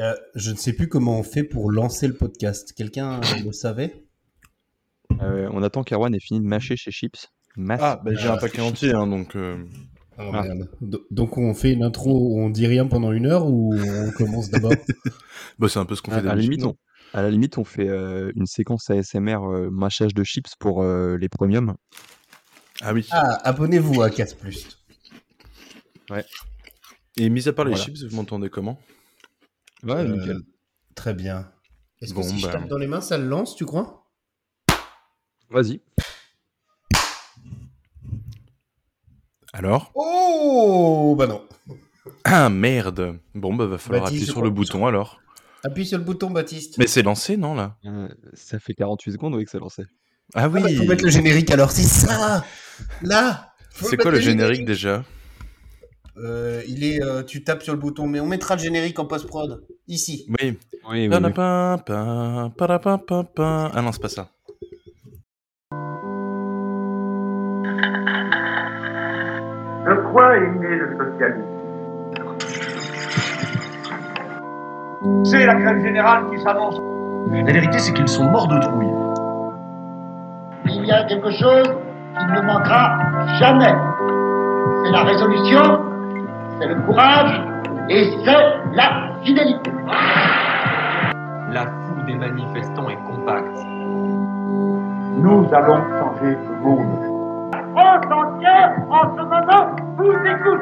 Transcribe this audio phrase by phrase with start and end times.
[0.00, 2.72] Euh, je ne sais plus comment on fait pour lancer le podcast.
[2.72, 4.04] Quelqu'un le savait?
[5.20, 7.28] Euh, on attend qu'Erwan ait fini de mâcher chez Chips.
[7.68, 9.36] Ah, bah, j'ai Ah, un paquet entier, hein, donc.
[9.36, 9.56] euh,
[10.16, 10.42] Oh, Ah.
[10.44, 10.68] merde.
[10.80, 14.10] Do- Donc on fait une intro où on dit rien pendant une heure ou on
[14.12, 14.70] commence d'abord?
[15.58, 16.52] Bah, c'est un peu ce qu'on fait à la d'habitude.
[16.52, 16.76] limite, on,
[17.18, 21.16] à la limite, on fait euh, une séquence ASMR euh, mâchage de chips pour euh,
[21.16, 21.74] les premiums.
[22.80, 23.06] Ah oui.
[23.10, 24.78] Ah, abonnez-vous à 4 Plus.
[27.16, 27.84] Et mis à part les Voilà.
[27.84, 28.78] chips, vous m'entendez comment?
[29.84, 30.38] Ouais, Euh, nickel.
[30.94, 31.50] Très bien.
[32.00, 32.52] Est-ce que Bon, si je bah.
[32.52, 34.06] tape dans les mains, ça le lance, tu crois?
[35.50, 35.80] Vas-y.
[39.52, 39.92] Alors?
[39.94, 41.42] Oh Bah non.
[42.24, 45.20] Ah merde Bon, bah, va falloir Baptiste, appuyer je sur crois- le bouton alors.
[45.62, 46.76] Appuie sur le bouton, Baptiste.
[46.78, 47.76] Mais c'est lancé, non, là?
[47.86, 49.84] Euh, ça fait 48 secondes, oui, que ça lançait.
[50.34, 52.44] Ah Ah oui bah, faut mettre le générique alors, c'est ça
[53.02, 55.04] Là Faut C'est mettre quoi le générique déjà?
[56.16, 59.06] Euh, Il est, euh, tu tapes sur le bouton, mais on mettra le générique en
[59.06, 59.64] post-prod.
[59.88, 60.26] Ici.
[60.28, 60.58] Oui.
[60.90, 61.14] Oui, oui.
[61.14, 61.20] Ah
[63.82, 64.28] non, c'est pas ça.
[69.86, 71.42] De quoi est né le socialisme
[75.24, 76.76] C'est la grève générale qui s'avance.
[77.30, 78.86] La vérité, c'est qu'ils sont morts de trouille.
[80.66, 81.68] il y a quelque chose
[82.18, 82.98] qui ne manquera
[83.38, 83.74] jamais.
[84.84, 85.93] C'est la résolution,
[86.58, 87.40] c'est le courage
[87.88, 89.70] et c'est la fidélité.
[91.50, 93.58] La foule des manifestants est compacte.
[95.16, 97.50] Nous allons changer le monde.
[97.52, 100.60] La France entière, en ce moment, vous écoute.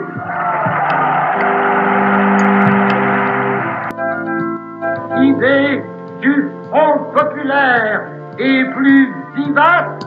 [5.22, 5.82] Idée
[6.20, 8.02] du Front populaire
[8.38, 9.98] est plus vivace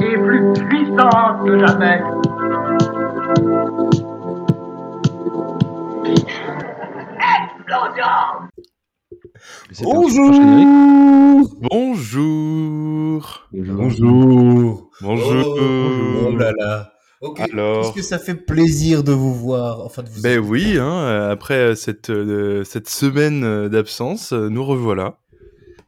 [0.00, 2.02] et plus puissante que jamais.
[9.70, 10.68] Générique.
[11.60, 11.60] Bonjour.
[11.60, 13.48] Bonjour.
[13.52, 14.90] Bonjour.
[15.00, 15.56] Bonjour.
[16.26, 16.90] Oh là là.
[17.20, 17.84] Ok, Alors.
[17.86, 21.74] Est-ce que ça fait plaisir de vous voir Enfin, de vous Ben oui, hein, après
[21.74, 25.18] cette, euh, cette semaine euh, d'absence, euh, nous revoilà.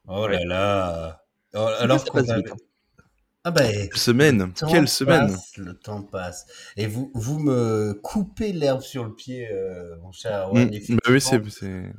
[0.09, 1.21] Oh là là.
[1.55, 2.43] Oh, Alors ça qu'on avait-
[3.49, 3.53] Ah
[3.95, 6.47] Semaine le temps Quelle semaine passe, Le temps passe.
[6.77, 11.21] Et vous, vous me coupez l'herbe sur le pied, euh, mon cher Mm, Bah oui,
[11.21, 11.41] c'est...
[11.51, 11.93] c'est-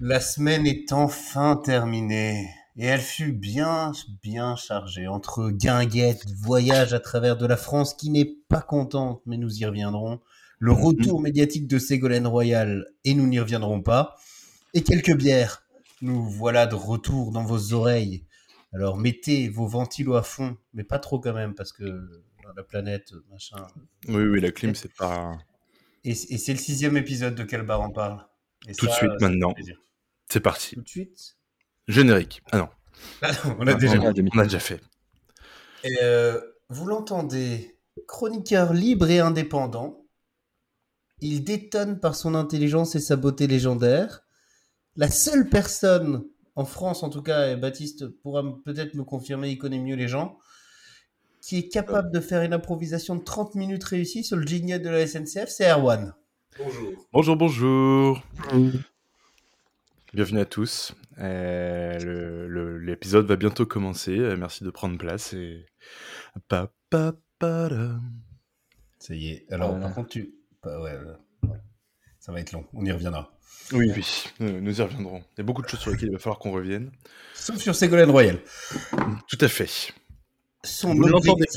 [0.00, 2.48] La semaine est enfin terminée.
[2.78, 3.92] Et elle fut bien,
[4.22, 9.36] bien chargée entre guinguettes, voyage à travers de la France qui n'est pas contente, mais
[9.36, 10.20] nous y reviendrons.
[10.60, 14.16] Le retour médiatique de Ségolène Royal, et nous n'y reviendrons pas.
[14.72, 15.62] Et quelques bières.
[16.00, 18.24] Nous voilà de retour dans vos oreilles.
[18.74, 22.24] Alors mettez vos ventilos à fond, mais pas trop quand même, parce que
[22.56, 23.66] la planète, machin.
[24.08, 25.38] Oui, oui, la clim, c'est pas...
[26.04, 28.24] Et, et c'est le sixième épisode de Quel bar on parle.
[28.68, 29.54] Et Tout de suite, maintenant.
[30.28, 30.74] C'est parti.
[30.74, 31.36] Tout de suite
[31.88, 32.42] Générique.
[32.52, 32.68] Ah non,
[33.22, 34.30] Ah non, on a déjà On a demi.
[34.34, 34.80] on a déjà fait.
[35.84, 40.06] Et, euh, vous l'entendez, chroniqueur libre et indépendant.
[41.20, 44.22] Il détonne par son intelligence et sa beauté légendaire.
[44.96, 46.24] La seule personne,
[46.56, 50.08] en France en tout cas, et Baptiste pourra peut-être me confirmer, il connaît mieux les
[50.08, 50.38] gens,
[51.40, 54.88] qui est capable de faire une improvisation de 30 minutes réussie sur le jingle de
[54.88, 56.14] la SNCF, c'est Erwan.
[57.12, 58.22] Bonjour, bonjour
[60.14, 60.94] Bienvenue à tous.
[61.18, 64.16] Euh, L'épisode va bientôt commencer.
[64.16, 65.32] Euh, merci de prendre place.
[65.32, 65.66] Et...
[66.46, 68.00] Pa, pa, pa, da.
[69.00, 69.52] Ça y est.
[69.52, 70.36] Alors, par contre, tu.
[70.64, 71.48] ouais, ouais.
[72.20, 73.33] Ça va être long, on y reviendra.
[73.72, 75.18] Oui, oui, euh, nous y reviendrons.
[75.32, 76.90] Il y a beaucoup de choses sur lesquelles il va falloir qu'on revienne.
[77.34, 78.38] Sauf sur Ségolène Royal.
[79.28, 79.92] Tout à fait.
[80.62, 81.54] Son Vous ne l'entendez objectif-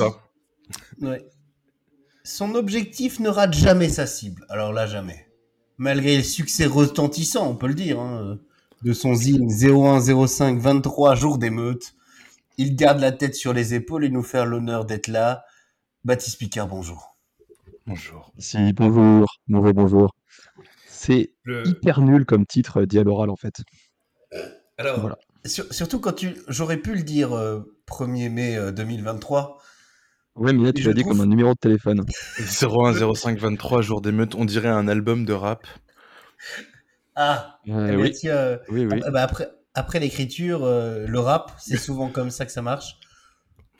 [1.02, 1.10] pas.
[1.10, 1.26] Ouais.
[2.24, 4.46] Son objectif ne rate jamais sa cible.
[4.50, 5.28] Alors là, jamais.
[5.78, 8.40] Malgré le succès retentissant, on peut le dire, hein,
[8.84, 11.94] de son zine 0105 23 jours d'émeute,
[12.58, 15.44] il garde la tête sur les épaules et nous fait l'honneur d'être là.
[16.04, 17.16] Baptiste Picard, bonjour.
[17.86, 18.32] Bonjour.
[18.40, 19.28] Si, bonjour.
[19.48, 20.16] Bonjour, bonjour.
[21.00, 23.62] C'est Le- hyper nul comme titre euh, dit à l'oral, en fait.
[24.80, 25.18] Alors, Voilà.
[25.46, 26.36] sur- surtout quand tu.
[26.48, 29.62] J'aurais pu le dire euh, 1er mai euh, 2023.
[30.36, 32.04] Ouais, mais là, tu l'as dit trouve- comme un numéro de téléphone.
[32.40, 35.68] 010523 jours d'émeute, on dirait un album de rap.
[37.16, 39.00] Ah, Euh, bien, oui, tiens, euh, oui, oui.
[39.06, 42.98] Ah bah après, après l'écriture, euh, le rap, c'est souvent comme ça que ça marche.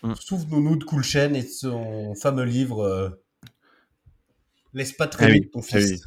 [0.04, 0.14] Mm.
[0.20, 3.10] Souvenons-nous de Cool Chain et de son fameux livre euh,
[4.74, 5.92] Laisse pas traîner Ah oui, ton ah fils.
[5.92, 6.02] oui.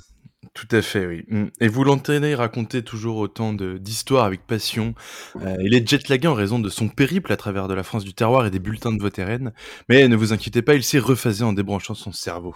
[0.53, 1.25] Tout à fait, oui.
[1.29, 1.45] Mm.
[1.61, 4.95] Et vous l'entendez raconter toujours autant d'histoires avec passion.
[5.37, 8.15] Euh, il est jetlagué en raison de son périple à travers de la France du
[8.15, 9.21] terroir et des bulletins de vote.
[9.89, 12.55] Mais ne vous inquiétez pas, il s'est rephasé en débranchant son cerveau.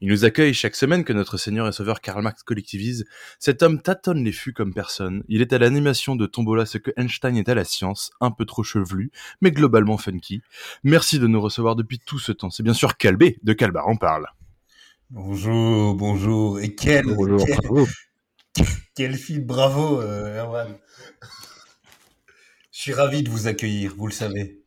[0.00, 3.04] Il nous accueille chaque semaine que notre Seigneur et Sauveur Karl Marx collectivise.
[3.38, 5.22] Cet homme tâtonne les fûts comme personne.
[5.28, 8.44] Il est à l'animation de Tombola ce que Einstein est à la science, un peu
[8.44, 10.42] trop chevelu, mais globalement funky.
[10.82, 12.50] Merci de nous recevoir depuis tout ce temps.
[12.50, 14.26] C'est bien sûr Calbé, de Calbar on parle.
[15.10, 16.60] Bonjour, bonjour.
[16.60, 17.44] Et quel, Bonjour.
[17.46, 17.86] quel, bravo.
[18.94, 20.76] quel film, bravo, euh, Erwan.
[22.72, 24.62] Je suis ravi de vous accueillir, vous le savez.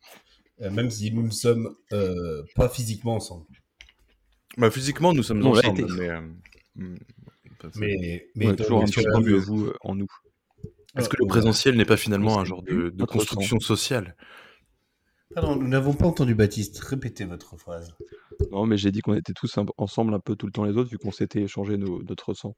[0.62, 3.46] Euh, même si nous ne sommes euh, pas physiquement ensemble.
[4.56, 5.92] Bah, physiquement, nous sommes ensemble, été.
[5.92, 6.08] mais...
[6.08, 6.20] euh,
[6.76, 6.96] mm,
[7.62, 10.06] c'est- Mais, mais On a toujours un donc, petit peu de vous en nous.
[10.96, 14.16] Est-ce que le présentiel n'est pas finalement un genre de, construction sociale?
[15.34, 16.78] Pardon, nous n'avons pas entendu Baptiste.
[16.80, 17.94] Répétez votre phrase.
[18.50, 20.90] Non, mais j'ai dit qu'on était tous ensemble un peu tout le temps les autres,
[20.90, 22.56] vu qu'on s'était échangé nos, notre sang.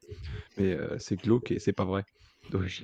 [0.57, 2.05] Mais euh, c'est glauque et c'est pas vrai.
[2.51, 2.63] Donc,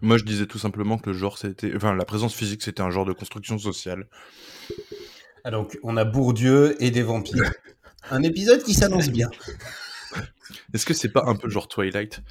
[0.00, 2.90] Moi, je disais tout simplement que le genre, c'était, enfin, la présence physique, c'était un
[2.90, 4.08] genre de construction sociale.
[5.44, 7.50] Ah donc, on a Bourdieu et des vampires.
[8.10, 9.28] Un épisode qui s'annonce bien.
[10.74, 12.22] Est-ce que c'est pas un peu genre Twilight?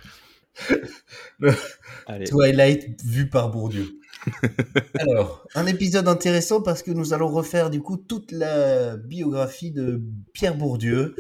[2.08, 3.99] Allez, Twilight vu par Bourdieu.
[5.00, 10.02] Alors, un épisode intéressant parce que nous allons refaire du coup toute la biographie de
[10.34, 11.16] Pierre Bourdieu.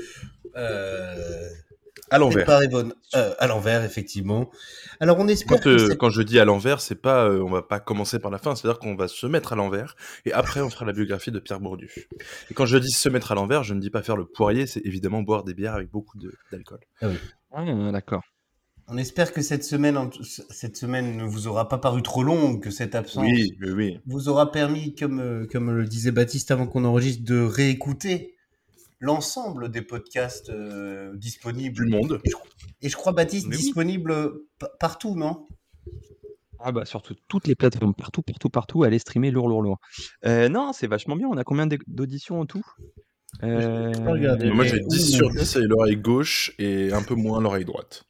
[0.55, 1.49] Euh,
[2.11, 2.45] À l'envers.
[3.15, 4.49] euh, à l'envers, effectivement.
[4.99, 7.49] Alors, on espère Quand, que euh, quand je dis à l'envers, c'est pas, euh, on
[7.49, 10.61] va pas commencer par la fin, c'est-à-dire qu'on va se mettre à l'envers et après
[10.61, 11.87] on fera la biographie de Pierre Bourdieu.
[12.49, 14.65] Et quand je dis se mettre à l'envers, je ne dis pas faire le poirier,
[14.67, 16.79] c'est évidemment boire des bières avec beaucoup de- d'alcool.
[17.51, 18.23] Ah, d'accord.
[18.89, 19.97] On espère que cette semaine,
[20.49, 23.99] cette semaine ne vous aura pas paru trop longue, que cette absence Oui, oui, oui.
[24.05, 28.35] vous aura permis, comme, euh, comme le disait Baptiste avant qu'on enregistre, de réécouter
[28.99, 31.85] l'ensemble des podcasts euh, disponibles.
[31.85, 32.21] Du monde.
[32.81, 33.57] Et je crois, Baptiste, oui.
[33.57, 34.13] disponible
[34.59, 35.47] pa- partout, non?
[36.61, 39.79] Ah bah surtout toutes les plateformes, partout, partout, partout, aller streamer lourd, lourd, lourd.
[40.25, 41.27] Euh, non, c'est vachement bien.
[41.29, 42.65] On a combien d'auditions en tout?
[43.43, 44.51] Euh, peux pas regarder.
[44.51, 47.39] Moi, j'ai où 10 mon sur Dieu 10 et l'oreille gauche et un peu moins
[47.39, 48.03] l'oreille droite.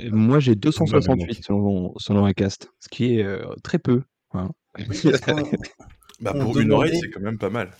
[0.00, 4.02] Euh, Moi, j'ai Bah, 268 selon, selon Acast, ce qui est euh, très peu.
[4.32, 4.50] hein.
[4.74, 4.82] Qu'on-
[6.20, 7.70] Bah, pour une oreille, c'est quand même pas mal.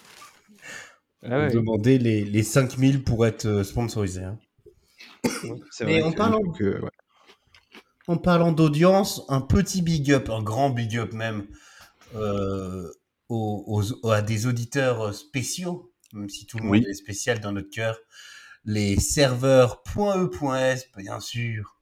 [1.22, 4.24] Ah ouais, demandait les, les 5000 pour être euh, sponsorisés.
[4.24, 4.38] hein.
[5.70, 6.90] c'est Mais vrai en parlant- que, ouais.
[8.06, 11.46] En parlant d'audience, un petit big up, un grand big up même,
[12.14, 12.90] euh,
[13.30, 13.64] aux,
[14.02, 16.84] aux- à des auditeurs spéciaux, même si tout le monde Oui.
[16.86, 17.96] est spécial dans notre cœur,
[18.66, 21.73] les serveurs .e.s, bien sûr,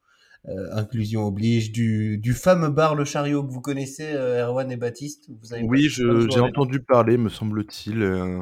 [0.45, 5.31] inclusion oblige, du, du fameux bar Le Chariot que vous connaissez, euh, Erwan et Baptiste.
[5.41, 8.41] Vous avez Oui, j'ai entendu parler, me semble-t-il, euh,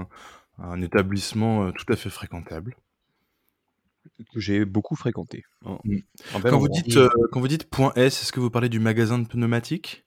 [0.58, 2.76] un établissement euh, tout à fait fréquentable.
[4.32, 5.44] que j'ai beaucoup fréquenté.
[5.64, 5.78] hein.
[5.84, 5.98] Mm.
[6.34, 8.80] Un Quand vous, dites, euh, quand vous dites point S, est-ce que vous parlez du
[8.80, 10.06] magasin de pneumatiques?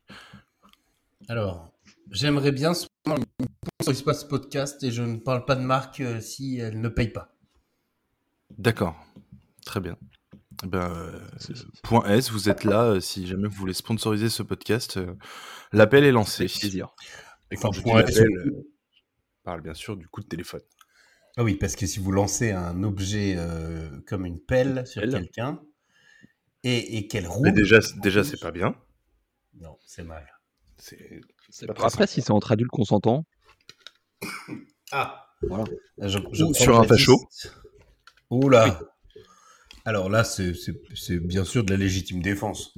[1.28, 1.72] Alors,
[2.12, 2.74] j'aimerais bien
[4.06, 7.10] pas ce podcast et je ne parle pas de marque euh, si elle ne paye
[7.10, 7.36] pas.
[8.58, 8.96] D'accord,
[9.66, 9.98] très bien.
[10.64, 11.82] Eh Ben, euh, Si, si, si.
[11.84, 15.14] point S, vous êtes là, euh, si jamais vous voulez sponsoriser ce podcast, euh,
[15.72, 16.44] l'appel est lancé.
[16.44, 16.90] Avec plaisir.
[17.52, 18.44] Et quand Enfin, je dis point S, l'appel, euh,
[18.92, 19.02] je
[19.44, 20.62] parle bien sûr du coup de téléphone.
[21.36, 25.60] Ah oui, parce que si vous lancez un objet euh, comme une pelle sur quelqu'un
[26.64, 27.48] et, et qu'elle roule.
[27.48, 28.76] Mais déjà, déjà c'est pas bien.
[29.60, 30.26] Non, c'est mal.
[30.78, 33.26] C'est C'est pas pas très Après, si c'est entre adultes consentants,
[34.92, 35.64] Ah voilà.
[35.98, 37.20] je, je Ou prends sur un facho.
[38.30, 38.80] Oula
[39.86, 42.78] Alors là, c'est c'est- c'est bien sûr de la légitime défense.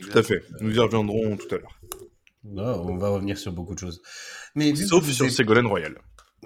[0.00, 0.42] Tout à fait.
[0.60, 1.80] Nous y reviendrons tout à l'heure.
[2.44, 4.02] Non, on va revenir sur beaucoup de choses.
[4.54, 5.96] Mais Sauf sur Ségolène Royal.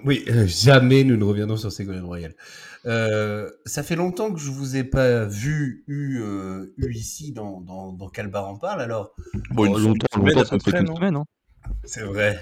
[0.05, 2.33] Oui, euh, jamais nous ne reviendrons sur Ségolène Royal.
[2.85, 7.59] Euh, ça fait longtemps que je vous ai pas vu, eu, euh, eu ici dans,
[7.59, 9.13] dans, dans Calbar en parle, alors
[9.51, 10.95] Bon, une Oh, longtemps, longtemps, ça fait une non?
[10.95, 11.15] semaine.
[11.17, 11.25] Hein.
[11.83, 12.39] C'est vrai.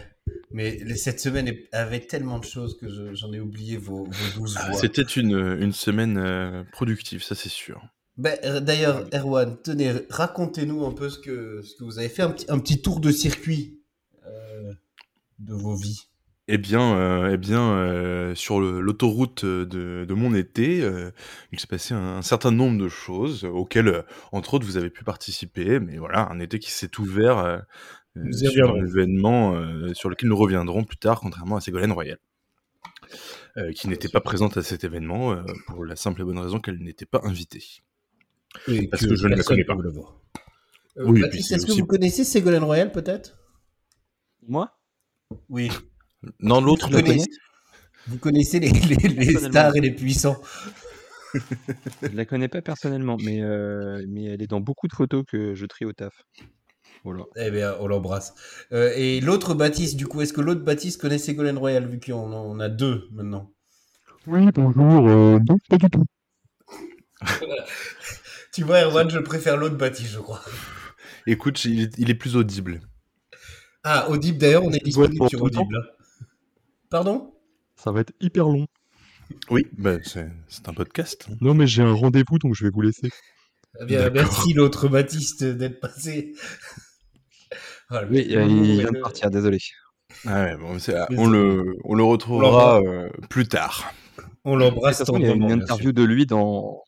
[0.58, 4.56] Mais cette semaine avait tellement de choses que je- j'en ai oublié vos, vos douze
[4.60, 4.80] Ah, voix.
[4.80, 7.80] C'était une, une semaine euh, productive, ça c'est sûr.
[8.26, 12.32] Euh, D'ailleurs, Erwan, tenez, racontez-nous un peu ce que, ce que vous avez fait, un
[12.32, 13.80] petit, un petit tour de circuit
[14.26, 14.74] euh,
[15.38, 16.08] de vos vies.
[16.48, 21.12] Eh bien, euh, eh bien euh, sur l'autoroute de, de mon été, euh,
[21.52, 25.04] il s'est passé un, un certain nombre de choses auxquelles, entre autres, vous avez pu
[25.04, 25.80] participer.
[25.82, 27.62] Mais voilà, un été qui s'est ouvert
[28.26, 32.18] euh, sur un événement euh, sur lequel nous reviendrons plus tard, contrairement à Ségolène Royal,
[33.58, 36.60] euh, qui n'était pas présente à cet événement euh, pour la simple et bonne raison
[36.60, 37.64] qu'elle n'était pas invitée.
[38.68, 39.76] Et Parce que je ne la connais pas.
[39.76, 43.38] Euh, Oui, c'est est-ce que aussi- vous connaissez Ségolène Royal, peut-être?
[44.48, 44.72] Moi?
[45.50, 45.70] Oui.
[46.40, 47.30] Non, l'autre, Vous connaissez,
[48.08, 49.50] vous connaissez les, les- les Personnellement.
[49.50, 50.42] stars et les puissants.
[52.02, 55.54] Je la connais pas personnellement, mais, euh, mais elle est dans beaucoup de photos que
[55.54, 56.24] je trie au taf.
[57.08, 57.24] Voilà.
[57.38, 58.34] Eh bien, on l'embrasse.
[58.74, 62.34] Euh, et l'autre Baptiste, du coup, est-ce que l'autre Baptiste connaît Ségolène Royal, vu qu'on
[62.34, 63.54] en a deux maintenant?
[64.26, 65.08] Oui, bonjour.
[65.08, 66.04] Euh, non, pas du tout.
[68.52, 70.42] Tu vois, Erwan, je préfère l'autre Baptiste, je crois.
[71.28, 72.82] Écoute, il est, il est plus audible.
[73.84, 75.42] Ah, Audible, d'ailleurs, on est disponible sur.
[75.44, 75.78] Audible.
[75.78, 76.26] hein.
[76.90, 77.34] Pardon?
[77.78, 78.68] Ça va être hyper long.
[79.50, 80.28] Oui, bah, c'est
[80.68, 81.28] un podcast.
[81.30, 81.36] hein.
[81.40, 83.12] Non, mais j'ai un rendez-vous, donc je vais vous laisser.
[83.80, 86.34] Eh bien, merci l'autre Baptiste d'être passé.
[87.90, 88.92] Ah, Oui, boulot, il vient ouais.
[88.92, 89.60] de partir, désolé.
[90.26, 93.94] Ah ouais, bon, c'est- Mais on, le, on le retrouvera euh, plus tard.
[94.44, 96.82] On l'embrasse façon, il y a une interview de lui dans,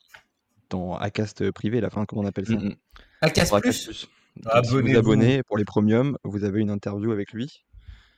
[0.70, 3.46] dans Acast privé, la fin, comment on appelle ça Mm, mm.
[3.46, 7.32] Sur Acast Plus Donc, si vous abonnez pour les premiums, vous avez une interview avec
[7.34, 7.64] lui.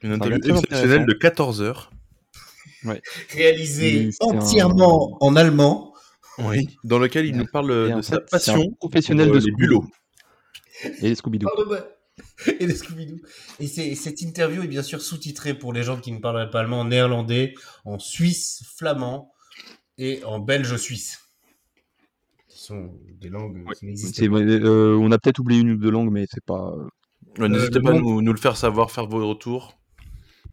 [0.01, 1.91] Une un interview exceptionnelle de 14 heures.
[3.29, 5.93] réalisé Oui, c'est un- entièrement en allemand.
[6.39, 6.67] Oui.
[6.83, 9.81] Dans lequel il nous parle Et de sa passion professionnel pour, de les Scooby-Doo.
[9.81, 9.85] bulots.
[11.01, 11.47] Et Scooby-Doo.
[12.59, 13.19] Et de Scooby-Doo.
[13.59, 16.59] Et c'est- cette interview est bien sûr sous-titrée pour les gens qui ne parleraient pas
[16.61, 17.53] allemand en néerlandais,
[17.85, 19.31] en suisse, flamand
[19.97, 21.19] et en belge-suisse.
[22.47, 23.73] Ce sont des langues Ouais.
[23.75, 24.39] qui n'existent pas.
[24.39, 26.73] euh, on a peut-être oublié une ou deux langues, mais c'est pas.
[27.39, 29.77] Ouais, N'hésitez pas à nous, nous le faire savoir, faire vos retours.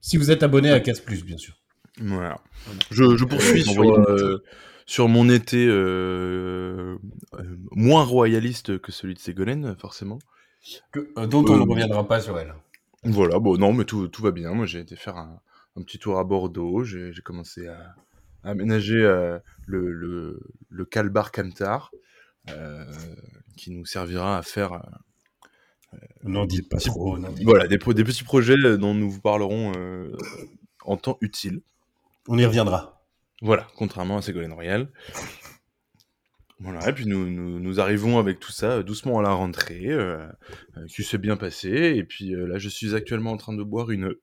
[0.01, 1.55] Si vous êtes abonné à Casse Plus, bien sûr.
[2.01, 2.41] Voilà.
[2.93, 4.45] Je, je poursuis Euh, sur, euh,
[4.87, 6.97] sur mon été euh,
[7.35, 10.19] euh, moins royaliste que celui de Ségolène, forcément.
[10.93, 12.55] Que- euh, dont on Euh, ne reviendra pas sur elle.
[13.05, 14.53] Voilà, bon, non, mais tout, tout va bien.
[14.53, 15.41] Moi, j'ai été faire un,
[15.77, 16.83] un petit tour à Bordeaux.
[16.85, 17.95] J'ai j'ai commencé à,
[18.43, 21.91] à aménager euh, le, le, le Calbar Camtar,
[22.51, 22.85] euh,
[23.57, 24.73] qui nous servira à faire
[25.95, 27.17] euh, N'en dites pas trop.
[27.19, 30.15] dites voilà, des, des petits projets dont nous vous parlerons euh,
[30.85, 31.63] en temps utile.
[32.27, 33.01] On y reviendra.
[33.41, 34.89] Voilà, contrairement à Ségolène Royal.
[36.61, 39.87] Voilà, et puis nous, nous, nous arrivons avec tout ça euh, doucement à la rentrée,
[39.91, 40.27] euh,
[40.77, 41.69] euh, qui s'est bien passé.
[41.69, 44.15] Et puis euh, là, je suis actuellement en train de boire une,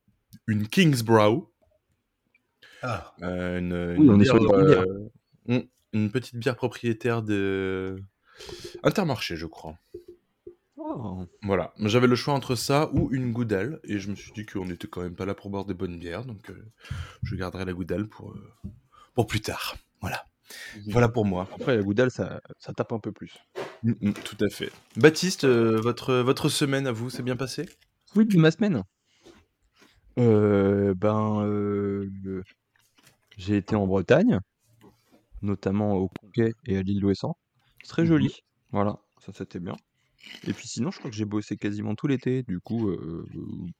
[0.48, 1.54] une Kingsbrow,
[2.82, 4.68] Ah, euh, une, Oui, une on est sur bière, une bonne
[5.48, 5.64] bière.
[5.94, 7.96] une petite bière propriétaire de
[8.84, 9.78] Intermarché, je crois.
[10.78, 11.26] Oh.
[11.42, 14.66] Voilà, j'avais le choix entre ça ou une Goudal, et je me suis dit qu'on
[14.66, 16.66] n'était quand même pas là pour boire des bonnes bières, donc euh,
[17.24, 18.70] je garderai la Goudal pour, euh,
[19.16, 19.78] pour plus tard.
[20.02, 20.26] Voilà.
[20.88, 21.48] Voilà pour moi.
[21.56, 23.34] Après, la Goudal, ça, ça tape un peu plus.
[23.84, 24.72] Mm, mm, tout à fait.
[24.98, 27.66] Baptiste, euh, votre, votre semaine à vous, s'est bien passé?
[28.16, 28.84] Oui, de ma semaine.
[30.18, 32.10] Euh, ben, euh,
[33.38, 34.40] j'ai été en Bretagne,
[35.42, 37.38] notamment au Conquet et à l'île d'Ouessant.
[37.82, 38.34] C'est très joli.
[38.72, 39.76] Voilà, ça c'était bien.
[40.48, 42.44] Et puis sinon, je crois que j'ai bossé quasiment tout l'été.
[42.44, 43.26] Du coup, euh,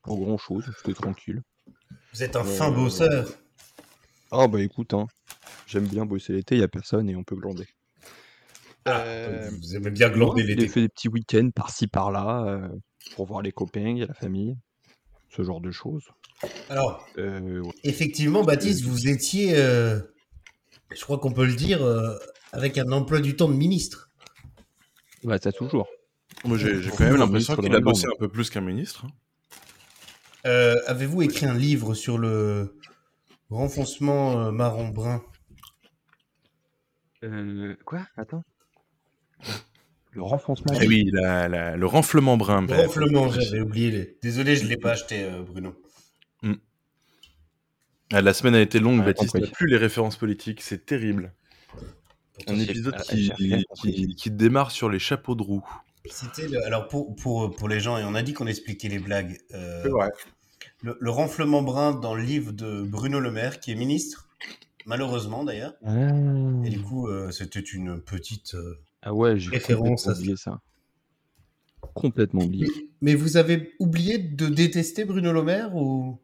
[0.04, 1.42] pas grand chose, c'était tranquille.
[2.14, 3.30] vous êtes un fin Euh, bosseur.
[4.32, 5.08] Ah bah écoute, hein,
[5.68, 7.68] j'aime bien bosser l'été, il a personne et on peut glander.
[8.86, 10.68] Ah, Euh, vous aimez bien glander Ouais, J'ai l'été.
[10.68, 12.68] fait des petits week-ends par-ci par-là euh,
[13.16, 14.56] pour voir les copains et la famille,
[15.30, 16.04] ce genre de choses.
[16.70, 17.74] Alors, Euh, ouais.
[17.84, 20.00] effectivement, Baptiste, vous étiez, euh,
[20.92, 22.16] je crois qu'on peut le dire, euh,
[22.52, 24.12] avec un emploi du temps de ministre.
[25.24, 25.88] Bah, ça toujours.
[26.44, 29.06] Moi, j'ai quand même l'impression ministre qu'il a la bossé un peu plus qu'un ministre.
[29.06, 29.12] hein.
[30.46, 32.78] Euh, Avez-vous écrit un livre sur le
[33.50, 35.22] renfoncement euh, marron-brun
[37.24, 38.06] Euh, quoi?
[38.18, 38.44] Attends.
[40.12, 40.74] Le renfoncement.
[40.80, 42.62] Eh oui, la- la- le renflement brun.
[42.62, 42.86] Le bref.
[42.88, 43.92] Renflement, j'avais oublié.
[43.92, 45.76] les- Désolé, je ne l'ai pas acheté, euh, Bruno.
[48.14, 49.34] Ah, la semaine a été longue, Ouais, Baptiste.
[49.36, 51.34] n'a plus les références politiques, c'est terrible.
[52.48, 53.32] Un épisode ah, qui,
[53.82, 55.68] qui, qui démarre sur les chapeaux de roue.
[56.12, 59.00] C'était le- alors pour, pour, pour les gens, et on a dit qu'on expliquait les
[59.00, 59.40] blagues.
[59.56, 60.12] euh, vrai.
[60.86, 64.30] Le, le renflement brun dans le livre de Bruno Le Maire, qui est ministre,
[64.86, 65.74] malheureusement d'ailleurs.
[66.64, 68.54] Et du coup, euh, c'était une petite.
[68.56, 70.20] euh, Ah ouais, j'ai Référence à ça.
[70.20, 70.60] oublié ça.
[71.94, 72.68] Complètement oublié.
[73.02, 76.20] Mais vous avez oublié de détester Bruno Le Maire ou?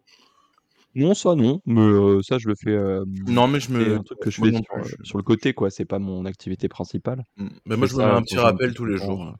[0.93, 2.71] Non, ça non, mais euh, ça je le fais.
[2.71, 3.95] euh, Non, mais je c'est me.
[3.95, 5.69] un truc que je fais sur, je- sur le côté, quoi.
[5.69, 7.23] C'est pas mon activité principale.
[7.37, 7.47] Mm.
[7.65, 9.23] Mais moi, je fais me mets un petit rappel tous les jours.
[9.23, 9.31] euh.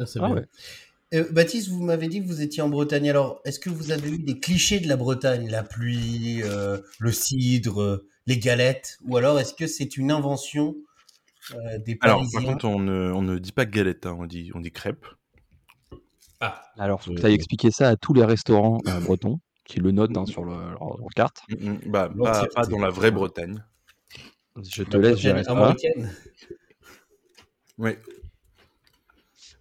[0.00, 0.34] Ah, c'est Ah bien.
[0.34, 0.44] ouais.
[1.12, 3.08] Euh, Baptiste, vous m'avez dit que vous étiez en Bretagne.
[3.10, 5.48] Alors, est-ce que vous avez eu des clichés de la Bretagne?
[5.50, 8.98] La pluie, euh, le cidre, euh, les galettes?
[9.04, 10.74] Ou alors est-ce que c'est une invention
[11.52, 12.40] euh, des Alors, Parisiens?
[12.40, 15.06] par contre, on ne, on ne dit pas galette, hein, on, dit, on dit crêpe.
[16.40, 19.80] Ah, Alors, faut que tu ailles expliquer ça à tous les restaurants euh, bretons qui
[19.80, 21.42] le notent hein, sur le, leur, leur carte.
[21.48, 21.78] Mm, mm.
[21.86, 23.62] Bah, pas, pas dans la vraie Bretagne.
[24.62, 25.50] Je te la laisse gérer Bretagne ça.
[25.52, 26.14] armoricaine
[27.78, 27.92] Oui.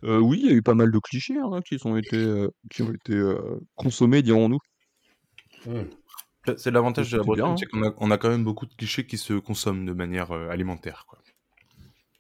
[0.04, 2.50] Euh, oui, il y a eu pas mal de clichés hein, qui, sont été, euh,
[2.70, 4.60] qui ont été euh, consommés, dirons-nous.
[5.66, 5.84] Hmm.
[6.58, 7.56] C'est l'avantage de la Bretagne, hein.
[7.58, 10.32] c'est qu'on a, on a quand même beaucoup de clichés qui se consomment de manière
[10.32, 11.06] euh, alimentaire.
[11.08, 11.20] Quoi.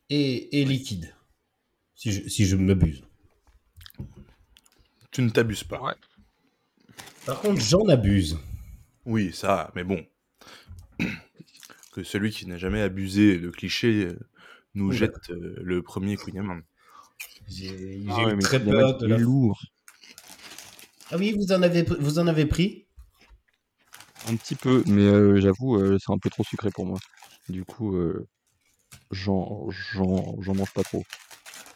[0.09, 1.13] et, et liquide.
[1.95, 3.03] Si je, si je ne m'abuse.
[5.11, 5.81] Tu ne t'abuses pas.
[5.81, 5.93] Ouais.
[7.25, 8.39] Par contre, j'en abuse.
[9.05, 10.05] Oui, ça, mais bon.
[11.93, 14.09] que celui qui n'a jamais abusé de clichés
[14.75, 16.63] nous jette euh, le premier Queen J'ai
[17.55, 19.17] j'ai Ah ouais, très peur de la...
[19.17, 19.61] lourd.
[21.11, 22.87] Ah oui, vous en avez, vous en avez pris?
[24.27, 26.97] Un petit peu, mais euh, j'avoue, euh, c'est un peu trop sucré pour moi.
[27.49, 28.27] Du coup, euh,
[29.11, 29.67] j'en
[30.55, 31.03] mange pas trop.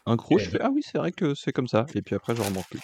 [0.06, 1.86] Un croc, je fais ah oui, c'est vrai que c'est comme ça.
[1.94, 2.80] Et puis après, j'en mange plus.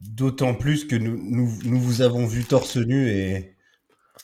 [0.00, 3.56] D'autant plus que nous, nous, nous vous avons vu torse nu et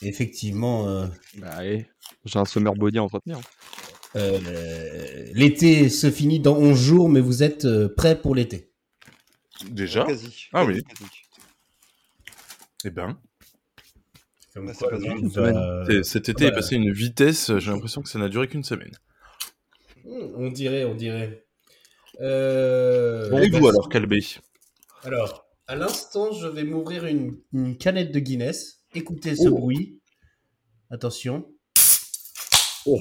[0.03, 1.07] effectivement,
[1.39, 1.89] Bah ouais,
[2.25, 3.41] j'ai un summer body à entretenir.
[4.17, 8.71] Euh, l'été se finit dans 11 jours, mais vous êtes euh, prêts pour l'été.
[9.71, 10.05] Déjà?
[10.05, 10.49] Quasi.
[10.53, 10.85] Ah quasi, oui.
[10.85, 11.11] quasi.
[12.85, 13.19] Eh ben,
[14.57, 16.51] Bah, quoi, pas une cet été bah.
[16.51, 18.93] est passé une vitesse, j'ai l'impression que ça n'a duré qu'une semaine.
[20.07, 21.45] On dirait, on dirait.
[22.21, 24.21] Euh, Et bah, vous alors, Calbé?
[25.03, 28.85] Alors, à l'instant, je vais m'ouvrir une, une canette de Guinness.
[28.95, 29.57] Écoutez ce Oh.
[29.57, 30.01] bruit.
[30.91, 31.47] Attention.
[32.87, 33.01] Oh,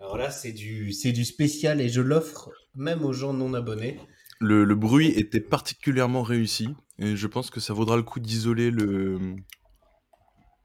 [0.00, 4.00] Alors là, c'est du, c'est du spécial et je l'offre même aux gens non abonnés.
[4.40, 8.70] le, le bruit était particulièrement réussi, et je pense que ça vaudra le coup d'isoler
[8.70, 9.36] le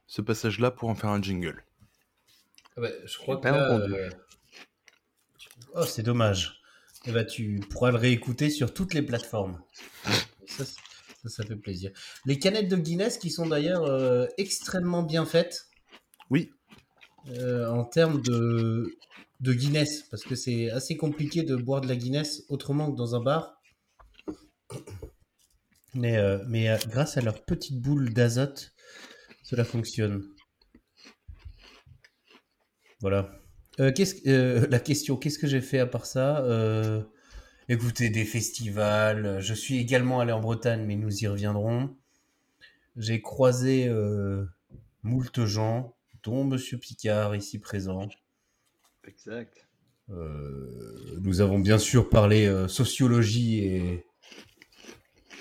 [0.07, 1.63] ce passage-là pour en faire un jingle.
[2.77, 4.09] Ah bah, je crois que là, euh,
[5.73, 6.61] Oh, c'est dommage.
[7.05, 9.61] Eh ben, tu pourras le réécouter sur toutes les plateformes.
[10.47, 10.63] Ça,
[11.25, 11.91] ça fait plaisir.
[12.25, 15.67] Les canettes de Guinness qui sont d'ailleurs euh, extrêmement bien faites
[16.29, 16.51] Oui,
[17.29, 18.95] euh, en termes de,
[19.41, 23.21] Guinness, parce que c'est assez compliqué de boire de la Guinness autrement que dans un
[23.21, 23.61] bar.
[25.93, 28.73] Mais, euh, mais euh, grâce à leur petite boule d'azote,
[29.43, 30.23] cela fonctionne.
[33.01, 33.31] Voilà.
[33.77, 37.03] La question, qu'est-ce que j'ai fait à part ça Euh,
[37.69, 39.39] Écoutez, des festivals.
[39.41, 41.95] Je suis également allé en Bretagne, mais nous y reviendrons.
[42.95, 43.91] J'ai croisé
[45.03, 48.09] moult gens, dont Monsieur Picard, ici présent.
[49.03, 49.67] Exact.
[50.09, 54.05] Euh, nous avons bien sûr parlé euh, sociologie et,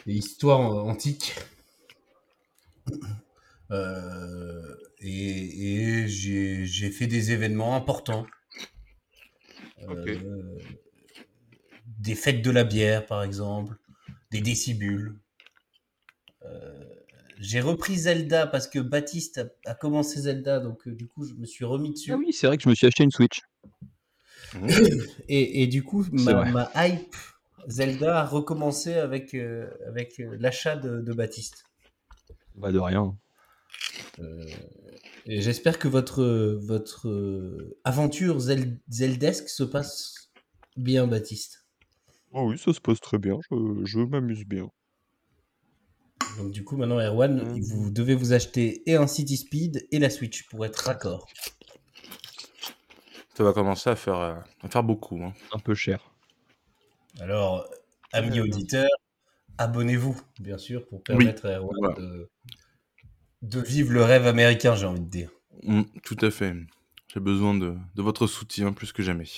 [0.06, 1.34] et histoire antique.
[3.70, 8.26] Euh, et et j'ai fait des événements importants.
[11.98, 13.76] Des fêtes de la bière, par exemple.
[14.30, 15.18] Des décibules.
[16.42, 16.85] Euh,
[17.40, 21.34] j'ai repris Zelda parce que Baptiste a, a commencé Zelda, donc euh, du coup je
[21.34, 22.12] me suis remis dessus.
[22.12, 23.40] Ah oui, c'est vrai que je me suis acheté une Switch.
[25.28, 27.14] Et, et du coup, ma, hype
[27.68, 31.64] Zelda a recommencé avec, euh, avec euh, l'achat de, de Baptiste.
[32.56, 33.16] Bah de rien.
[34.18, 34.44] Euh,
[35.26, 36.24] et j'espère que votre,
[36.62, 37.08] votre
[37.84, 40.30] aventure zel- zeldesque se passe
[40.76, 41.66] bien, Baptiste.
[42.30, 43.38] Oh oui, ça se passe très bien.
[43.50, 44.70] Je, je m'amuse bien.
[46.38, 47.58] Donc du coup, maintenant, Erwan, Euh.
[47.62, 51.26] vous devez vous acheter et un City Speed et la Switch pour être raccord.
[53.34, 55.22] ça va commencer à faire, euh, à faire beaucoup.
[55.22, 55.32] hein.
[55.52, 56.00] Un peu cher.
[57.20, 57.68] Alors,
[58.12, 58.44] amis Euh.
[58.44, 58.88] auditeurs,
[59.58, 61.94] abonnez-vous, bien sûr, pour permettre à Erwan voilà.
[61.96, 62.30] de,
[63.42, 65.30] de vivre le rêve américain, j'ai envie de dire.
[65.62, 66.54] Mm, tout à fait.
[67.12, 69.28] J'ai besoin de, de votre soutien plus que jamais.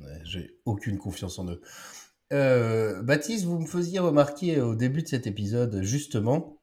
[0.00, 1.60] Ouais, J'ai aucune confiance en eux.
[2.32, 6.58] Euh, Baptiste, vous me faisiez remarquer au début de cet épisode, justement,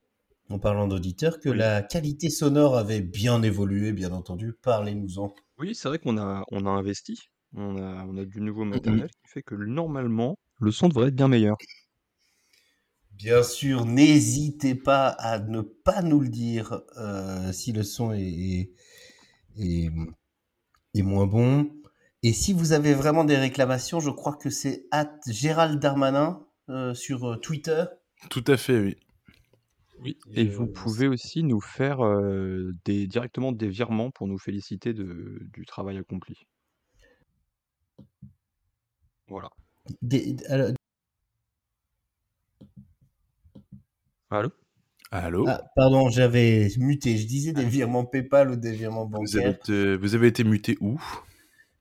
[0.49, 1.58] en parlant d'auditeurs, que Oui.
[1.58, 4.54] la qualité sonore avait bien évolué, bien entendu.
[4.62, 5.34] Parlez-nous-en.
[5.58, 7.19] Oui, c'est vrai qu'on a, on a investi.
[7.54, 11.15] On a, on a du nouveau matériel qui fait que normalement, le son devrait être
[11.15, 11.58] bien meilleur.
[13.12, 18.21] Bien sûr, n'hésitez pas à ne pas nous le dire euh, si le son est,
[18.21, 18.71] est,
[19.58, 19.91] est-
[20.95, 21.69] est moins bon.
[22.28, 26.96] Et si vous avez vraiment des réclamations, je crois que c'est at Gérald Darmanin euh,
[26.96, 27.86] sur euh, Twitter.
[28.32, 28.96] Tout à fait, oui.
[30.00, 30.18] Oui.
[30.34, 35.38] Et vous pouvez aussi nous faire euh, des, directement des virements pour nous féliciter de,
[35.54, 36.48] du travail accompli.
[39.28, 39.52] Voilà.
[40.02, 40.72] Des- alors,
[44.32, 44.50] Allô?
[45.12, 45.46] Allô?
[45.48, 47.18] Ah, pardon, j'avais muté.
[47.18, 49.60] Je disais des virements PayPal ou des virements vous, avez bancaires.
[49.60, 51.00] été, vous avez été muté où?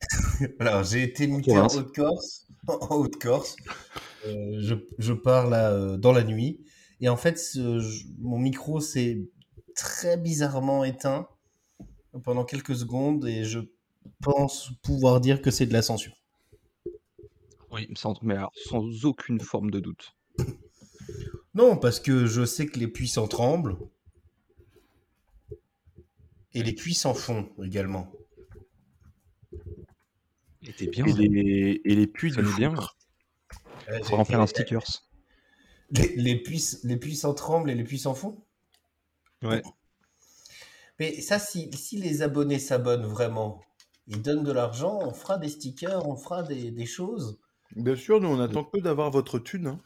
[0.60, 1.66] Alors, j'ai été muté en.
[1.66, 2.46] Haute-Corse.
[2.66, 3.56] En Haute-Corse.
[4.26, 6.64] Euh, je, je pars là euh, dans la nuit.
[7.00, 9.18] Et en fait, ce- je- mon micro s'est
[9.76, 11.28] très bizarrement éteint
[12.22, 13.60] pendant quelques secondes et je
[14.22, 16.14] pense pouvoir dire que c'est de la censure.
[17.70, 20.14] Oui, sans, mais alors, sans aucune forme de doute.
[21.54, 23.76] Non, parce que je sais que les puissants tremblent.
[26.54, 28.10] Et les puissants font également.
[30.66, 31.04] Était bien.
[31.06, 32.74] Et les, et les puits nous bien.
[33.88, 34.84] Euh, Faudra en faire un j'ai- stickers.
[35.90, 38.42] Les, les, puces, les puissants tremblent et les puissants font
[39.42, 39.62] Ouais.
[40.98, 43.60] Mais ça, si, si les abonnés s'abonnent vraiment,
[44.06, 47.38] ils donnent de l'argent, on fera des stickers, on fera des, des choses.
[47.76, 49.66] Bien sûr, nous on attend que d'avoir votre thune.
[49.66, 49.80] hein.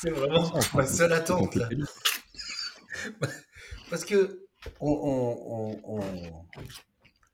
[0.00, 1.54] C'est vraiment ma seule attente.
[1.54, 1.68] là.
[3.90, 4.46] Parce que
[4.80, 6.44] on, on- on- on-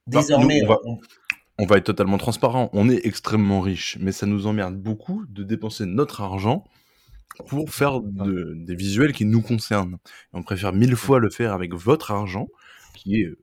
[0.07, 0.81] Bah, désormais, nous, on va-
[1.59, 5.43] on- va être totalement transparent, on est extrêmement riche, mais ça nous emmerde beaucoup de
[5.43, 6.65] dépenser notre argent
[7.49, 9.95] pour faire de- des visuels qui nous concernent.
[9.95, 12.49] Et on préfère mille fois le faire avec votre argent,
[12.95, 13.39] qui est euh,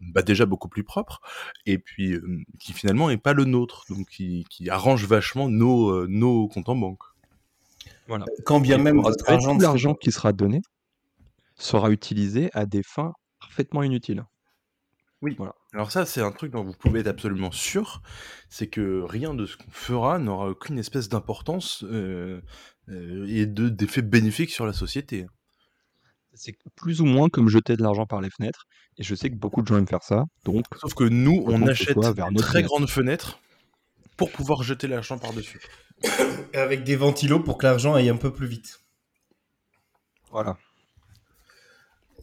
[0.00, 1.20] bah, déjà beaucoup plus propre,
[1.66, 5.90] et puis euh, qui finalement n'est pas le nôtre, donc qui, qui arrange vachement nos,
[5.90, 7.02] euh, nos comptes en banque.
[8.08, 8.24] Voilà.
[8.46, 10.62] quand bien Et même votre argent tout l'argent qui sera donné
[11.56, 14.24] sera utilisé à des fins parfaitement inutiles.
[15.74, 18.02] Alors ça, c'est un truc dont vous pouvez être absolument sûr,
[18.48, 22.40] c'est que rien de ce qu'on fera n'aura aucune espèce d'importance euh,
[22.88, 25.26] euh, et de d'effet bénéfique sur la société.
[26.32, 28.66] C'est plus ou moins comme jeter de l'argent par les fenêtres.
[28.96, 30.24] Et je sais que beaucoup de gens aiment faire ça.
[30.44, 32.68] Donc, Sauf que nous, on achète vers notre très fenêtre.
[32.68, 33.40] grandes fenêtres
[34.16, 35.60] pour pouvoir jeter l'argent par-dessus.
[36.54, 38.80] avec des ventilos pour que l'argent aille un peu plus vite.
[40.30, 40.56] voilà.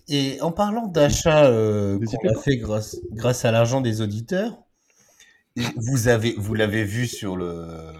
[0.08, 4.58] Et en parlant d'achat euh, qu'on a fait grâce, grâce à l'argent des auditeurs,
[5.78, 7.92] vous avez vous l'avez vu sur le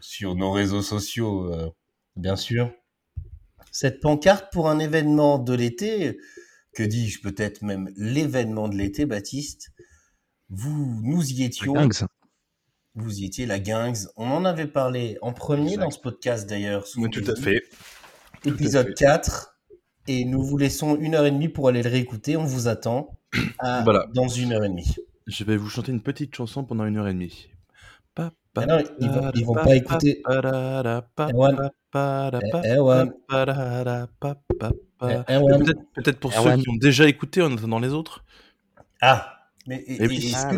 [0.00, 1.70] sur nos réseaux sociaux, euh,
[2.16, 2.72] bien sûr.
[3.72, 6.18] Cette pancarte pour un événement de l'été,
[6.74, 9.70] que dis-je peut-être même l'événement de l'été, Baptiste.
[10.50, 11.74] Vous nous y étions.
[12.94, 14.08] Vous y étiez, la Guingues.
[14.16, 15.82] On en avait parlé en premier Exact.
[15.82, 16.84] dans ce podcast d'ailleurs.
[16.96, 17.62] Oui, tout à fait.
[18.42, 18.94] Tout à épisode fait.
[18.94, 19.57] 4.
[20.08, 22.36] Et nous vous laissons une heure et demie pour aller le réécouter.
[22.36, 23.18] On vous attend
[23.58, 24.06] à- Voilà.
[24.14, 24.94] dans une heure et demie.
[25.26, 27.48] Je vais vous chanter une petite chanson pendant une heure et demie.
[28.60, 30.22] Ah non, ils vont, ils vont pa, pas pa, écouter.
[30.26, 31.02] Erwan.
[31.94, 33.12] Eh, Erwan.
[35.00, 36.56] Eh, Peut-être peut-être pour Erwan.
[36.56, 38.24] ceux qui ont déjà écouté en attendant les autres.
[39.00, 39.36] Ah,
[39.68, 40.16] mais et- Et et oui.
[40.16, 40.56] est-ce Ah, que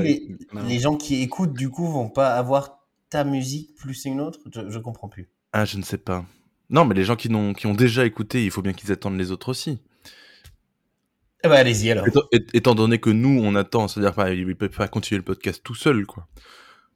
[0.66, 2.78] les gens qui écoutent du coup vont pas avoir
[3.10, 4.38] ta musique plus une autre?
[4.50, 5.28] Je, je comprends plus.
[5.52, 6.24] Ah, je ne sais pas.
[6.70, 9.18] Non, mais les gens qui, n'ont- qui ont déjà écouté, il faut bien qu'ils attendent
[9.18, 9.78] les autres aussi.
[11.42, 12.06] Eh ben allez-y alors.
[12.52, 15.74] Étant, donné que nous, on attend, c'est-à-dire pas, ils peuvent pas continuer le podcast tout
[15.74, 16.28] seul, quoi.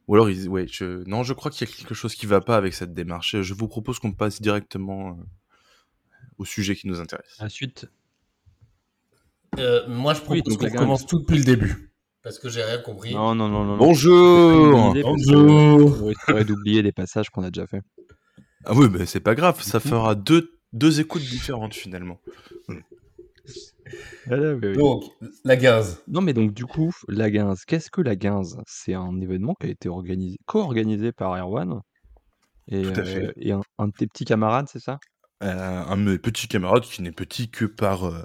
[0.07, 2.41] Ou alors, ils, ouais, je, non, je crois qu'il y a quelque chose qui va
[2.41, 3.41] pas avec cette démarche.
[3.41, 5.23] Je vous propose qu'on passe directement euh,
[6.37, 7.35] au sujet qui nous intéresse.
[7.39, 7.87] Ensuite,
[9.57, 11.91] Euh, moi je propose Oui, qu'on la commence tout depuis le début.
[12.21, 13.13] Parce que j'ai rien compris.
[13.15, 13.71] non, non, non, non.
[13.73, 13.77] non.
[13.77, 17.81] Bonjour que On risquerait d'oublier des passages qu'on a déjà fait.
[18.65, 22.19] Ah oui, mais c'est pas grave, ça fera deux, deux écoutes différentes finalement.
[24.27, 25.03] Donc,
[25.43, 26.01] la gaz.
[26.07, 27.65] Non, mais donc, du coup, la Guinze.
[27.65, 28.57] Qu'est-ce que la Guinze?
[28.65, 31.81] C'est un événement qui a été organisé, co-organisé par Erwan
[32.67, 33.25] et, Tout à fait.
[33.27, 34.97] euh, et un, un de tes petits camarades, c'est ça?
[35.43, 38.23] Euh, un de mes petits camarades qui n'est petit que par euh,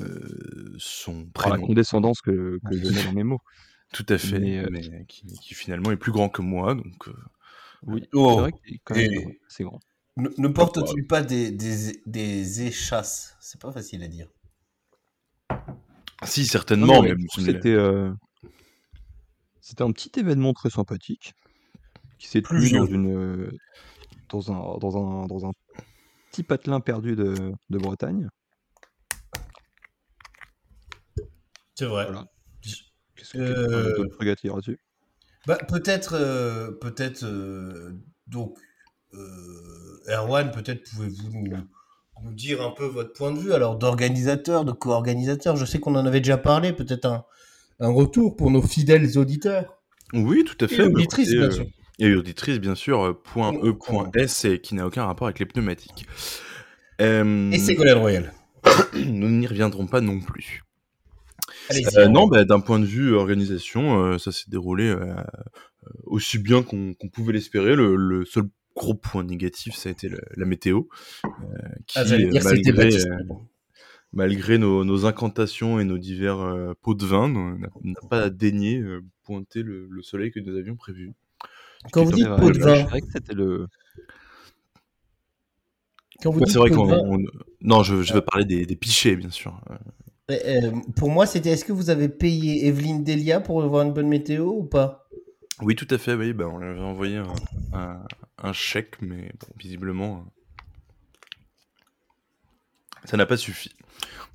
[0.00, 1.66] euh, son Par la prénom.
[1.68, 3.40] condescendance que, que je mets dans mes mots.
[3.92, 7.08] Tout à fait, Mais, mais, qui, qui finalement est plus grand que moi, donc...
[7.82, 8.30] euh, Oui, Oh.
[8.34, 9.80] c'est vrai que c'est quand même Et- grand, c'est grand.
[10.18, 13.36] Ne, ne porte-t-il pas des, des, des échasses?
[13.40, 14.28] C'est pas facile à dire.
[16.24, 18.10] Si, certainement, c'était euh,
[19.60, 21.34] c'était un petit événement très sympathique
[22.18, 23.50] qui s'est tenu dans une euh,
[24.30, 25.52] dans un dans un dans un
[26.30, 28.30] petit patelin perdu de, de Bretagne.
[31.74, 32.06] C'est vrai.
[32.06, 32.26] Voilà.
[33.16, 34.78] Qu'est-ce que Euh, tu dire là-dessus?
[35.46, 37.92] Bah, peut-être, euh, peut-être, euh,
[38.26, 38.56] donc,
[39.14, 41.56] euh, Erwan, peut-être pouvez-vous nous,
[42.24, 45.56] nous dire un peu votre point de vue, alors d'organisateur, de co-organisateur.
[45.56, 47.24] Je sais qu'on en avait déjà parlé, peut-être un,
[47.78, 49.78] un retour pour nos fidèles auditeurs.
[50.12, 50.82] Oui, tout à Et fait.
[50.82, 51.66] auditrices, écoutez, bien sûr.
[51.98, 55.46] Et auditrice, bien sûr, point E, point S, et qui n'a aucun rapport avec les
[55.46, 56.06] pneumatiques.
[56.98, 58.32] Et Ségolène Royal.
[58.94, 60.65] nous n'y reviendrons pas non plus.
[61.96, 65.22] Euh, non, bah, d'un point de vue organisation, euh, ça s'est déroulé euh, euh,
[66.04, 67.74] aussi bien qu'on pouvait l'espérer.
[67.76, 70.82] Le, le seul gros point négatif, ça a été le- la météo,
[71.24, 71.28] euh,
[71.86, 72.42] qui, Ah, euh, dire
[74.12, 78.30] malgré, euh, nos, nos incantations et nos divers euh, pots de vin, n'a n'a pas
[78.30, 81.12] daigné euh, pointer le, le soleil que nous avions prévu.
[81.92, 83.66] Quand vous dites C'est pot vrai, de je vin, dirais que c'était le
[86.22, 86.84] quand vous Ouais, dites c'est vrai qu'on.
[86.86, 87.24] de vin, on-
[87.60, 89.60] Non, je, je vais parler des, des pichets, bien sûr.
[90.30, 93.92] Euh, euh, pour moi, c'était est-ce que vous avez payé Evelyne Delia pour avoir une
[93.92, 95.08] bonne météo ou pas?
[95.60, 96.32] Oui, tout à fait, oui.
[96.32, 98.04] Ben, on lui avait envoyé un, un-
[98.38, 100.30] un chèque, mais bon, visiblement, euh,
[103.04, 103.70] Ça n'a pas suffi.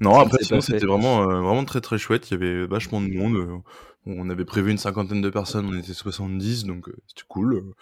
[0.01, 2.30] Non, après, sinon, c'était vraiment, euh, vraiment très très chouette.
[2.32, 3.63] Il y avait vachement de monde.
[4.06, 7.73] On avait prévu une cinquantaine de personnes, on était 70, donc euh, c'était cool.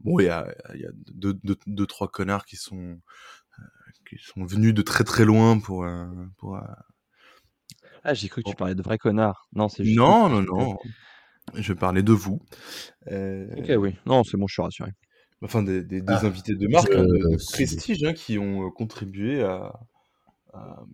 [0.00, 3.00] Bon, il y a, y a deux, deux, deux, trois connards qui sont,
[3.60, 3.64] euh,
[4.08, 5.84] qui sont venus de très très loin pour.
[5.84, 6.06] euh,
[6.38, 6.60] pour euh,
[8.08, 9.48] Ah, j'ai cru que tu parlais de vrais connards.
[9.52, 9.96] Non, c'est juste.
[9.96, 10.76] Non, non, non.
[11.54, 12.40] Je parlais de vous.
[13.10, 13.94] Euh, Ok, oui.
[14.06, 14.90] Non, c'est bon, je suis rassuré.
[15.42, 18.70] Enfin, des, des, des Ah, invités de marque, hein, de, prestige, hein, qui ont euh,
[18.70, 19.72] contribué à.
[20.54, 20.84] à-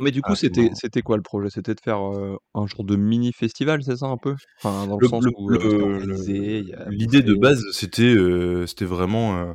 [0.00, 1.48] Mais du coup, Ah, c'était c'était quoi le projet?
[1.48, 4.34] C'était de faire euh, un genre de mini festival, c'est ça un peu?
[4.62, 9.38] Enfin, dans le, Le- sens le- où le- L'idée de base, c'était euh, c'était vraiment,
[9.38, 9.52] euh,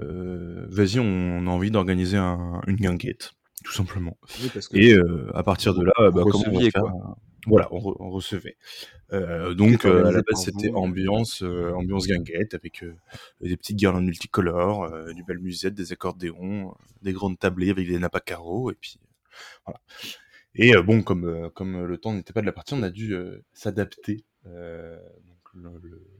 [0.00, 3.32] euh, vas-y, on, a envie d'organiser un, une guinguette,
[3.64, 4.16] tout simplement.
[4.40, 6.82] Oui, parce que Et euh, à partir de là, bah, comment on va receviez, faire
[6.82, 6.90] quoi.
[6.92, 7.16] un-
[7.46, 8.56] Voilà, on, re- on recevait.
[9.12, 12.94] Euh, donc C'était euh, à la base, c'était ambiance, euh, ambiance guinguette avec euh,
[13.40, 17.88] des petites guirlandes multicolores, euh, du bel musette, des accordéons, euh, des grandes tablées avec
[17.88, 19.06] des nappes à carreaux, et puis euh,
[19.66, 19.80] voilà.
[20.54, 22.90] Et euh, bon, comme euh, comme le temps n'était pas de la partie, on a
[22.90, 24.24] dû euh, s'adapter.
[24.46, 24.98] Euh,
[25.54, 25.70] le,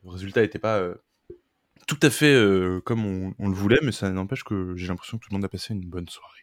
[0.04, 0.94] résultat n'était pas euh,
[1.86, 5.18] tout à fait euh, comme on, on le voulait, mais ça n'empêche que j'ai l'impression
[5.18, 6.40] que tout le monde a passé une bonne soirée.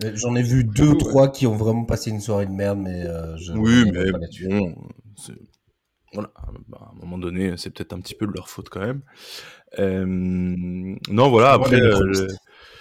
[0.00, 3.36] J'en ai vu deux, trois qui ont vraiment passé une soirée de merde, mais euh,
[3.36, 4.74] je Oui, mais pas bon,
[6.12, 6.30] voilà,
[6.68, 9.02] bah, à un moment donné, c'est peut-être un petit peu de leur faute quand même.
[9.78, 12.26] Euh, non, voilà, après, euh,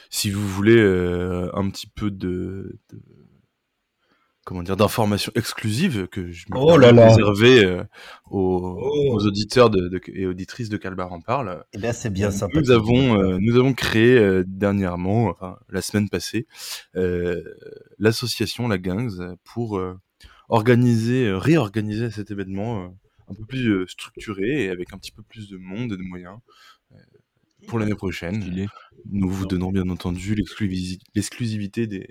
[0.09, 3.01] si vous voulez euh, un petit peu de, de-
[4.47, 7.13] comment dire, d'informations exclusives que je me Oh là là.
[7.19, 7.83] euh,
[8.31, 9.15] aux, Oh.
[9.17, 11.65] aux auditeurs de- de- et auditrices de Calbar en parle.
[11.73, 12.57] Eh bien, c'est bien sympa.
[12.57, 16.47] Nous avons, euh, nous avons créé euh, dernièrement, enfin la semaine passée,
[16.95, 17.43] euh,
[17.99, 19.99] l'association La Gangs pour euh,
[20.47, 22.87] organiser, euh, réorganiser cet événement euh,
[23.29, 26.03] un peu plus euh, structuré et avec un petit peu plus de monde et de
[26.03, 26.37] moyens
[27.67, 28.39] pour l'année prochaine.
[29.11, 32.07] Nous vous donnons bien entendu l'exclusi- l'exclusivité des,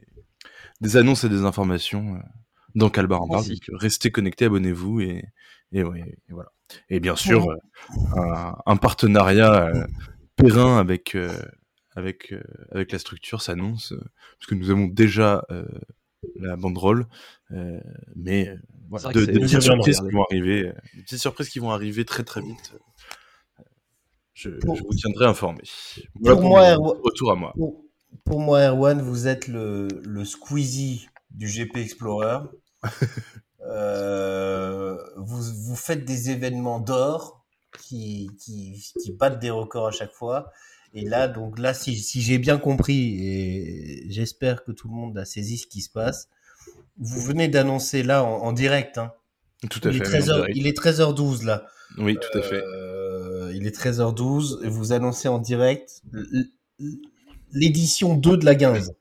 [0.80, 2.18] des annonces et des informations euh,
[2.74, 3.46] dans Calbar en parle.
[3.48, 5.24] Donc, restez connectés, abonnez-vous et,
[5.72, 6.50] et, ouais, et voilà.
[6.90, 7.56] Et bien sûr, euh,
[8.16, 9.86] un, un partenariat euh,
[10.36, 11.32] périn avec, euh,
[11.94, 14.00] avec, euh, avec la structure s'annonce, euh,
[14.38, 15.64] parce que nous avons déjà euh,
[16.40, 17.06] la banderole,
[17.52, 17.80] euh,
[18.16, 18.56] mais euh,
[18.90, 21.58] voilà, de, que de c'est- petites surprises qui vont arriver, euh, des petites surprises qui
[21.60, 22.72] vont arriver très très vite.
[22.74, 23.62] Euh,
[24.34, 25.60] Je, Pour- je vous tiendrai informé.
[26.20, 27.52] Voilà Pour moi, mon retour à moi.
[27.56, 27.84] Pour,
[28.24, 32.38] pour moi, Erwan, vous êtes le, le Squeezie du GP Explorer.
[33.68, 37.44] Euh, vous, vous faites des événements d'or
[37.80, 40.52] qui, qui, qui battent des records à chaque fois.
[40.94, 45.18] Et là, donc là, si, si j'ai bien compris, et j'espère que tout le monde
[45.18, 46.28] a saisi ce qui se passe,
[46.96, 48.98] vous venez d'annoncer là en, en direct.
[48.98, 49.12] Hein.
[49.68, 50.16] Tout à Il, est fait.
[50.16, 50.56] en 13h, direct.
[50.56, 51.66] il est 13h12 là.
[51.98, 52.62] Oui, tout à fait.
[52.62, 56.02] Euh, il est 13h12 et vous annoncez en direct
[57.56, 58.92] l'édition 2 de la 15.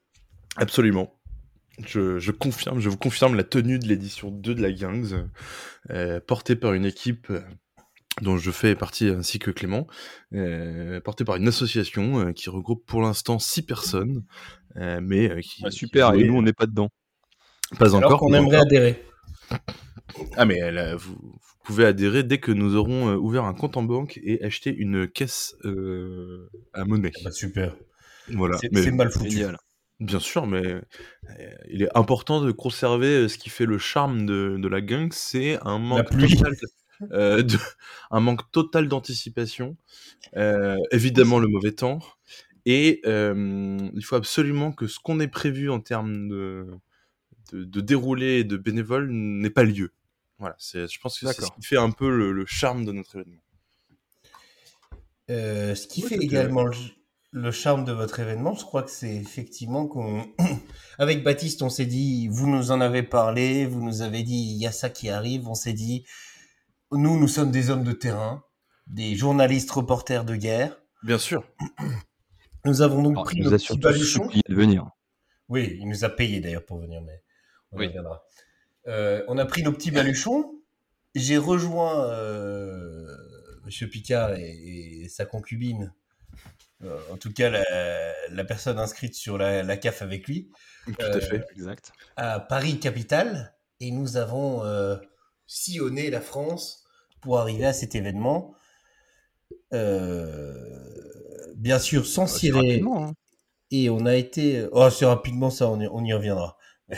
[0.58, 1.12] Absolument.
[1.86, 5.28] Je, je confirme, je vous confirme la tenue de l'édition 2 de la Gangs,
[5.89, 7.41] euh, portée par une équipe euh,
[8.22, 9.86] dont je fais partie ainsi que Clément,
[10.34, 14.24] euh, portée par une association euh, qui regroupe pour l'instant 6 personnes,
[14.78, 16.89] euh, mais euh, qui, Ah, qui super, et nous on n'est pas dedans.
[17.78, 18.30] pas Alors encore.
[18.30, 18.62] pas aimerait encore.
[18.62, 19.04] adhérer.
[20.38, 23.84] Ah mais là, vous, vous pouvez adhérer dès que nous aurons ouvert un compte en
[23.84, 27.12] banque et acheté une caisse euh, à monnaie.
[27.24, 27.76] Bah, super.
[28.29, 28.57] Voilà.
[28.57, 29.29] C'est Mais- c'est mal foutu.
[29.31, 29.57] Génial.
[30.01, 30.81] Bien sûr, mais euh,
[31.69, 35.09] il est important de conserver euh, ce qui fait le charme de, de la gang,
[35.13, 36.53] c'est un manque total,
[37.13, 37.57] euh, de-
[38.11, 39.77] un manque total d'anticipation,
[40.35, 41.99] euh, évidemment le mauvais temps,
[42.65, 46.67] et euh, il faut absolument que ce qu'on ait prévu en termes de,
[47.53, 49.93] de, de déroulé et de bénévoles n'ait pas lieu.
[50.39, 52.91] Voilà, c'est, je pense que c'est ce qui fait un peu le, le charme de
[52.91, 53.39] notre événement.
[55.29, 56.75] Euh, ce qui Oui, fait également le,
[57.36, 60.26] le charme de votre événement, je crois que c'est effectivement qu'on,
[61.00, 64.58] avec Baptiste, on s'est dit, vous nous en avez parlé, vous nous avez dit, il
[64.58, 66.06] y a ça qui arrive, on s'est dit,
[66.93, 68.45] nous, nous sommes des hommes de terrain,
[68.88, 70.78] des journalistes reporters de guerre.
[71.04, 71.43] Bien sûr.
[72.63, 74.89] Nous avons donc Alors, pris il nos nous a petits surtout supplié de venir.
[75.50, 77.21] Oui, il nous a payé d'ailleurs pour venir, mais
[77.71, 77.88] on Oui.
[77.88, 78.24] reviendra.
[78.88, 80.52] Euh, on a pris nos petits baluchons.
[81.13, 83.06] J'ai rejoint euh,
[83.65, 85.93] Monsieur Picard et, et sa concubine.
[86.83, 87.63] Euh, en tout cas, la,
[88.29, 90.51] la personne inscrite sur la, la CAF avec lui,
[90.85, 91.45] Tout Euh, à fait.
[91.51, 91.91] Exact.
[92.17, 94.97] à Paris capitale, et nous avons euh,
[95.47, 96.83] sillonné la France
[97.21, 98.55] pour arriver à cet événement.
[99.73, 102.81] Euh, bien sûr, sans Assez cirer.
[102.85, 103.13] hein.
[103.71, 104.67] Et on a été.
[104.71, 106.57] Oh, assez rapidement, ça, on y, on y reviendra.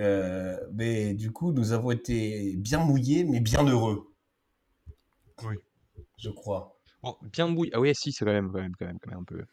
[0.00, 4.12] Euh, mais du coup, nous avons été bien mouillés, mais bien heureux.
[5.44, 5.56] Oui.
[6.18, 6.75] Je crois.
[7.02, 7.70] Bon, bien bouilli.
[7.74, 9.44] Ah oui, si, c'est quand même, quand même, quand même, quand même un peu.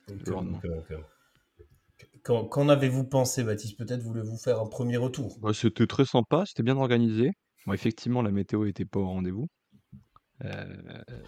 [2.24, 3.78] Qu'en avez-vous pensé, Baptiste?
[3.78, 5.38] Peut-être voulez-vous faire un premier retour?
[5.42, 7.32] Bah, c'était très sympa, c'était bien organisé.
[7.66, 9.48] Bon, effectivement, la météo était pas au rendez-vous.
[10.44, 10.66] Euh,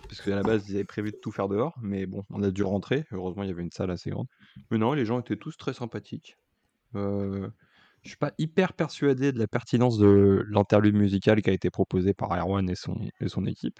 [0.09, 2.51] parce qu'à la base, ils avaient prévu de tout faire dehors, mais bon, on a
[2.51, 3.05] dû rentrer.
[3.11, 4.27] Heureusement, il y avait une salle assez grande.
[4.71, 6.37] Mais non, les gens étaient tous très sympathiques.
[6.95, 7.49] Euh,
[8.05, 12.13] je suis pas hyper persuadé de la pertinence de l'interlude musical qui a été proposé
[12.13, 13.79] par Erwan et son, et son équipe.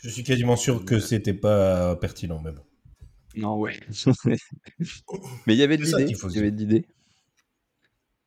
[0.00, 2.62] Je suis quasiment sûr que c'était pas pertinent, mais bon.
[3.34, 3.78] Non, ouais.
[5.46, 6.06] mais il y avait de l'idée.
[6.30, 6.86] Il y avait de l'idée.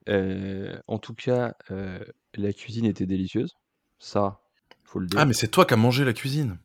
[0.10, 2.00] Euh, en tout cas, euh,
[2.36, 3.54] la cuisine était délicieuse.
[4.00, 4.41] Ça,
[4.84, 5.20] faut le dire.
[5.20, 6.58] Ah, mais c'est toi qui as mangé la cuisine.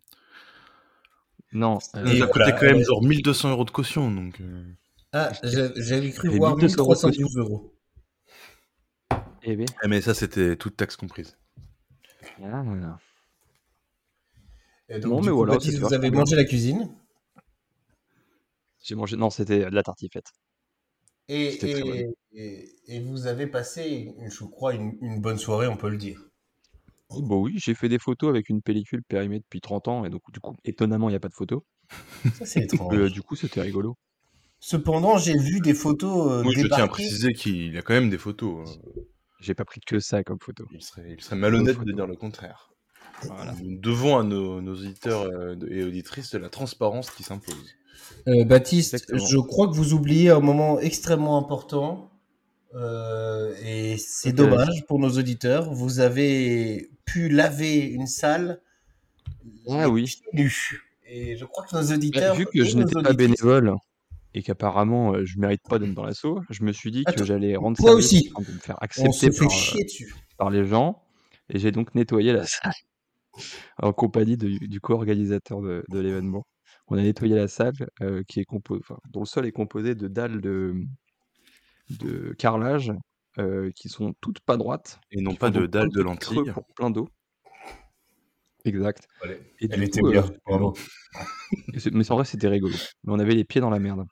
[1.53, 4.11] Non, Ça euh, nous a Et coûté quand même euh, genre 1200 euros de caution,
[4.11, 4.41] donc...
[4.41, 4.65] euh,
[5.13, 6.83] Ah, j'a- j'avais cru voir 1200
[7.39, 7.76] euros
[9.47, 9.55] de 1312 euros.
[9.55, 11.37] eh ben, ah, mais ça, c'était toute taxe comprise.
[12.43, 12.99] ah.
[14.89, 16.91] Et donc, Non, du mais coup, voilà, Baptiste, c'était vous avez mangé la cuisine
[18.83, 19.17] J'ai mangé.
[19.19, 20.33] Non, c'était de la tartiflette.
[21.29, 25.89] et, et, et, et vous avez passé, je crois, une, une bonne soirée, on peut
[25.91, 26.21] le dire.
[27.09, 30.11] Oh, bah oui, j'ai fait des photos avec une pellicule périmée depuis 30 ans, et
[30.11, 31.63] donc, du coup, étonnamment, il n'y a pas de photos.
[32.33, 32.95] Ça, c'est étrange.
[32.95, 33.97] Euh, du coup, c'était rigolo.
[34.61, 38.11] Cependant, j'ai vu des photos euh, Oui, je tiens à préciser qu'il a quand même
[38.11, 38.69] des photos.
[38.69, 38.91] hein.
[39.41, 40.67] J'ai pas pris que ça comme photo.
[40.73, 42.71] Il serait, il serait malhonnête de dire le contraire.
[43.23, 43.55] Voilà.
[43.63, 47.57] Nous devons à nos, nos auditeurs euh, de- et auditrices de la transparence qui s'impose.
[48.29, 49.27] Euh, Baptiste, Exactement.
[49.27, 52.11] je crois que vous oubliez un moment extrêmement important.
[52.75, 55.73] euh, et c'est dommage pour nos auditeurs.
[55.73, 58.61] Vous avez pu laver une salle
[59.71, 60.21] Ah oui.
[60.35, 60.83] nus.
[61.07, 62.35] Et je crois que nos Bah, auditeurs.
[62.35, 63.75] vu que je n'étais pas bénévole
[64.37, 67.57] et qu'apparemment euh, je mérite pas d'être dans l'assaut, je me suis dit que j'allais
[67.57, 68.29] rendre service aussi.
[68.39, 70.15] de me faire On accepter par, euh, chier dessus.
[70.37, 71.03] par les gens,
[71.49, 72.73] et j'ai donc nettoyé la salle
[73.83, 76.47] en compagnie de- du co-organisateur de, de l'événement.
[76.89, 77.73] On a nettoyé la salle
[78.03, 80.75] euh, qui est compo- enfin, dont le sol est composé de dalles de,
[81.91, 82.93] de carrelage
[83.39, 86.51] euh, qui sont toutes pas droites, Et non pas de dalles de lentilles.
[86.53, 87.09] pour plein d'eau.
[88.65, 89.07] Exact.
[89.61, 90.25] Et Elle du était coup, euh, bien.
[91.93, 92.75] mais en vrai, c'était rigolo.
[93.05, 94.05] Mais on avait les pieds dans la merde,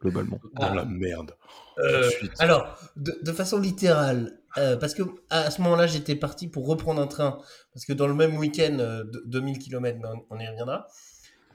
[0.00, 0.38] globalement.
[0.54, 1.32] Dans la merde.
[1.78, 6.66] Euh, alors, de, de façon littérale, euh, parce que à ce moment-là, j'étais parti pour
[6.66, 7.38] reprendre un train,
[7.72, 10.86] parce que dans le même week-end, euh, de 2000 km, mais on, on y reviendra,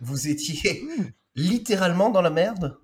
[0.01, 0.83] vous étiez
[1.35, 2.77] littéralement dans la merde?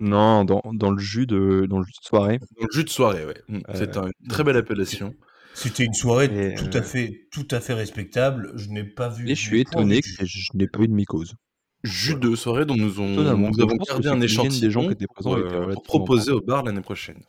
[0.00, 2.38] Non, dans, dans le jus de dans le jus de soirée.
[2.60, 3.40] Dans le jus de soirée, ouais.
[3.48, 5.14] Mm, C'est Euh, une très belle appellation.
[5.54, 8.52] C'était une soirée Et, tout euh, à fait, tout à fait respectable.
[8.56, 9.30] Je n'ai pas vu.
[9.30, 11.36] Et je suis étonné que je n'ai pas eu de mycose.
[11.84, 15.36] Jus de soirée dont nous, avons gardé un échantillon des gens qui étaient pour, présents
[15.36, 17.22] était euh, pour proposer au bar l'année prochaine.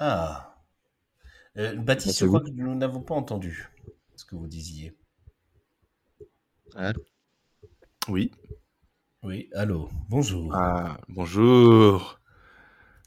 [0.00, 0.56] Ah.
[1.56, 2.46] Euh, Baptiste, c'est je crois vous.
[2.46, 3.68] que nous n'avons pas entendu
[4.16, 4.96] ce que vous disiez.
[8.08, 8.32] Oui.
[9.22, 10.52] Oui, allô, bonjour.
[10.52, 12.18] Ah, bonjour.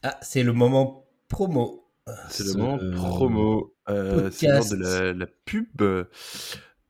[0.02, 1.90] Ah, c'est le moment promo.
[2.30, 3.76] C'est le moment promo.
[3.90, 5.02] Euh, c'est l'heure de podcast.
[5.02, 6.08] la, la pub.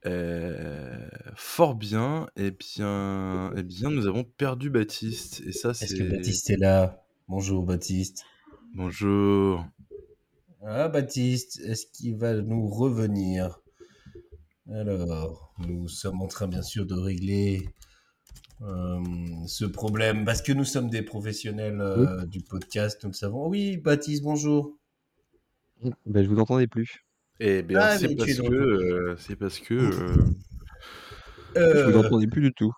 [0.05, 2.27] Euh, fort bien.
[2.35, 5.41] Eh bien, eh bien, nous avons perdu Baptiste.
[5.45, 5.85] Et ça, c'est.
[5.85, 7.03] Est-ce que Baptiste est là?
[7.27, 8.25] Bonjour Baptiste.
[8.73, 9.65] Bonjour.
[10.65, 13.59] Ah Baptiste, est-ce qu'il va nous revenir?
[14.71, 17.67] Alors, nous sommes en train bien sûr de régler
[18.61, 19.03] euh,
[19.45, 23.47] ce problème parce que nous sommes des professionnels euh, du podcast, nous le savons.
[23.47, 24.77] Oui, Baptiste, bonjour.
[26.05, 27.05] Ben, je vous entendais plus.
[27.45, 28.53] Eh bien, Ah, c'est mais tu parce retour.
[28.53, 29.73] euh, c'est parce que.
[29.73, 30.17] euh,
[31.57, 32.71] Je vous Euh, entendais plus du tout.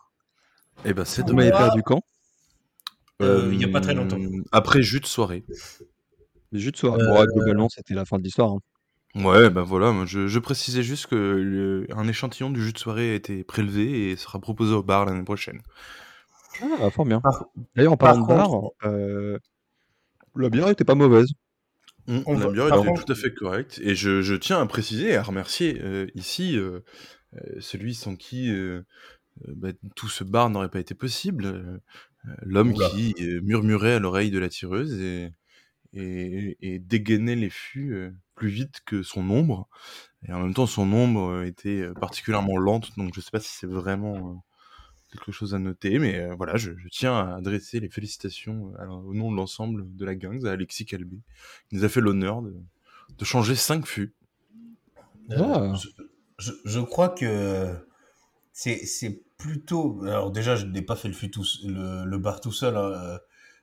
[0.86, 2.01] eh ben, c'est Vous Pour m'avez moi, perdu quand?
[3.21, 4.17] Euh, il y a pas très longtemps.
[4.51, 5.43] Après jus de soirée.
[6.51, 7.01] Jus de soirée.
[7.01, 8.51] Euh, Bon, ouais, globalement, c'était la fin de l'histoire.
[8.54, 8.60] hein.
[9.15, 12.78] Ouais, ben voilà, moi, je, je précisais juste que le- un échantillon du jus de
[12.78, 15.62] soirée a été prélevé et sera proposé au bar l'année prochaine.
[16.62, 17.21] Ah, fort bien.
[17.75, 19.39] D'ailleurs, en par parlant de bar, euh,
[20.36, 21.28] la bière était pas mauvaise.
[22.07, 23.79] Hum, On la bière contre- tout à fait correcte.
[23.83, 26.81] Et je, je tiens à préciser et à remercier euh, ici euh,
[27.35, 28.83] euh, celui sans qui euh,
[29.47, 31.81] bah, tout ce bar n'aurait pas été possible.
[32.41, 33.13] L'homme qui
[33.43, 35.31] murmurait à l'oreille de la tireuse et,
[35.93, 39.69] et, et dégainait les fûts euh, plus vite que son ombre.
[40.27, 43.67] Et en même temps, son ombre était particulièrement lente, donc je sais pas si c'est
[43.67, 44.33] vraiment euh,
[45.15, 48.82] quelque chose à noter, mais euh, voilà, je, je tiens à adresser les félicitations euh,
[48.82, 51.17] alors, au nom de l'ensemble de la gang à Alexis Calvé,
[51.69, 52.54] qui nous a fait l'honneur de,
[53.18, 54.13] de changer 5 fûts.
[55.32, 55.74] Euh, Ah.
[55.76, 55.89] je,
[56.38, 57.74] je- je crois que
[58.53, 60.01] c'est c'est plutôt.
[60.03, 62.78] Alors déjà, je n'ai pas fait le, fût tout- le, le bar tout seul.
[62.78, 63.20] hein.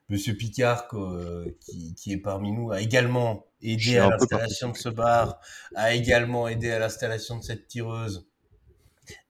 [0.09, 1.19] Monsieur Picard, quoi,
[1.61, 5.39] qui, qui est parmi nous, a également aidé à l'installation de ce bar,
[5.75, 8.29] a également aidé à l'installation de cette tireuse.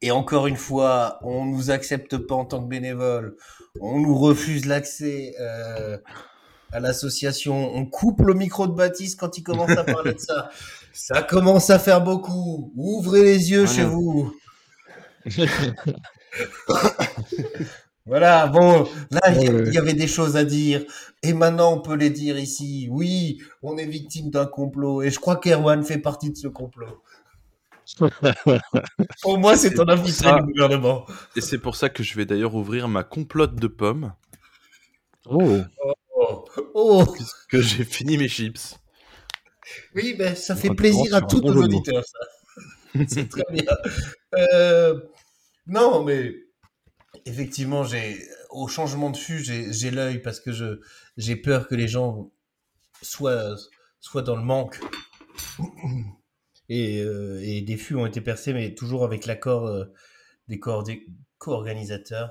[0.03, 3.37] Et encore une fois, on nous accepte pas en tant que bénévole,
[3.81, 5.35] on nous refuse l'accès.
[5.41, 5.99] euh,
[6.73, 7.75] à l'association.
[7.75, 10.51] On coupe le micro de Baptiste quand il commence à parler de ça.
[10.95, 12.73] Ça commence à faire beaucoup.
[12.77, 13.77] Ouvrez les yeux Voilà.
[13.77, 14.35] chez vous.
[18.05, 20.85] Voilà, bon, là, Ouais, il y avait des choses à dire.
[21.23, 22.89] Et maintenant, on peut les dire ici.
[22.91, 25.03] Oui, on est victime d'un complot.
[25.03, 27.03] Et je crois qu'Erwan fait partie de ce complot.
[29.25, 30.41] Au moins, c'est ton pour invité ça.
[30.41, 31.07] du gouvernement.
[31.37, 34.13] Et c'est pour ça que je vais d'ailleurs ouvrir ma complote de pommes,
[35.27, 35.59] Oh,
[36.17, 37.15] Oh, oh.
[37.49, 38.77] que j'ai fini mes chips.
[39.95, 42.19] Oui, ben, ça On fait plaisir à tous nos auditeurs, ça.
[43.09, 43.65] C'est très bien.
[44.35, 45.01] Euh,
[45.67, 46.35] non, mais
[47.27, 48.19] effectivement, j'ai
[48.51, 50.81] au changement de fût, j'ai j'ai l'œil parce que je
[51.17, 52.31] j'ai peur que les gens
[53.03, 53.57] soient
[54.01, 54.81] soient dans le manque.
[56.75, 59.93] Et, euh, et des fûts ont été percés, mais toujours avec l'accord euh,
[60.49, 62.31] des co-organisateurs.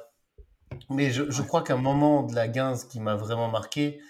[0.90, 4.02] Mais je, je crois qu'un moment de la guinze qui m'a vraiment marqué,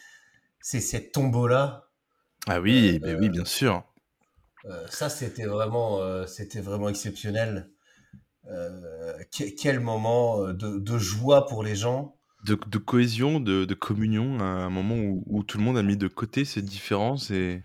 [0.61, 1.89] c'est cette tombola.
[2.47, 3.83] Ah oui, ben oui, bien sûr.
[4.65, 7.69] Euh, ça, c'était vraiment, euh, c'était vraiment exceptionnel.
[8.49, 12.15] Euh, que- quel moment euh, de, de joie pour les gens.
[12.45, 15.83] De, de cohésion, de, de communion, à un moment où, où tout le monde a
[15.83, 17.61] mis de côté ses différences et,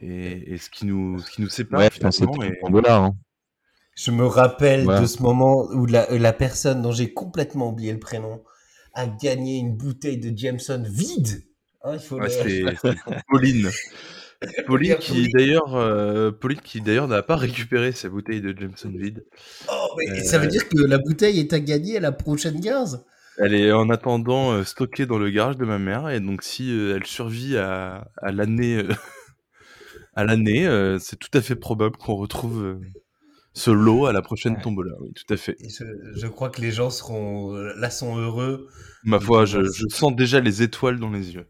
[0.00, 2.58] et, et ce, qui nous, ce qui nous sépare ouais, putain, le Et...
[2.60, 3.12] tombola, hein.
[3.96, 5.00] Je me rappelle Ouais.
[5.00, 8.42] de ce moment où la, la personne dont j'ai complètement oublié le prénom
[8.94, 11.44] a gagné une bouteille de Jameson vide.
[11.82, 13.70] Hein, il faut Ouais, le- c'est c'est Pauline.
[14.66, 19.24] Pauline qui d'ailleurs, euh, Pauline qui d'ailleurs n'a pas récupéré sa bouteille de Jameson vide.
[19.70, 22.60] Oh, mais Euh, ça veut dire que la bouteille est à gagner à la prochaine
[22.60, 23.04] guinze.
[23.38, 26.70] Elle est en attendant euh, stockée dans le garage de ma mère et donc si
[26.70, 28.88] euh, elle survit à, à l'année, euh,
[30.16, 32.80] à l'année, euh, c'est tout à fait probable qu'on retrouve euh,
[33.52, 34.92] ce lot à la prochaine tombola.
[35.00, 35.56] Oui, tout à fait.
[35.60, 35.84] Je,
[36.16, 38.68] je crois que les gens seront là sont heureux.
[39.04, 41.46] Ma foi, je, sens déjà les étoiles dans les yeux.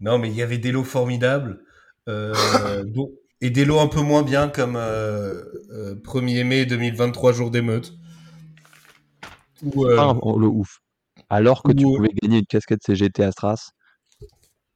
[0.00, 1.60] Non, mais il y avait des lots formidables.
[2.08, 2.34] euh,
[2.86, 3.10] dont-
[3.40, 5.42] et des lots un peu moins bien comme euh,
[5.72, 7.92] euh, 1er mai 2023, jour d'émeute.
[9.62, 10.78] Ou, euh, Ah, le ouf.
[11.28, 13.70] Alors que tu ou- pouvais gagner une casquette CGT Astras.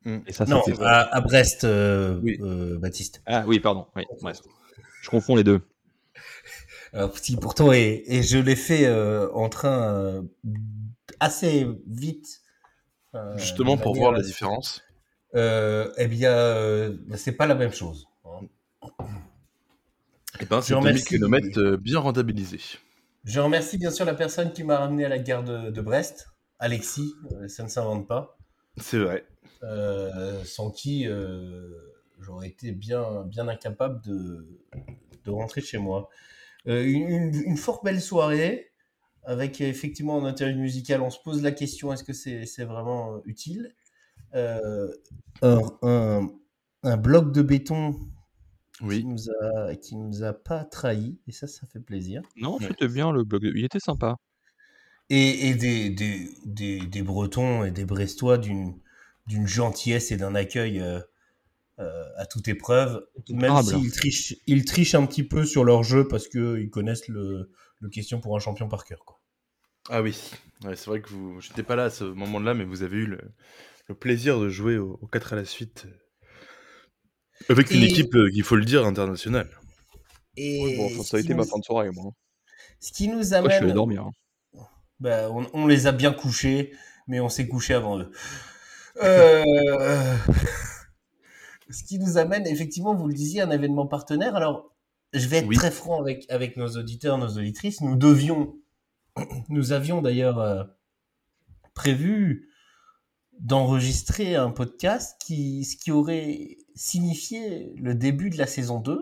[0.06, 0.18] Mm.
[0.26, 2.38] Et ça, non, à, à Brest, euh, Oui.
[2.40, 3.22] euh, Baptiste.
[3.26, 3.86] Ah oui, pardon.
[3.96, 4.04] Oui.
[5.02, 5.60] Je confonds les deux.
[6.92, 10.22] Alors, si pourtant, et, et je l'ai fait euh, en train euh,
[11.20, 12.40] assez vite.
[13.14, 14.82] euh, Justement pour voir la différence.
[15.34, 18.06] Euh, eh bien, euh, c'est pas la même chose.
[20.40, 21.04] Et ben, c'est 2000 remercie.
[21.04, 22.60] km euh, bien rentabilisés.
[23.24, 26.28] Je remercie bien sûr la personne qui m'a ramené à la gare de, de Brest,
[26.58, 27.12] Alexis,
[27.48, 28.38] ça ne s'invente pas,
[28.76, 29.26] C'est vrai.
[29.66, 31.70] Euh, sans qui euh,
[32.20, 34.46] j'aurais été bien, bien incapable de,
[35.24, 36.08] de rentrer chez moi.
[36.68, 38.72] Euh, une, une- une fort belle soirée,
[39.24, 43.22] avec effectivement un interview musical, on se pose la question, est-ce que c'est c'est vraiment
[43.24, 43.74] utile?
[44.34, 44.88] Euh,
[45.42, 46.30] un, un-
[46.84, 47.98] un bloc de béton
[48.90, 52.22] qui nous a qui nous a pas trahi, et ça, ça fait plaisir.
[52.36, 52.68] Non, Ouais.
[52.68, 53.42] c'était bien le blog.
[53.54, 54.16] Il était sympa.
[55.08, 58.74] Et, et des, des, des, des Bretons et des Brestois d'une
[59.26, 61.00] d'une gentillesse et d'un accueil euh,
[61.78, 66.08] euh, à toute épreuve, même s'ils trichent, ils trichent un petit peu sur leur jeu
[66.08, 67.50] parce qu'ils connaissent le,
[67.80, 69.04] le question pour un champion par cœur.
[69.04, 69.20] Quoi.
[69.88, 70.18] Ah oui.
[70.64, 71.40] Ouais, c'est vrai que vous.
[71.40, 73.20] J'étais pas là à ce moment-là, mais vous avez eu le,
[73.88, 75.86] le plaisir de jouer aux, aux 4 à la suite.
[75.86, 75.92] euh,
[77.48, 79.48] Avec une Et- équipe, il faut le dire, internationale.
[80.36, 82.12] Et Bon, ça a été ma fin de soirée, moi.
[82.80, 84.02] Ce qui nous Moi, je amène, dormir.
[84.02, 84.60] hein.
[85.00, 86.72] bah, on, on les a bien couchés,
[87.06, 88.10] mais on s'est couché avant eux.
[89.02, 90.16] Euh,
[91.70, 94.36] ce qui nous amène, effectivement, vous le disiez, un événement partenaire.
[94.36, 94.74] Alors,
[95.12, 95.56] je vais être Oui.
[95.56, 97.80] très franc avec, avec nos auditeurs, nos auditrices.
[97.80, 98.56] Nous devions,
[99.48, 100.64] nous avions d'ailleurs euh,
[101.74, 102.48] prévu
[103.38, 108.98] d'enregistrer un podcast qui, ce qui aurait signifié le début de la saison 2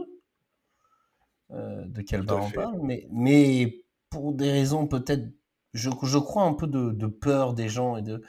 [1.52, 2.54] euh, de Calbar fait.
[2.54, 5.24] parle, mais, mais pour des raisons peut-être,
[5.72, 8.22] je, je crois un peu de, de peur des gens et de,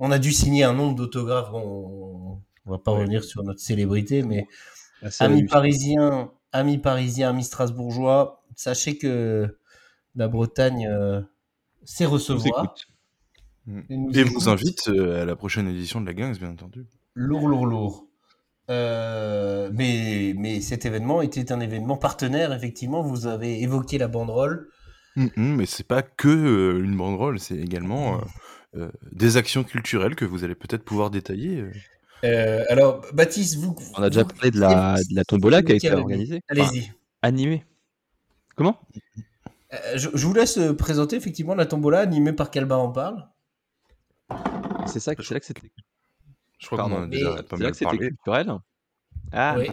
[0.00, 1.50] on a dû signer un nombre d'autographes.
[1.52, 3.00] Bon, on va pas Ouais.
[3.00, 4.46] revenir sur notre célébrité, mais
[5.02, 5.46] Assez amis réussi.
[5.46, 9.56] parisiens, amis parisiens, amis strasbourgeois, sachez que
[10.16, 11.20] la Bretagne euh,
[11.84, 12.74] sait recevoir.
[13.88, 14.32] Et, nous Et écoute.
[14.32, 16.86] vous invite euh, à la prochaine édition de la Gangs, bien entendu.
[17.14, 18.06] Lourd, lourd, lourd.
[18.70, 23.02] Euh, mais, mais cet événement était un événement partenaire, effectivement.
[23.02, 24.68] Vous avez évoqué la banderole.
[25.16, 28.20] Mhm, mais c'est pas que euh, une banderole, c'est également
[29.12, 31.60] des actions culturelles que vous allez peut-être pouvoir détailler.
[31.60, 31.72] euh.
[32.24, 33.74] Euh, alors, Baptiste, vous.
[33.96, 36.42] On a déjà parlé de la, de la tombola qui a été organisée.
[36.52, 36.92] Enfin, Allez-y.
[37.22, 37.64] animée.
[38.56, 38.78] Comment?
[39.72, 43.26] Euh, je, je vous laisse euh, présenter effectivement la tombola animée par Calbar en parle.
[44.86, 45.70] C'est ça, c'est là que c'était.
[46.58, 47.08] Je crois qu'on en a Pardon.
[47.08, 48.08] déjà Mais pas C'est là mal que c'était parlé.
[48.08, 48.52] culturel
[49.32, 49.68] Ah Oui.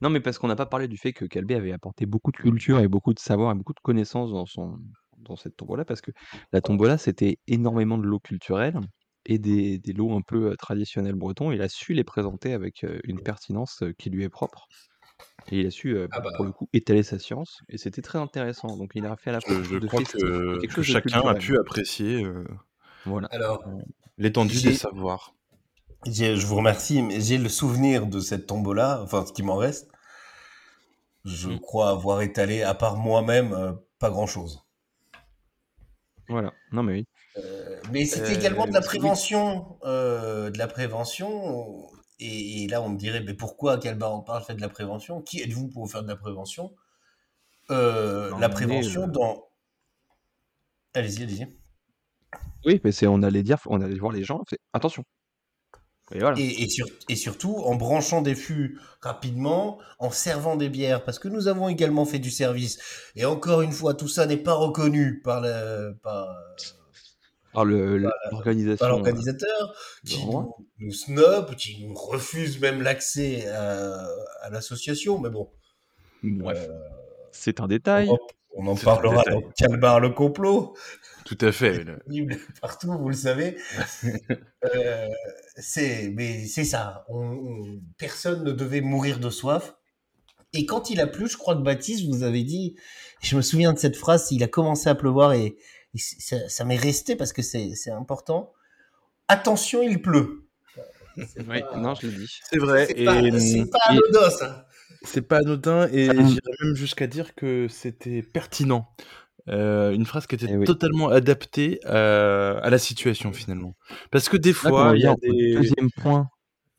[0.00, 2.36] non, mais parce qu'on n'a pas parlé du fait que Calbé avait apporté beaucoup de
[2.36, 4.78] culture et beaucoup de savoir et beaucoup de connaissances dans son
[5.24, 6.12] dans cette tombola, parce que
[6.52, 8.78] la tombola, c'était énormément de lots culturels
[9.26, 11.52] et des, des lots un peu euh, traditionnels bretons.
[11.52, 14.66] Il a su les présenter avec euh, une pertinence euh, qui lui est propre.
[15.50, 17.60] Et il a su, euh, Ah bah, pour le coup, étaler sa science.
[17.68, 18.76] Et c'était très intéressant.
[18.76, 20.72] Donc il a fait à la fois Je, quelque je chose de crois que, quelque
[20.72, 22.44] que chose de chacun a pu apprécier euh,
[23.04, 23.28] Voilà.
[23.30, 23.62] Alors,
[24.18, 25.34] l'étendue des savoirs.
[26.06, 29.90] je vous remercie, mais j'ai le souvenir de cette tombola, enfin ce qui m'en reste.
[31.26, 31.58] Je Mm.
[31.60, 34.63] crois avoir étalé, à part moi-même, euh, pas grand-chose.
[36.28, 36.52] Voilà.
[36.72, 37.06] Non, mais oui.
[37.36, 41.88] Euh, mais c'était Euh, également de la prévention, euh, de la prévention.
[42.20, 45.20] Et, et là, on me dirait, mais pourquoi Calbar en parle fait de la prévention?
[45.20, 46.74] Qui êtes-vous pour faire de la prévention?
[47.68, 49.48] La prévention dans.
[50.94, 51.48] Allez-y, allez-y.
[52.66, 55.04] Oui, mais c'est on allait dire, on allait voir les gens, attention.
[56.12, 56.38] Et voilà.
[56.38, 61.18] Et, et sur- et surtout en branchant des fûts rapidement, en servant des bières, parce
[61.18, 62.78] que nous avons également fait du service.
[63.16, 66.28] Et encore une fois, tout ça n'est pas reconnu par le- par,
[67.52, 67.64] par
[68.32, 68.84] l'organisation.
[68.86, 69.74] euh, l'organisateur,
[70.04, 74.06] qui nous, nous snob, qui nous refuse même l'accès à,
[74.42, 75.18] à l'association.
[75.20, 75.48] Mais bon,
[76.22, 76.78] Bref, euh,
[77.32, 78.08] c'est un détail.
[78.56, 80.76] On en parlera dans Calbar le complot.
[81.24, 81.84] Tout à fait.
[82.60, 83.56] partout, vous le savez.
[84.74, 85.08] Euh,
[85.56, 87.04] c'est, mais c'est ça.
[87.08, 89.74] On, on- personne ne devait mourir de soif.
[90.54, 92.74] Et quand il a plu, je crois que Baptiste vous avez dit,
[93.20, 95.56] je me souviens de cette phrase, il a commencé à pleuvoir et,
[95.96, 98.54] ça, ça m'est resté parce que c'est, c'est important.
[99.28, 100.48] Attention, il pleut.
[101.16, 102.40] C'est Oui, pas- non, je l'ai dit.
[102.50, 102.86] C'est vrai.
[102.86, 104.63] c'est Et pas, c'est pas et- anodin, ça.
[105.04, 105.88] C'est pas anodin.
[105.92, 106.14] Et Ah.
[106.14, 108.88] j'irais même jusqu'à dire que c'était pertinent.
[109.48, 110.64] Euh, une phrase qui était Eh oui.
[110.64, 113.74] totalement adaptée euh, à la situation finalement.
[114.10, 116.28] Parce que des fois, il y, a des, deuxième point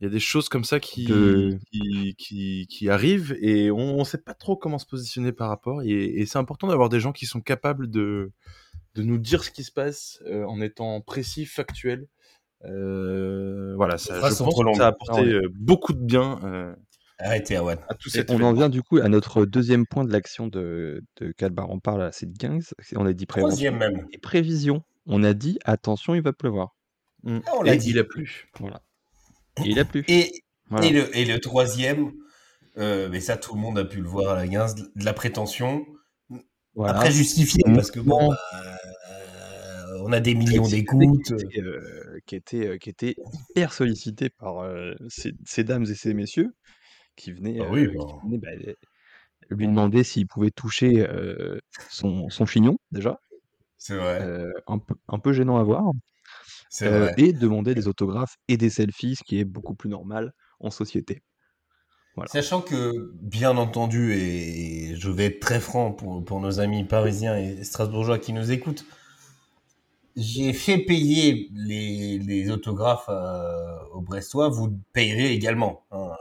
[0.02, 1.58] il y a des choses comme ça qui, de.
[1.72, 5.84] qui, qui, qui arrivent et on ne sait pas trop comment se positionner par rapport.
[5.84, 8.32] Et, et c'est important d'avoir des gens qui sont capables de,
[8.96, 12.08] de nous dire ce qui se passe euh, en étant précis, factuel.
[12.66, 15.42] Euh, voilà, ça, je pense que ça a apporté Ah ouais.
[15.54, 16.76] beaucoup de bien euh,
[17.18, 17.78] Arrêtez, Awan.
[17.90, 17.96] à
[18.30, 21.80] on en vient du coup à notre deuxième point de l'action de, de Calbar en
[21.80, 22.62] parle à cette gang.
[22.80, 24.08] c'est- On a dit Troisième prévention même.
[24.12, 24.84] et prévision.
[25.06, 26.76] On a dit attention, il va pleuvoir.
[27.24, 27.40] Mm.
[27.48, 27.92] Ah, on l'a dit.
[27.92, 28.50] il a plu.
[28.60, 28.82] Voilà.
[29.64, 30.04] Et il a plu.
[30.08, 30.32] Et,
[30.70, 30.88] Voilà.
[30.88, 32.12] Et, le, et le troisième,
[32.78, 35.14] euh, mais ça tout le monde a pu le voir à la guinze, de la
[35.14, 35.86] prétention.
[36.74, 36.98] Voilà.
[36.98, 37.76] Après justifié, Mmh.
[37.76, 38.38] parce que bon, bah,
[39.10, 41.32] euh, on a des millions d'écoutes.
[41.32, 43.16] euh, qui, était, euh, qui était
[43.52, 46.52] hyper sollicité par euh, ces, ces dames et ces messieurs
[47.16, 48.50] qui venaient, Ah oui, qui bah.
[49.50, 51.08] lui demander s'il pouvait toucher
[51.90, 53.20] son, son chignon déjà,
[53.78, 54.20] C'est vrai,
[54.68, 55.84] un, peu, un peu gênant à voir,
[56.70, 57.14] c'est vrai.
[57.18, 61.22] et demander des autographes et des selfies, ce qui est beaucoup plus normal en société.
[62.16, 62.30] Voilà.
[62.32, 67.38] Sachant que, bien entendu, et je vais être très franc pour, pour nos amis parisiens
[67.38, 68.86] et strasbourgeois qui nous écoutent,
[70.16, 75.86] j'ai fait payer les, les autographes euh, aux Brestois, vous payerez également.
[75.92, 76.12] hein.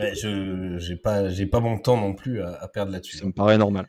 [0.00, 3.18] Ouais, je j'ai pas j'ai pas mon temps non plus à, à perdre là-dessus.
[3.18, 3.86] Ça me paraît normal.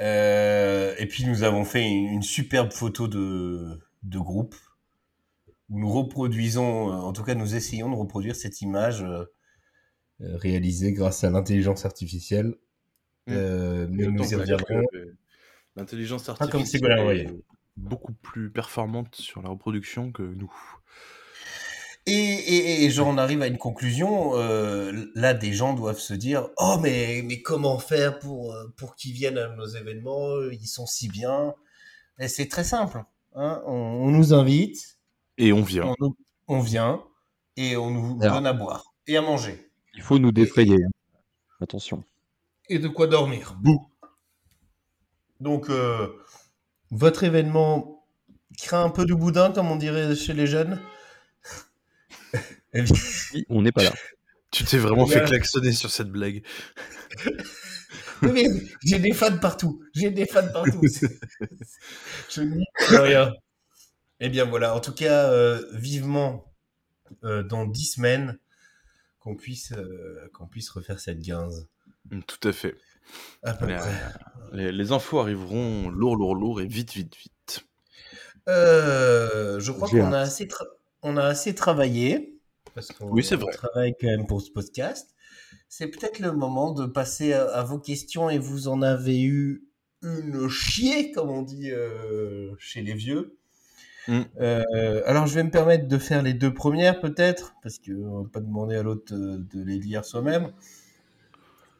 [0.00, 4.54] Euh, et puis nous avons fait une, une superbe photo de, de groupe
[5.68, 9.24] où nous reproduisons, euh, en tout cas nous essayons de reproduire cette image euh,
[10.20, 12.54] réalisée grâce à l'intelligence artificielle.
[13.26, 13.32] Mm.
[13.32, 14.82] Euh, mais nous y reviendrons.
[15.76, 17.34] L'intelligence Pas comme artificielle Ségolène est Royal.
[17.76, 20.52] beaucoup plus performante sur la reproduction que nous.
[22.10, 24.32] Et, et, et j'en arrive à une conclusion.
[24.36, 28.94] euh, là, des gens doivent se dire Oh, mais, mais comment faire pour, euh, pour
[28.96, 31.54] qu'ils viennent à nos événements Ils sont si bien.
[32.18, 33.02] Et c'est très simple.
[33.34, 33.62] hein.
[33.66, 34.98] On, on nous invite,
[35.36, 35.94] Et on vient.
[36.48, 37.02] on, vient
[37.56, 38.36] et on nous Alors.
[38.36, 39.70] donne à boire et à manger.
[39.94, 40.78] Il faut nous défrayer.
[41.60, 42.04] Attention.
[42.70, 43.56] Et de quoi dormir.
[43.60, 43.86] Bouh.
[45.40, 46.08] Donc, euh,
[46.90, 48.06] votre événement
[48.56, 50.80] craint un peu du boudin, comme on dirait chez les jeunes
[52.74, 53.92] Oui, on n'est pas là.
[54.50, 56.42] Tu t'es vraiment fait klaxonner sur cette blague.
[58.22, 58.48] oui, mais
[58.84, 59.82] J'ai des fans partout.
[59.94, 60.80] J'ai des fans partout.
[60.88, 61.18] C'est-
[62.30, 63.32] Je n'y peux rien.
[64.20, 64.74] Eh bien voilà.
[64.74, 66.52] En tout cas, euh, vivement
[67.24, 68.38] euh, dans dix semaines
[69.20, 71.68] qu'on puisse euh, qu'on puisse refaire cette guinze.
[72.10, 72.74] Mm, Tout à fait.
[73.42, 73.90] À peu Les, près.
[74.52, 77.64] les- les infos arriveront lourd, lourd, lourd et vite, vite, vite.
[78.48, 80.26] Euh, je crois qu'on a hâte.
[80.28, 80.66] assez tra-
[81.02, 82.37] on a assez travaillé
[82.78, 83.52] parce qu'on Oui, c'est on vrai.
[83.52, 85.14] travaille quand même pour ce podcast.
[85.68, 89.64] C'est peut-être le moment de passer à, à vos questions et vous en avez eu
[90.02, 93.36] une chier, comme on dit euh, chez les vieux.
[94.06, 94.20] Mm.
[94.40, 98.22] Euh, alors, je vais me permettre de faire les deux premières, peut-être, parce qu'on ne
[98.22, 100.52] va pas demander à l'autre de les lire soi-même.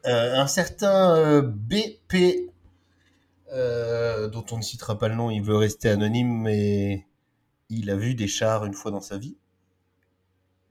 [0.05, 2.51] Euh, un certain BP,
[3.53, 7.05] dont on ne citera pas le nom, il veut rester anonyme, mais
[7.69, 9.37] il a vu des chars une fois dans sa vie,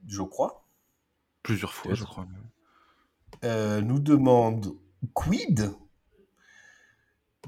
[0.08, 0.66] je crois.
[1.42, 2.26] Plusieurs fois, je crois.
[3.44, 4.74] Euh, nous demande
[5.14, 5.70] quid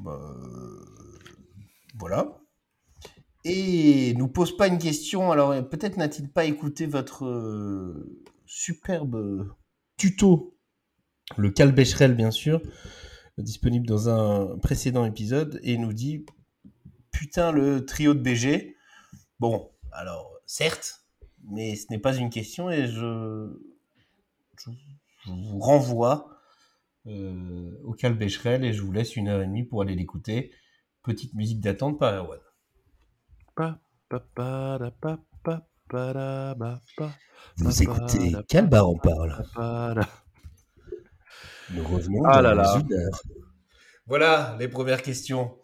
[0.01, 1.19] Bah, euh,
[1.99, 2.39] Voilà.
[3.45, 5.33] Et nous pose pas une question.
[5.33, 9.49] Alors, euh, peut-être n'a-t-il pas écouté votre euh, superbe
[9.97, 10.57] tuto,
[11.37, 12.61] le Calbecherel, bien sûr,
[13.39, 16.27] disponible dans un précédent épisode, et nous dit
[17.11, 18.77] Putain, le trio de BG.
[19.39, 21.00] Bon, alors, certes,
[21.49, 23.49] mais ce n'est pas une question, et je,
[24.59, 24.71] je,
[25.25, 26.29] je vous renvoie
[27.07, 30.53] euh, au Calbecherel, et je vous laisse une heure et demie pour aller l'écouter.
[31.03, 32.41] Petite musique d'attente par Erwan.
[37.57, 39.45] Vous écoutez Calbar en parle.
[41.73, 42.79] Nous revenons Ah dans là là.
[42.81, 43.23] une heure.
[44.07, 45.57] Voilà les premières questions.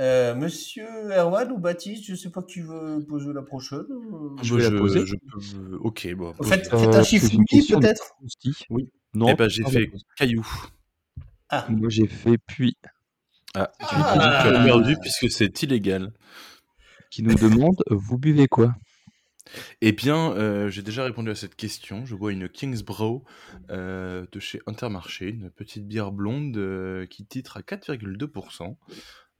[0.00, 3.84] Euh, Monsieur Erwan ou Baptiste, je sais pas qui veut poser la prochaine.
[3.90, 4.36] euh.
[4.42, 5.04] Je vais la poser.
[5.04, 6.32] je peux- Ok, bon.
[6.42, 8.14] Fait, Euh, faites un de- peut-être?
[8.70, 8.90] Oui.
[9.14, 9.28] Non.
[9.28, 10.46] Eh ben, j'ai fait caillou.
[11.50, 12.76] Ah, Moi, j'ai fait puis.
[13.54, 14.42] Ah, tu, Ah.
[14.60, 16.12] as perdu puisque c'est illégal.
[17.10, 18.74] Qui nous demande Vous buvez quoi?
[19.80, 22.06] Eh bien, euh, j'ai déjà répondu à cette question.
[22.06, 23.22] Je bois une Kingsbrough
[23.70, 28.76] euh, de chez Intermarché, une petite bière blonde euh, qui titre à 4,2%.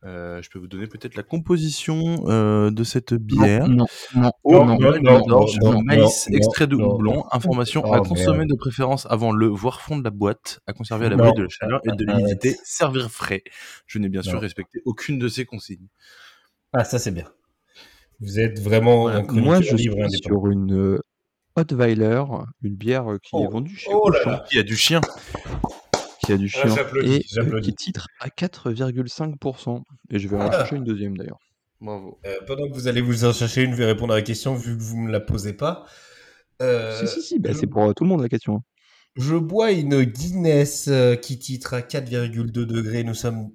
[0.04, 3.68] Euh, je peux vous donner peut-être la composition euh, de cette bière.
[3.68, 3.84] Non,
[4.14, 7.24] non, Oh, non, non, d'orge, non, non, maïs, non, extrait de non, houblon, non.
[7.32, 8.50] information Oh, à consommer merde.
[8.50, 11.16] de préférence avant le, voire fond de la boîte, à conserver à Non.
[11.18, 12.16] l'abri de la chaleur et de Arrête.
[12.22, 13.42] l'humidité, servir frais.
[13.86, 14.40] Je n'ai bien sûr Non.
[14.40, 15.88] respecté aucune de ces consignes.
[16.72, 17.26] ah, ça c'est bien.
[18.20, 19.18] Vous êtes vraiment Voilà.
[19.18, 20.98] un Moi, je libre et suis sur une euh,
[21.56, 22.22] Hotweiler,
[22.62, 23.44] une bière euh, qui Oh.
[23.44, 24.44] est vendue chez Oh là là.
[24.50, 25.02] Il y a du chien.
[26.24, 29.82] Qui a du Ah, chien et euh, qui titre à 4,5%.
[30.10, 30.52] Et je vais en Ah.
[30.52, 31.38] chercher une deuxième d'ailleurs.
[31.80, 32.18] Bravo.
[32.26, 34.54] Euh, pendant que vous allez vous en chercher une, je vais répondre à la question
[34.54, 35.86] vu que vous me la posez pas.
[36.60, 38.56] Euh, si, si, si, bah, je- c'est pour euh, tout le monde la question.
[38.56, 38.62] hein.
[39.16, 43.02] Je bois une Guinness euh, qui titre à 4,2 degrés.
[43.02, 43.50] Nous sommes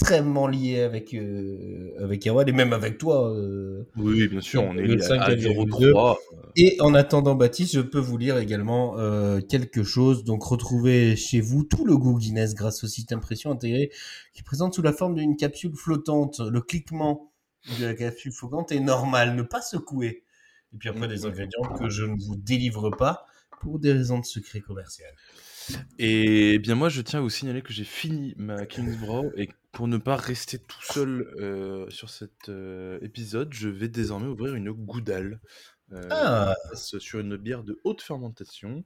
[0.00, 3.34] extrêmement liés avec, euh, avec et même avec toi.
[3.34, 3.84] euh.
[3.96, 6.16] Oui, bien sûr, on est Le lié à, 5 à à 0,3.
[6.56, 10.22] Et en attendant Baptiste, je peux vous lire également euh, quelque chose.
[10.24, 13.90] Donc retrouvez chez vous tout le goût Guinness grâce au système pression intégré
[14.34, 16.40] qui présente sous la forme d'une capsule flottante.
[16.40, 17.32] Le cliquement
[17.80, 20.22] de la capsule flottante est normal, ne pas secouer.
[20.74, 23.26] Et puis après des ingrédients que je ne vous délivre pas
[23.60, 25.10] pour des raisons de secret commercial.
[25.98, 29.88] Et bien moi, je tiens à vous signaler que j'ai fini ma Kingsbrough et pour
[29.88, 34.70] ne pas rester tout seul euh, sur cet euh, épisode, je vais désormais ouvrir une
[34.72, 35.40] goudale.
[35.92, 36.54] Euh, Ah.
[36.74, 38.84] sur une bière de haute fermentation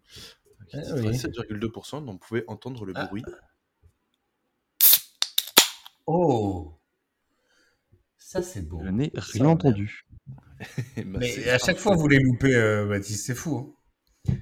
[0.69, 1.17] qui Ah titre à oui.
[1.17, 3.07] 7,2%, donc vous pouvez entendre le Ah.
[3.07, 3.25] bruit.
[6.07, 6.79] Oh
[8.19, 8.81] Ça c'est beau.
[8.85, 10.07] Je n'ai Ça, rien on entendu.
[10.97, 11.81] Et bah, Mais c'est à chaque parfait.
[11.81, 13.75] fois vous les loupez, euh, Baptiste, c'est fou.
[14.29, 14.35] hein.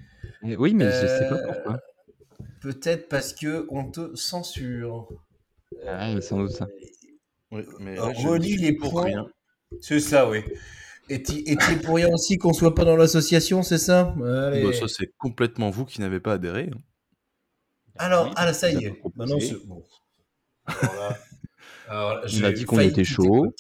[0.43, 1.81] Et oui, mais je sais pas Euh, pourquoi.
[2.61, 5.09] Peut-être parce que on te censure.
[5.87, 6.67] Ah, mais sans doute ça.
[7.53, 9.05] Oui, mais là, je relis les pour points.
[9.05, 9.27] rien.
[9.81, 10.41] C'est ça, oui.
[11.09, 14.15] Et tu es pour rien aussi qu'on soit pas dans l'association, c'est ça?
[14.25, 14.63] Allez.
[14.65, 16.71] Bah, ça, c'est complètement vous qui n'avez pas adhéré.
[16.73, 16.79] hein.
[17.99, 19.03] Alors, Oui, ah, ça vous y est.
[19.17, 19.85] Maintenant, c'est bon.
[20.67, 21.19] Alors là,
[21.89, 23.53] alors là, On a dit qu'on était chaud.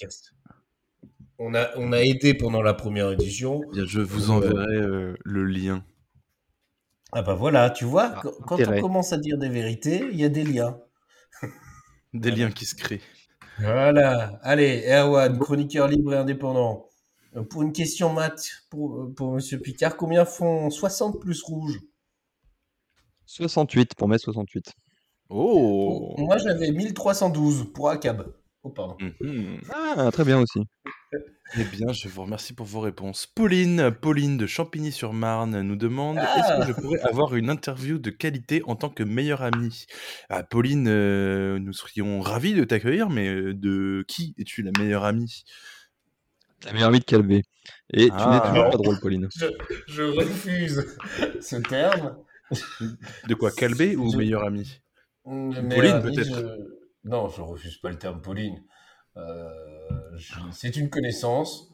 [1.38, 3.62] On a, on a aidé pendant la première édition.
[3.70, 5.84] Eh bien, je vous Euh, enverrai euh, le lien.
[7.12, 8.78] Ah bah voilà, tu vois, Ah, quand, quand intérêt.
[8.78, 10.78] on commence à dire des vérités, il y a des liens.
[12.12, 13.00] Des liens qui se créent.
[13.58, 14.38] Voilà.
[14.42, 16.88] Allez, Erwan, chroniqueur libre et indépendant.
[17.36, 21.80] Euh, Pour une question maths pour, euh, pour Monsieur Picard, combien font 60 plus rouge
[23.26, 24.72] 68 pour mai 68.
[25.28, 28.32] Oh Moi, j'avais 1312 pour ACAB.
[28.62, 28.96] Oh, pardon.
[29.20, 29.60] Mhm.
[29.72, 30.60] Ah, très bien aussi.
[31.56, 33.26] Eh bien, je vous remercie pour vos réponses.
[33.26, 38.10] Pauline, Pauline de Champigny-sur-Marne nous demande Ah est-ce que je pourrais avoir une interview de
[38.10, 39.86] qualité en tant que meilleure amie
[40.28, 45.04] ah, Pauline, euh, nous serions ravis de t'accueillir, mais euh, de qui es-tu la meilleure
[45.04, 45.42] amie?
[46.66, 47.42] La meilleure vie de Calvé.
[47.94, 48.30] Et tu Ah.
[48.44, 48.70] n'es toujours Non.
[48.70, 49.28] pas drôle, Pauline.
[49.34, 49.46] Je,
[49.88, 50.86] je refuse
[51.40, 52.16] ce terme.
[53.26, 54.80] De quoi Calbé ou Je- meilleure amie?
[55.24, 56.24] Mais, Pauline, peut-être.
[56.24, 58.62] je- Non, je refuse pas le terme Pauline.
[59.16, 59.48] Euh,
[60.16, 61.68] je- C'est une connaissance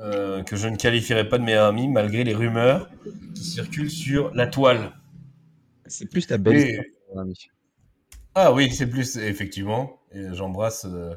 [0.00, 2.88] euh, que je ne qualifierais pas de meilleure amie malgré les rumeurs
[3.34, 4.92] qui circulent sur la toile.
[5.86, 6.80] C'est plus ta belle Et-
[8.34, 10.00] Ah oui, c'est plus, effectivement.
[10.12, 11.14] Et j'embrasse euh,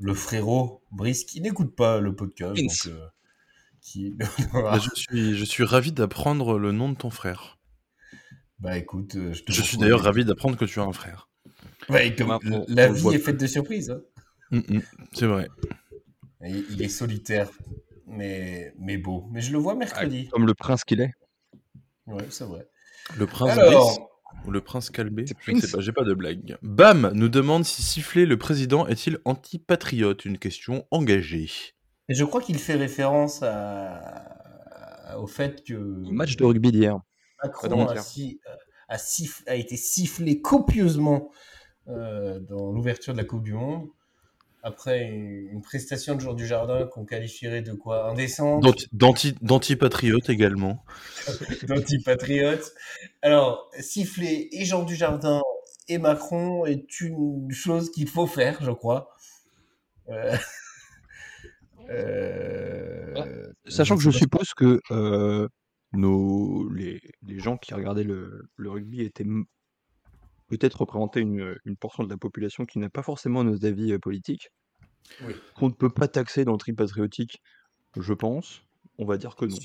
[0.00, 2.54] le frérot Brice qui n'écoute pas le podcast.
[2.54, 2.86] Brice.
[2.88, 3.06] donc, euh,
[3.80, 4.14] qui...
[4.52, 7.58] Bah, je, suis, je suis ravi d'apprendre le nom de ton frère.
[8.58, 11.28] bah écoute, je te Je suis d'ailleurs ravi d'apprendre que tu as un frère.
[11.88, 13.90] Ouais, comme Bah, on- la on vie est faite de surprises.
[13.90, 14.00] hein.
[14.50, 15.48] Mm, mm, c'est vrai.
[16.44, 17.50] Et il est solitaire,
[18.06, 19.28] mais, mais beau.
[19.32, 20.28] Mais je le vois mercredi.
[20.28, 21.12] Comme le prince qu'il est.
[22.06, 22.68] Ouais, c'est vrai.
[23.16, 24.10] Le prince Brice Alors,
[24.46, 25.72] ou le prince Calbé Je ne sais Prince.
[25.72, 26.56] pas, j'ai pas de blague.
[26.62, 30.24] Bam nous demande si siffler le président est-il anti-patriote?
[30.24, 31.50] Une question engagée.
[32.08, 35.16] et je crois qu'il fait référence à...
[35.18, 36.98] au fait que Au match de rugby d'hier.
[37.42, 38.02] Macron a, Pierre.
[38.04, 38.40] si-
[38.88, 41.30] a siff- a été sifflé copieusement
[41.88, 43.88] euh, dans l'ouverture de la Coupe du Monde.
[44.64, 48.08] Après une, prestation de jour du jardin qu'on qualifierait de quoi?
[48.10, 50.84] Indécente, D'anti- d'anti- D'anti-patriote également.
[51.66, 52.72] d'anti-patriote.
[53.22, 55.42] Alors, siffler et Jean du Jardin
[55.88, 59.10] et Macron est une chose qu'il faut faire, je crois.
[60.08, 60.36] Euh,
[61.90, 65.48] euh, Sachant que je suppose que euh,
[65.92, 69.26] nos, les, les gens qui regardaient le, le rugby étaient
[70.58, 73.98] peut-être représentaient une, une portion de la population qui n'a pas forcément nos avis euh,
[73.98, 74.50] politiques,
[75.26, 75.34] Oui.
[75.56, 77.42] qu'on ne peut pas taxer dans le tri patriotique,
[77.98, 78.62] je pense.
[78.98, 79.56] On va dire que non.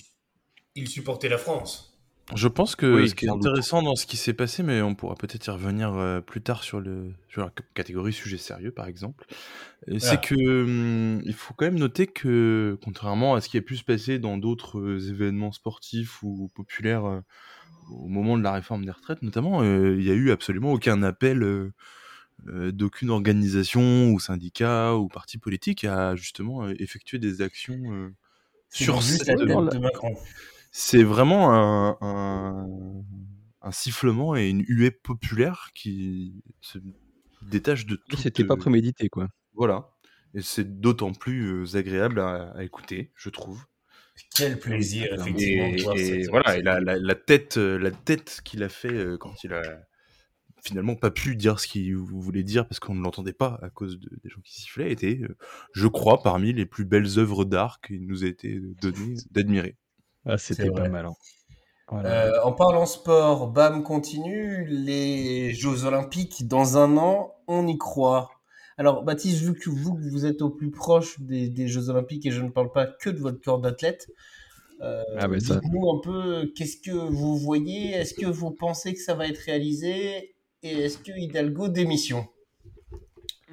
[0.75, 1.93] Il supportait la France.
[2.35, 3.37] Je pense que Oui, ce qui est doute.
[3.37, 6.61] intéressant dans ce qui s'est passé, mais on pourra peut-être y revenir euh, plus tard
[6.63, 9.25] sur, le, sur la catégorie sujet sérieux, par exemple,
[9.89, 9.99] euh, Ah.
[9.99, 13.77] c'est que hum, il faut quand même noter que, contrairement à ce qui a pu
[13.77, 17.21] se passer dans d'autres euh, événements sportifs ou populaires euh,
[17.89, 21.03] au moment de la réforme des retraites, notamment, euh, il n'y a eu absolument aucun
[21.03, 21.73] appel euh,
[22.47, 28.13] euh, d'aucune organisation ou syndicat ou parti politique à justement euh, effectuer des actions euh,
[28.69, 30.15] sur cette de Macron.
[30.71, 32.67] c'est vraiment un, un,
[33.61, 36.77] un sifflement et une huée populaire qui se
[37.41, 38.17] détache de tout.
[38.17, 39.29] C'était pas prémédité, quoi.
[39.53, 39.89] Voilà.
[40.33, 43.65] Et c'est d'autant plus agréable à, à écouter, je trouve.
[44.35, 45.65] Quel plaisir, effectivement.
[45.67, 48.69] Et, voir et cette- voilà, et la, la, la tête, euh, la tête qu'il a
[48.69, 49.61] fait euh, quand il a
[50.63, 53.99] finalement pas pu dire ce qu'il voulait dire parce qu'on ne l'entendait pas à cause
[53.99, 55.35] de- des gens qui sifflaient, était, euh,
[55.73, 59.75] je crois, parmi les plus belles œuvres d'art qui nous a été données d'admirer.
[60.25, 61.05] Ah, c'était pas mal.
[61.05, 61.13] hein.
[61.89, 62.25] Voilà.
[62.25, 64.65] Euh, en parlant sport, BAM continue.
[64.67, 68.29] Les Jeux Olympiques, dans un an, on y croit.
[68.77, 72.31] Alors, Baptiste, vu que vous, vous êtes au plus proche des, des Jeux Olympiques et
[72.31, 74.07] je ne parle pas que de votre corps d'athlète,
[74.81, 78.93] euh, Ah, mais ça- dites-nous un peu qu'est-ce que vous voyez, est-ce que vous pensez
[78.93, 80.35] que ça va être réalisé?
[80.63, 82.27] Et est-ce que Hidalgo démission?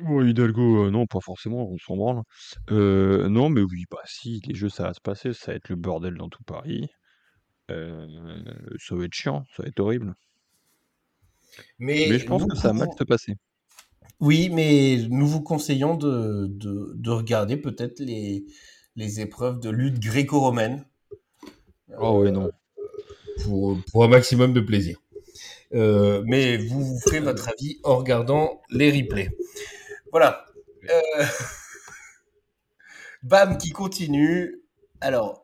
[0.07, 2.23] Hidalgo, euh, non, pas forcément, on s'en branle.
[2.71, 5.69] Euh, non, mais oui, bah si, les jeux, ça va se passer, ça va être
[5.69, 6.89] le bordel dans tout Paris.
[7.71, 8.07] Euh,
[8.79, 10.15] ça va être chiant, ça va être horrible.
[12.03, 13.37] Mais je pense que ça va mal se passer.
[14.21, 18.45] Oui, mais nous vous conseillons de, de, de regarder peut-être les,
[18.97, 20.85] les épreuves de lutte gréco-romaine.
[21.99, 22.51] Oh ouais, non.
[23.43, 24.99] pour, pour un maximum de plaisir.
[25.75, 29.31] Euh, mais vous vous ferez votre avis en regardant les replays.
[30.13, 30.47] Voilà.
[30.91, 31.25] Euh,
[33.23, 34.61] Bam qui continue.
[35.01, 35.43] Alors,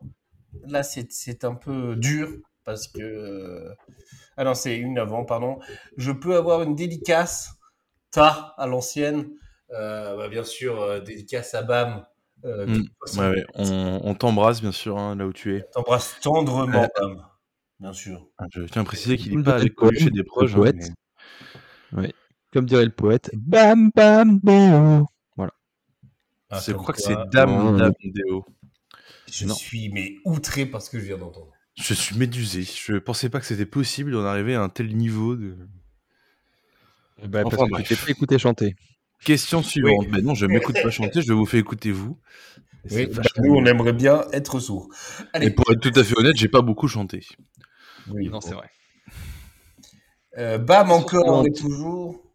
[0.67, 2.29] là, c'est un peu dur
[2.63, 3.01] parce que...
[3.01, 3.73] euh,
[4.37, 5.59] Ah non, c'est une avant, pardon.
[5.97, 7.51] Je peux avoir une dédicace,
[8.11, 9.29] ta, à l'ancienne.
[9.71, 12.05] Euh, bah, bien sûr, euh, dédicace à Bam.
[12.45, 12.83] Euh, Mm.
[13.19, 13.45] Ouais, ouais.
[13.55, 15.61] On, on t'embrasse, bien sûr, hein, là où tu es.
[15.73, 16.87] T'embrasse tendrement.
[16.99, 17.23] Bam.
[17.79, 18.27] Bien sûr.
[18.53, 20.51] Je tiens à préciser qu'il n'est pas avec chez des proches.
[20.53, 20.91] hein, poète.
[21.93, 22.13] mais
[22.53, 25.05] Comme dirait le poète, bam bam bam.
[26.53, 27.79] Ah, c'est- je comme crois que quoi, c'est Dame, Ouais.
[27.79, 28.45] Dame Déo.
[29.31, 29.53] Je Non.
[29.53, 31.51] suis mais outré par ce que je viens d'entendre.
[31.75, 32.63] Je suis médusé.
[32.63, 35.55] Je pensais pas que c'était possible d'en arriver à un tel niveau de.
[37.27, 37.87] Bah, Enfin, parce que bref.
[37.87, 38.75] tu t'es pas écouté chanter.
[39.23, 40.07] Question suivante.
[40.09, 42.17] Ben non, je m'écoute pas chanter, je vous fais écouter vous.
[42.89, 44.87] Et Oui, vachement nous, on aimerait bien être sourds.
[45.19, 47.25] Et Allez, pour être tout à fait honnête, j'ai pas beaucoup chanté.
[48.09, 48.41] oui, Non, bon.
[48.41, 48.69] c'est vrai.
[50.37, 51.71] Euh, bam, encore et suivante.
[51.71, 52.31] toujours.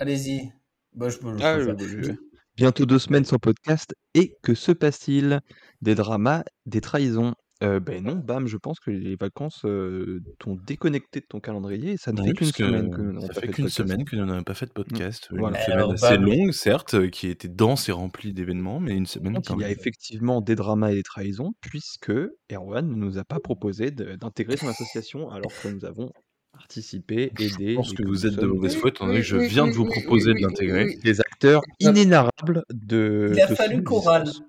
[0.00, 0.52] Allez-y.
[0.94, 2.16] Bah, je peux, je Ah, peux faire.
[2.56, 3.94] Bientôt deux semaines sans podcast.
[4.14, 5.40] Et que se passe-t-il?
[5.80, 7.34] Des dramas, des trahisons
[7.64, 11.92] Euh, Ben non, bam, je pense que les vacances euh, t'ont déconnecté de ton calendrier
[11.92, 13.52] et ça ne Oui, fait qu'une semaine que nous n'avons ça pas fait fait de
[13.52, 13.76] qu'une podcast.
[13.88, 15.28] semaine que nous n'avons pas fait de podcast.
[15.32, 15.62] Une Voilà.
[15.64, 16.24] semaine Alors, assez bam.
[16.24, 19.64] longue, certes, qui était dense et remplie d'événements, mais une semaine Donc, quand il y
[19.64, 19.76] a même.
[19.78, 22.12] effectivement des dramas et des trahisons, puisque
[22.52, 26.10] Erwan ne nous a pas proposé de- d'intégrer son association alors que nous avons
[26.52, 27.70] participé, aidé.
[27.72, 29.36] Je pense et que que vous êtes de sommes mauvaise foi, étant donné que je
[29.36, 30.94] viens de vous proposer de l'intégrer.
[31.02, 33.30] des acteurs inénarrables de.
[33.34, 34.22] Il a de fallu son qu'on râle.
[34.22, 34.48] existence.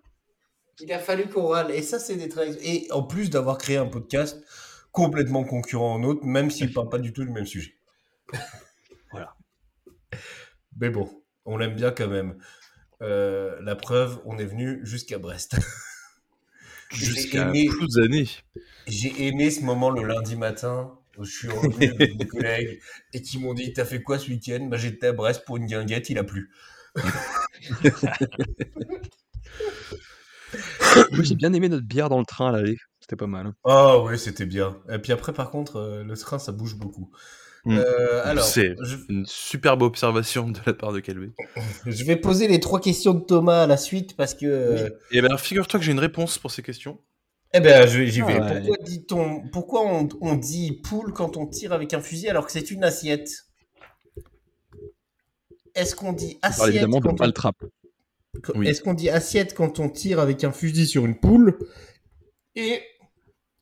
[0.80, 1.72] Il a fallu qu'on râle.
[1.72, 2.60] Et ça, c'est des trahisons.
[2.62, 4.44] Et en plus d'avoir créé un podcast
[4.92, 7.76] complètement concurrent au nôtre, même s'il ne parle pas du tout du même sujet.
[9.12, 9.36] Voilà.
[10.78, 11.10] Mais bon,
[11.46, 12.38] on l'aime bien quand même.
[13.02, 15.56] Euh, la preuve, on est venu jusqu'à Brest.
[16.92, 18.28] J'ai Jusqu'à aimé- Plouzané.
[18.88, 22.82] J'ai aimé ce moment le lundi matin où je suis revenu avec des collègues
[23.14, 24.68] et qui m'ont dit T'as fait quoi ce week-end?
[24.70, 26.52] Bah, J'étais à Brest pour une guinguette, il a plu.
[31.12, 32.78] Moi, j'ai bien aimé notre bière dans le train à l'aller.
[32.99, 33.47] C'était pas mal.
[33.47, 33.56] hein.
[33.66, 34.78] Ah ouais, c'était bien.
[34.91, 37.12] Et puis après, par contre, euh, le train, ça bouge beaucoup.
[37.66, 37.78] Mm.
[37.80, 41.32] Euh, alors, C'est- je, Une superbe observation de la part de Calvé.
[41.86, 44.45] je vais poser les trois questions de Thomas à la suite parce que.
[44.45, 46.99] euh, Et ben, figure-toi que j'ai une réponse pour ces questions.
[47.53, 48.38] Eh ben, j'y vais.
[48.41, 48.56] Ah.
[48.56, 52.51] Pourquoi, dit-on, pourquoi on, on dit poule quand on tire avec un fusil alors que
[52.51, 53.30] c'est une assiette?
[55.74, 57.64] Est-ce qu'on dit On assiette évidemment de quand on- maltrape.
[58.56, 58.68] Oui.
[58.68, 61.58] Est-ce qu'on dit assiette quand on tire avec un fusil sur une poule
[62.56, 62.82] Et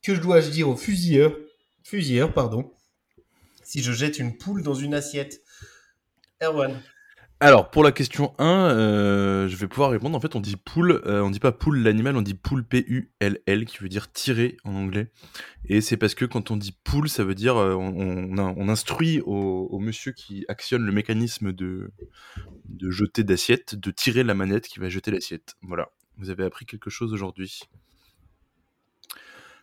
[0.02, 1.36] que je dois-je dire au fusilleur
[1.82, 2.72] Fusilleur, pardon.
[3.62, 5.42] Si je jette une poule dans une assiette?
[6.42, 6.80] Erwan.
[7.40, 10.16] Alors, pour la question 1, euh, je vais pouvoir répondre.
[10.16, 13.64] En fait, on dit poule, euh, on dit pas poule l'animal, on dit poule P-U-L-L,
[13.66, 15.10] qui veut dire tirer en anglais.
[15.66, 19.68] Et c'est parce que quand on dit poule, ça veut dire euh, on, instruit au,
[19.70, 21.90] au monsieur qui actionne le mécanisme de,
[22.66, 25.54] de jeter d'assiette, de tirer la manette qui va jeter l'assiette.
[25.62, 25.90] Voilà.
[26.16, 27.62] Vous avez appris quelque chose aujourd'hui?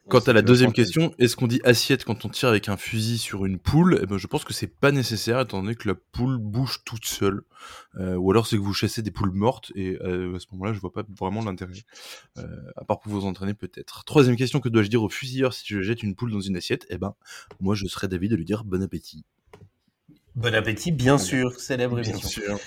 [0.07, 3.17] Quant à la deuxième question, est-ce qu'on dit assiette quand on tire avec un fusil
[3.17, 3.99] sur une poule?
[4.01, 7.05] Eh ben, je pense que c'est pas nécessaire étant donné que la poule bouge toute
[7.05, 7.43] seule.
[7.97, 10.73] Euh, ou alors c'est que vous chassez des poules mortes et euh, à ce moment-là,
[10.73, 11.73] je vois pas vraiment l'intérêt.
[12.37, 12.43] Euh,
[12.75, 14.03] à part pour vous entraîner peut-être.
[14.03, 16.85] Troisième question, que dois-je dire au fusilleur si je jette une poule dans une assiette?
[16.89, 17.13] Eh ben,
[17.59, 19.23] moi je serais d'avis de lui dire bon appétit.
[20.35, 21.59] Bon appétit, bien sûr.
[21.59, 22.27] Célèbre émission.
[22.27, 22.59] sûr.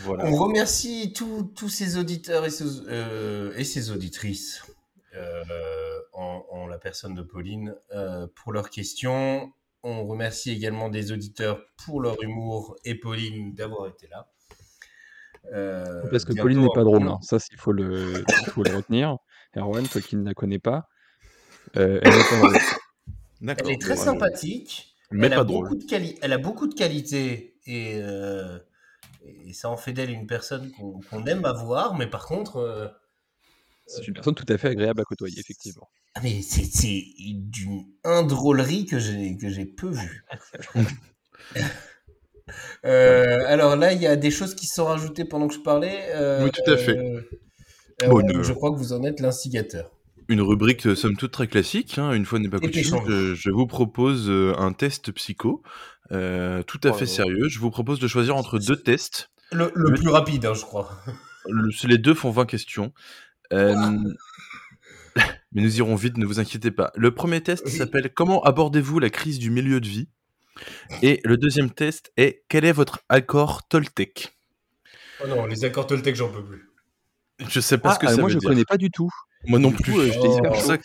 [0.00, 0.26] Voilà.
[0.26, 4.62] On remercie tous tous ces auditeurs et ces, euh, et ces auditrices,
[5.16, 9.52] euh, en, en la personne de Pauline, euh, pour leurs questions.
[9.82, 14.28] On remercie également des auditeurs pour leur humour et Pauline d'avoir été là.
[15.52, 17.06] Euh, Parce que Pauline n'est pas drôle.
[17.06, 17.18] hein.
[17.22, 19.16] Ça, il faut le, il faut le retenir.
[19.56, 20.88] Erwan, toi qui ne la connais pas,
[21.76, 22.58] euh, elle est pas drôle.
[23.40, 23.66] D'accord.
[23.66, 24.94] Elle est très sympathique.
[25.12, 25.78] Mais elle, a pas beaucoup drôle.
[25.78, 28.58] de quali- elle a beaucoup de qualités et, euh,
[29.24, 32.88] et ça en fait d'elle une personne qu'on qu'on aime avoir, mais par contre, euh,
[33.86, 35.88] C'est une personne tout à fait agréable à côtoyer, effectivement.
[36.14, 36.64] Ah, mais c'est
[37.18, 40.24] d'une indrôlerie que j'ai que j'ai peu vue.
[42.84, 45.58] Euh, alors là, il y a des choses qui se sont rajoutées pendant que je
[45.58, 46.04] parlais.
[46.14, 46.96] euh, Oui, tout à fait.
[46.96, 47.20] euh,
[48.08, 49.90] Bon, ouais, une- Je crois que vous en êtes l'instigateur.
[50.28, 53.00] Une rubrique somme toute très classique, hein, une fois n'est pas coutume.
[53.08, 55.62] Je, je vous propose un test psycho,
[56.12, 56.94] euh, tout à Oh.
[56.94, 57.48] fait sérieux.
[57.48, 59.30] Je vous propose de choisir entre deux tests.
[59.52, 60.90] Le, le Le- plus rapide, hein, je crois.
[61.48, 62.92] Le- les deux font 20 questions.
[63.52, 63.74] Euh,
[65.52, 66.92] mais nous irons vite, ne vous inquiétez pas.
[66.94, 67.72] Le premier test Oui.
[67.72, 70.08] s'appelle Comment abordez-vous la crise du milieu de vie?
[71.02, 74.32] Et le deuxième test est Quel est votre accord Toltec?
[75.22, 76.70] Oh non, les accords Toltec, j'en peux plus.
[77.48, 78.48] Je sais pas Ah, ce que euh, ça moi, veut je dire.
[78.48, 79.10] connais pas du tout.
[79.46, 79.94] Moi non plus.
[79.98, 80.42] euh, j'étais Oh.
[80.46, 80.84] pour ça que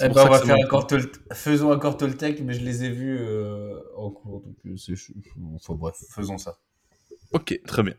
[0.00, 3.16] Eh ben, on va faire accord Tol- faisons accord Toltec, mais je les ai vus
[3.20, 4.42] euh, en cours.
[4.42, 4.76] Donc,
[5.54, 6.58] enfin bref, faisons ça.
[7.32, 7.94] Ok, très bien.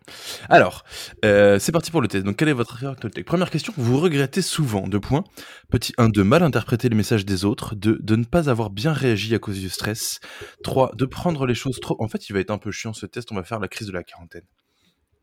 [0.50, 0.84] Alors,
[1.26, 2.24] euh, c'est parti pour le test.
[2.26, 5.24] Donc, quel est votre Toltec Première question, vous regrettez souvent, deux points.
[5.70, 7.76] Petit 1, de mal interpréter les messages des autres.
[7.76, 10.20] 2, de ne pas avoir bien réagi à cause du stress.
[10.64, 11.96] 3, de prendre les choses trop...
[12.00, 13.88] En fait, il va être un peu chiant ce test, on va faire la crise
[13.88, 14.44] de la quarantaine.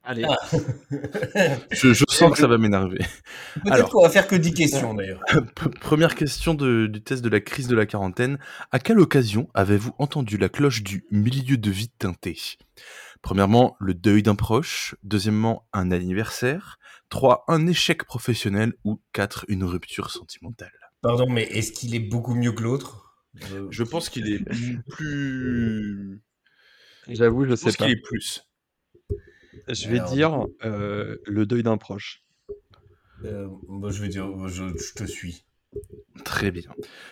[0.07, 0.24] Allez.
[0.28, 0.36] Ah.
[1.72, 2.98] Je, je sens que ça va m'énerver.
[3.55, 3.88] Peut-être Alors.
[3.88, 5.22] qu'on va faire que 10 questions d'ailleurs.
[5.80, 8.38] Première question de- du test de la crise de la quarantaine.
[8.70, 12.36] À quelle occasion avez-vous entendu la cloche du milieu de vie teinté
[13.25, 14.95] Premièrement, le deuil d'un proche.
[15.03, 16.79] Deuxièmement, un anniversaire.
[17.09, 17.45] 3.
[17.49, 18.75] Un échec professionnel.
[18.85, 19.47] Ou 4.
[19.49, 20.72] Une rupture sentimentale.
[21.01, 23.16] Pardon, mais est-ce qu'il est beaucoup mieux que l'autre?
[23.35, 24.45] Je- Je pense qu'il est
[24.91, 26.20] plus...
[27.09, 27.85] J'avoue, je Je sais pense pas.
[27.87, 28.47] qu'il est plus.
[29.68, 32.25] Je vais Alors, dire euh, le deuil d'un proche.
[33.25, 35.45] Euh, bah, je vais dire, je, je te suis.
[36.25, 36.70] Très bien.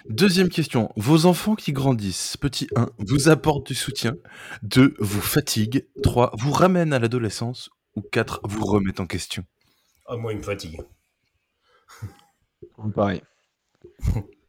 [0.09, 0.93] Deuxième question.
[0.97, 4.17] Vos enfants qui grandissent, petit 1, vous apportent du soutien.
[4.63, 5.87] 2, vous fatiguent.
[6.03, 7.71] 3, vous ramènent à l'adolescence.
[7.97, 9.45] Ou 4, vous remettent en question.
[10.07, 10.81] Ah, moi, il me fatigue.
[12.95, 13.23] Pareil.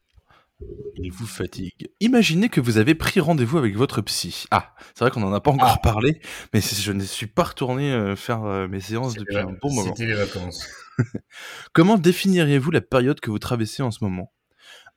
[0.96, 1.90] Il vous fatigue.
[2.00, 4.46] Imaginez que vous avez pris rendez-vous avec votre psy.
[4.52, 5.82] Ah, c'est vrai qu'on n'en a pas encore Ah.
[5.82, 6.22] parlé,
[6.54, 9.96] mais je ne suis pas retourné euh, faire euh, mes séances depuis un bon moment.
[9.96, 10.68] C'était les vacances.
[11.74, 14.32] Comment définiriez-vous la période que vous traversez en ce moment?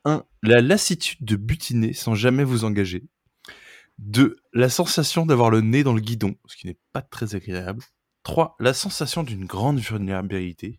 [0.04, 0.24] 1.
[0.42, 3.04] La lassitude de butiner sans jamais vous engager.
[3.98, 4.36] 2.
[4.52, 7.82] La sensation d'avoir le nez dans le guidon, ce qui n'est pas très agréable.
[8.22, 8.56] 3.
[8.60, 10.78] La sensation d'une grande vulnérabilité.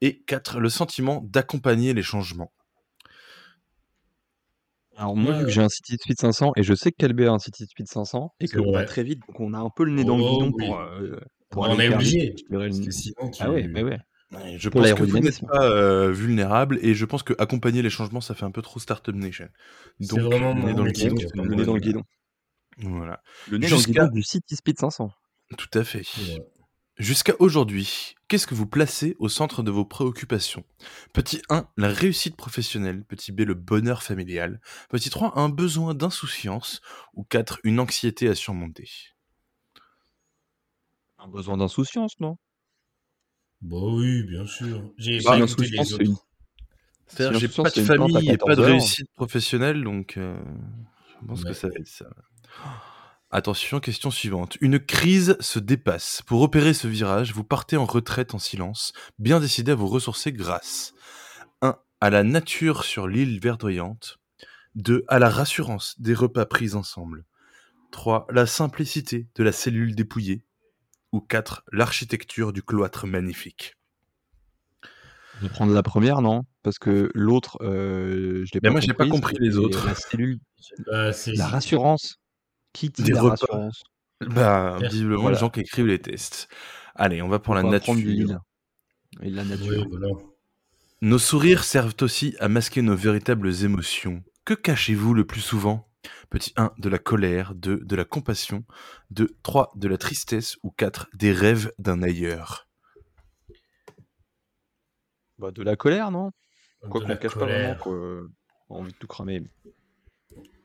[0.00, 0.58] Et 4.
[0.58, 2.52] Le sentiment d'accompagner les changements.
[4.96, 5.38] Alors moi, Ouais.
[5.40, 7.64] vu que j'ai un City Speed 500 et je sais que Calbé a un City
[7.66, 10.16] Speed 500 et qu'on va très vite, donc on a un peu le nez dans
[10.16, 10.66] le Oh, guidon oui.
[10.66, 11.16] pour, euh,
[11.50, 12.34] pour on aller est obligé.
[13.40, 13.98] Ah ouais, bah ouais.
[14.32, 17.80] Ouais, je Pour pense que vous n'êtes pas euh, vulnérable et je pense que accompagner
[17.82, 19.46] les changements, ça fait un peu trop Startup Nation.
[20.00, 21.14] C'est Donc, vraiment le nez dans le guidon.
[21.34, 22.02] Le nez dans le guidon.
[22.78, 25.10] Voilà, Le nez dans le guidon du City Speed 500.
[25.56, 26.02] tout à fait.
[26.18, 26.42] Ouais.
[26.98, 30.64] Jusqu'à aujourd'hui, qu'est-ce que vous placez au centre de vos préoccupations?
[31.12, 33.04] Petit 1, la réussite professionnelle.
[33.04, 34.60] Petit B, le bonheur familial.
[34.88, 36.80] Petit 3, un besoin d'insouciance.
[37.12, 38.88] Ou 4, une anxiété à surmonter?
[41.18, 42.38] Un besoin d'insouciance, non?
[43.60, 44.92] Bah oui, bien sûr.
[44.96, 46.26] J'ai Bah, pas écouté l'insouciance, les c'est une- autres.
[47.08, 48.62] C'est-à-dire, Si j'ai l'insouciance, pas de c'est une plante à famille et pas 14 de
[48.62, 48.68] heures.
[48.68, 50.36] réussite professionnelle, donc euh,
[51.22, 51.50] je pense Ouais.
[51.50, 52.06] que ça va être ça.
[53.40, 54.56] Attention, question suivante.
[54.62, 56.22] Une crise se dépasse.
[56.24, 60.32] Pour opérer ce virage, vous partez en retraite en silence, bien décidé à vous ressourcer
[60.32, 60.94] grâce
[61.60, 61.76] 1.
[62.00, 64.16] À la nature sur l'île verdoyante.
[64.76, 65.04] 2.
[65.08, 67.26] À la rassurance des repas pris ensemble.
[67.90, 68.26] 3.
[68.30, 70.42] La simplicité de la cellule dépouillée.
[71.12, 71.62] Ou 4.
[71.72, 73.74] L'architecture du cloître magnifique.
[74.82, 76.46] Je vais prendre la première, non?
[76.62, 79.86] Parce que l'autre, euh, je l'ai pas moi, j'ai pas compris les autres.
[79.86, 80.40] La cellule,
[80.88, 82.18] Euh, c'est- la rassurance.
[82.76, 83.82] Qui dit la rassurance
[84.20, 85.36] Bah, visiblement, Voilà.
[85.36, 86.46] les gens qui écrivent les tests.
[86.94, 87.84] Allez, on va pour On la va nature.
[87.84, 88.38] prendre du l'île.
[89.22, 89.66] Et la nature.
[89.68, 90.08] Oui, voilà.
[91.00, 94.22] Nos sourires servent aussi à masquer nos véritables émotions.
[94.44, 95.88] Que cachez-vous le plus souvent?
[96.28, 98.64] Petit 1, de la colère, 2, de la compassion,
[99.10, 102.68] 2, 3, de la tristesse ou 4, des rêves d'un ailleurs.
[105.38, 106.30] Bah, de la colère, non?
[106.90, 107.78] Quoi De qu'on la cache pas colère.
[107.78, 108.28] vraiment
[108.68, 109.42] qu'on a envie de tout cramer.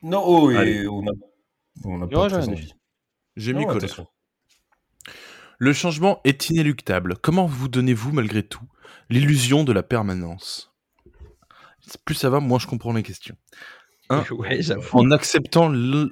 [0.04, 1.12] Non, oh, et on a,
[1.84, 2.74] on a Non, pas j'ai très rien envie.
[3.36, 4.06] J'ai mis colère.
[5.58, 7.18] Le changement est inéluctable.
[7.22, 8.64] Comment vous donnez-vous, malgré tout,
[9.10, 10.74] l'illusion de la permanence?
[12.06, 13.36] Plus ça va, moins je comprends les questions.
[14.10, 14.60] Un, ouais,
[14.94, 15.70] en acceptant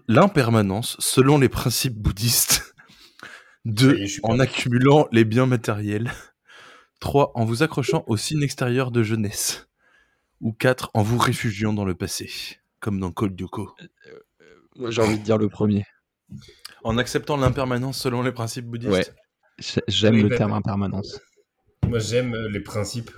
[0.08, 2.76] l'impermanence selon les principes bouddhistes.
[3.78, 3.98] Ça 2.
[3.98, 4.42] y est, je suis En perdu.
[4.44, 6.12] accumulant les biens matériels.
[7.00, 7.32] 3.
[7.36, 9.68] En vous accrochant au signe extérieur de jeunesse.
[10.42, 10.92] Ou 4.
[10.94, 12.30] En vous réfugiant dans le passé,
[12.80, 13.76] comme dans Code Lyoko.
[14.80, 15.86] Moi, j'ai envie de dire le premier.
[16.84, 18.92] En acceptant l'impermanence selon les principes bouddhistes.
[18.92, 19.06] Ouais.
[19.60, 21.20] J'ai- J'aime Oui, le terme impermanence.
[21.88, 23.12] Moi, j'aime euh, les principes.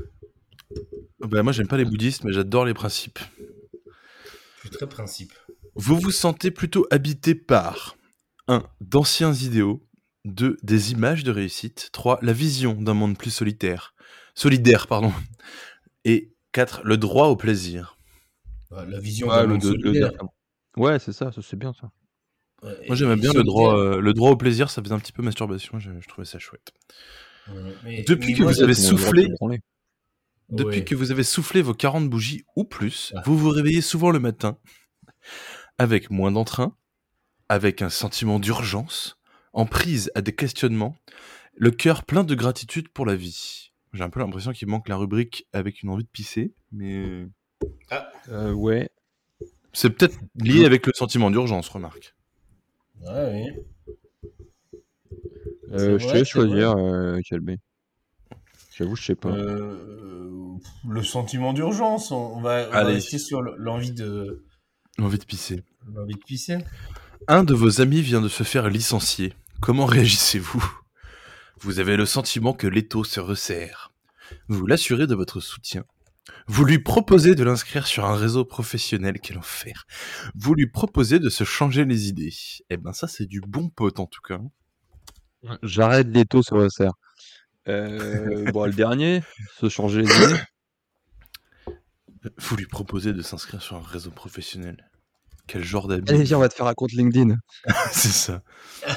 [1.20, 3.20] Bah, moi, j'aime pas les bouddhistes, mais j'adore les principes.
[4.55, 5.34] Je suis très principe.
[5.76, 7.95] Vous vous sentez plutôt habité par
[8.47, 8.64] 1.
[8.82, 9.86] D'anciens idéaux
[10.26, 10.57] 2.
[10.64, 12.18] Des images de réussite 3.
[12.24, 13.93] La vision d'un monde plus solitaire.
[14.34, 15.14] Solidaire, pardon.
[16.05, 16.82] Et 4.
[16.84, 17.97] Le droit au plaisir.
[18.72, 20.12] Bah, la vision Ouais, d'un monde de- solidaire.
[20.78, 21.91] Ouais, c'est ça, ça c'est bien ça.
[22.63, 25.11] Ouais, Moi j'aimais bien le droit, euh, le droit au plaisir, ça faisait un petit
[25.11, 26.72] peu masturbation, je, je trouvais ça chouette.
[27.47, 29.28] Ouais, mais- Depuis mais que moi, vous avez soufflé,
[30.49, 30.84] depuis Ouais.
[30.86, 33.22] que vous avez soufflé vos 40 bougies ou plus, Ah.
[33.26, 34.57] vous vous réveillez souvent le matin
[35.78, 36.76] avec moins d'entrain,
[37.49, 39.17] avec un sentiment d'urgence,
[39.53, 40.95] en prise à des questionnements,
[41.55, 43.72] le cœur plein de gratitude pour la vie.
[43.93, 47.26] J'ai un peu l'impression qu'il manque la rubrique avec une envie de pisser, mais
[48.30, 48.89] Euh, ouais.
[49.74, 52.15] C'est peut-être lié avec le sentiment d'urgence, remarque.
[53.01, 54.80] Ouais, oui.
[55.74, 57.57] Euh, je te laisse choisir, euh, Calbé.
[58.76, 59.30] J'avoue, je sais pas.
[59.30, 60.57] Euh,
[60.88, 62.93] le sentiment d'urgence, on on va, on va Allez.
[62.95, 64.43] rester sur le- l'envie de,
[64.97, 65.63] L'envie de pisser.
[65.93, 66.57] l'envie de pisser.
[67.28, 69.34] Un de vos amis vient de se faire licencier.
[69.61, 70.63] Comment réagissez-vous?
[71.61, 73.91] Vous avez le sentiment que l'étau se resserre.
[74.47, 75.86] Vous l'assurez de votre soutien.
[76.48, 79.86] Vous lui proposez de l'inscrire sur un réseau professionnel, quel enfer.
[80.36, 82.34] Vous lui proposez de se changer les idées.
[82.70, 84.39] Eh ben ça c'est du bon pote en tout cas.
[85.64, 86.94] J'arrête les taux sur le serre.
[87.68, 89.22] Euh, bon, le dernier,
[89.60, 90.42] se changer les idées.
[92.38, 94.91] Vous lui proposez de s'inscrire sur un réseau professionnel.
[95.48, 97.36] Quel genre d'habit Allez, viens, on va te faire un compte LinkedIn.
[97.92, 98.42] C'est ça.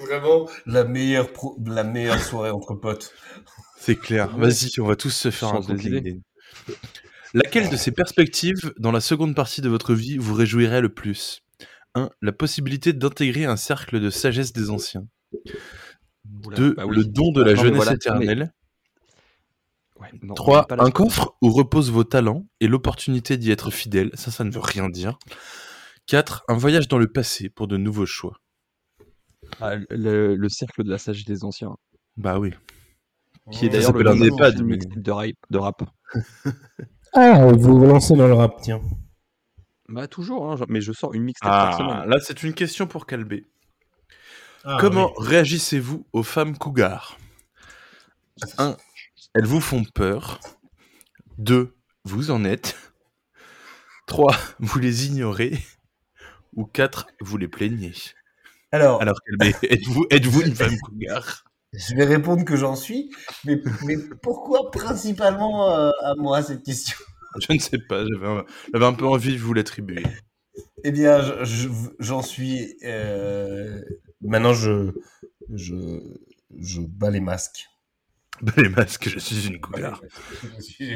[0.00, 3.12] Vraiment la meilleure, pro- la meilleure soirée entre potes.
[3.78, 4.28] C'est clair.
[4.36, 5.82] Vas-y, on va tous se faire un compte.
[5.82, 6.18] LinkedIn.
[7.34, 11.40] Laquelle de ces perspectives, dans la seconde partie de votre vie, vous réjouirait le plus?
[11.96, 12.10] 1.
[12.22, 15.06] La possibilité d'intégrer un cercle de sagesse des anciens.
[16.44, 16.74] Oula, 2.
[16.74, 16.96] bah oui.
[16.96, 18.52] Le don de la Non, jeunesse voilà, éternelle.
[20.12, 20.62] Ouais, non, on 3.
[20.62, 24.10] est pas là Un coffre où reposent vos talents et l'opportunité d'y être fidèle.
[24.14, 25.18] Ça, ça ne veut rien dire.
[26.06, 26.44] 4.
[26.48, 28.38] Un voyage dans le passé pour de nouveaux choix.
[29.60, 31.76] Ah, le, le cercle de la sagesse des anciens.
[32.16, 32.52] Bah oui.
[33.50, 35.30] Qui est d'ailleurs le un EHPAD, mais- de rap.
[35.50, 35.82] De rap.
[37.16, 38.80] Ah, vous vous lancez dans le rap, tiens.
[39.88, 42.08] Bah, toujours, hein, mais je sors une mixtape par Ah, semaine.
[42.10, 43.46] là, c'est une question pour Calbé.
[44.64, 45.26] Ah, Comment oui.
[45.28, 47.16] réagissez-vous aux femmes cougars?
[48.58, 48.76] 1.
[49.34, 50.40] Elles vous font peur.
[51.38, 51.74] 2.
[52.04, 52.76] Vous en êtes.
[54.06, 54.36] 3.
[54.60, 55.58] Vous les ignorez.
[56.54, 57.08] Ou 4.
[57.20, 57.92] Vous les plaignez.
[58.70, 59.02] Alors,
[60.10, 61.44] êtes-vous une femme cougar?
[61.72, 63.10] je vais répondre que j'en suis,
[63.44, 66.96] mais, mais pourquoi principalement euh, à moi cette question?
[67.40, 70.04] Je ne sais pas, j'avais un, peu envie de vous l'attribuer.
[70.84, 71.68] Eh bien, je- je-
[71.98, 72.76] j'en suis.
[72.84, 73.82] euh,
[74.20, 74.92] Maintenant, je,
[75.52, 75.74] je,
[76.56, 77.66] je bats les masques.
[78.42, 80.00] Bah, les masques, je suis une cougar.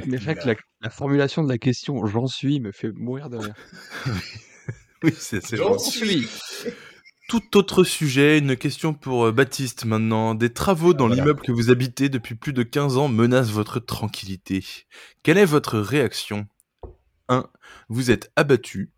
[0.06, 0.46] Mais cougar.
[0.46, 3.54] la, la formulation de la question j'en suis me fait mourir de rire.
[5.04, 6.26] Oui, c'est J'en suis.
[7.28, 10.34] Tout autre sujet, une question pour euh, Baptiste maintenant.
[10.34, 11.22] Des travaux dans Voilà.
[11.22, 14.64] l'immeuble que vous habitez depuis plus de 15 ans menacent votre tranquillité.
[15.22, 16.48] Quelle est votre réaction?
[17.28, 17.46] 1.
[17.88, 18.90] Vous êtes abattu.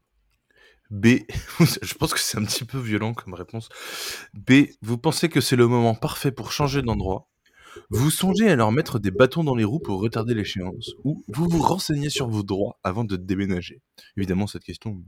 [0.90, 1.18] B.
[1.82, 3.68] Je pense que c'est un petit peu violent comme réponse.
[4.32, 4.68] B.
[4.80, 7.28] Vous pensez que c'est le moment parfait pour changer d'endroit.
[7.90, 10.92] Vous songez à leur mettre des bâtons dans les roues pour retarder l'échéance.
[11.04, 13.80] Ou vous vous renseignez sur vos droits avant de déménager?
[14.16, 15.04] Évidemment, cette question n'est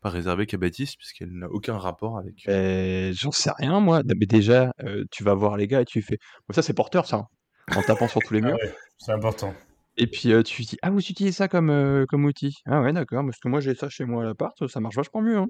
[0.00, 2.46] pas réservée qu'à Baptiste puisqu'elle n'a aucun rapport avec...
[2.48, 4.02] Euh, J'en sais rien, moi.
[4.18, 6.18] Mais déjà, euh, tu vas voir les gars et tu fais.
[6.48, 7.16] Bon, ça, c'est porteur, ça.
[7.16, 8.56] hein, En tapant sur tous les Ah murs.
[8.62, 9.54] ouais, c'est important.
[9.96, 12.56] Et puis, euh, tu dis Ah, vous utilisez ça comme, euh, comme outil?
[12.66, 13.24] Ah, ouais, d'accord.
[13.24, 14.66] Parce que moi, j'ai ça chez moi à l'appart.
[14.68, 15.38] Ça marche vachement mieux.
[15.38, 15.46] hein.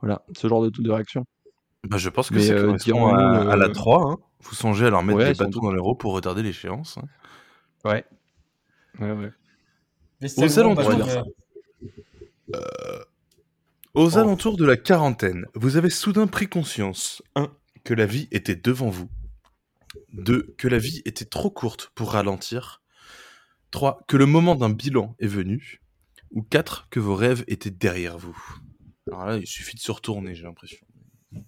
[0.00, 1.24] Voilà, ce genre de, de réaction.
[1.84, 4.10] Bah, je pense que euh, correspond à, à la euh, 3.
[4.12, 4.16] Hein.
[4.44, 6.98] Vous songez à leur mettre Ouais, des bâtons dans les roues pour retarder l'échéance.
[6.98, 7.08] hein.
[7.84, 8.04] Ouais.
[9.00, 9.30] Ouais, ouais.
[10.20, 11.24] Mais Aux c'est bon, alentours, on dire
[13.94, 14.18] Aux Oh.
[14.18, 17.50] alentours de la quarantaine, vous avez soudain pris conscience 1.
[17.84, 19.08] que la vie était devant vous
[20.14, 20.54] 2.
[20.58, 22.82] que la vie était trop courte pour ralentir
[23.70, 24.00] 3.
[24.08, 25.80] que le moment d'un bilan est venu
[26.32, 26.88] ou 4.
[26.90, 28.36] que vos rêves étaient derrière vous.
[29.08, 30.84] Alors là, il suffit de se retourner, j'ai l'impression.
[31.34, 31.38] Euh,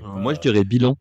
[0.00, 0.96] pas- Moi, je dirais bilan.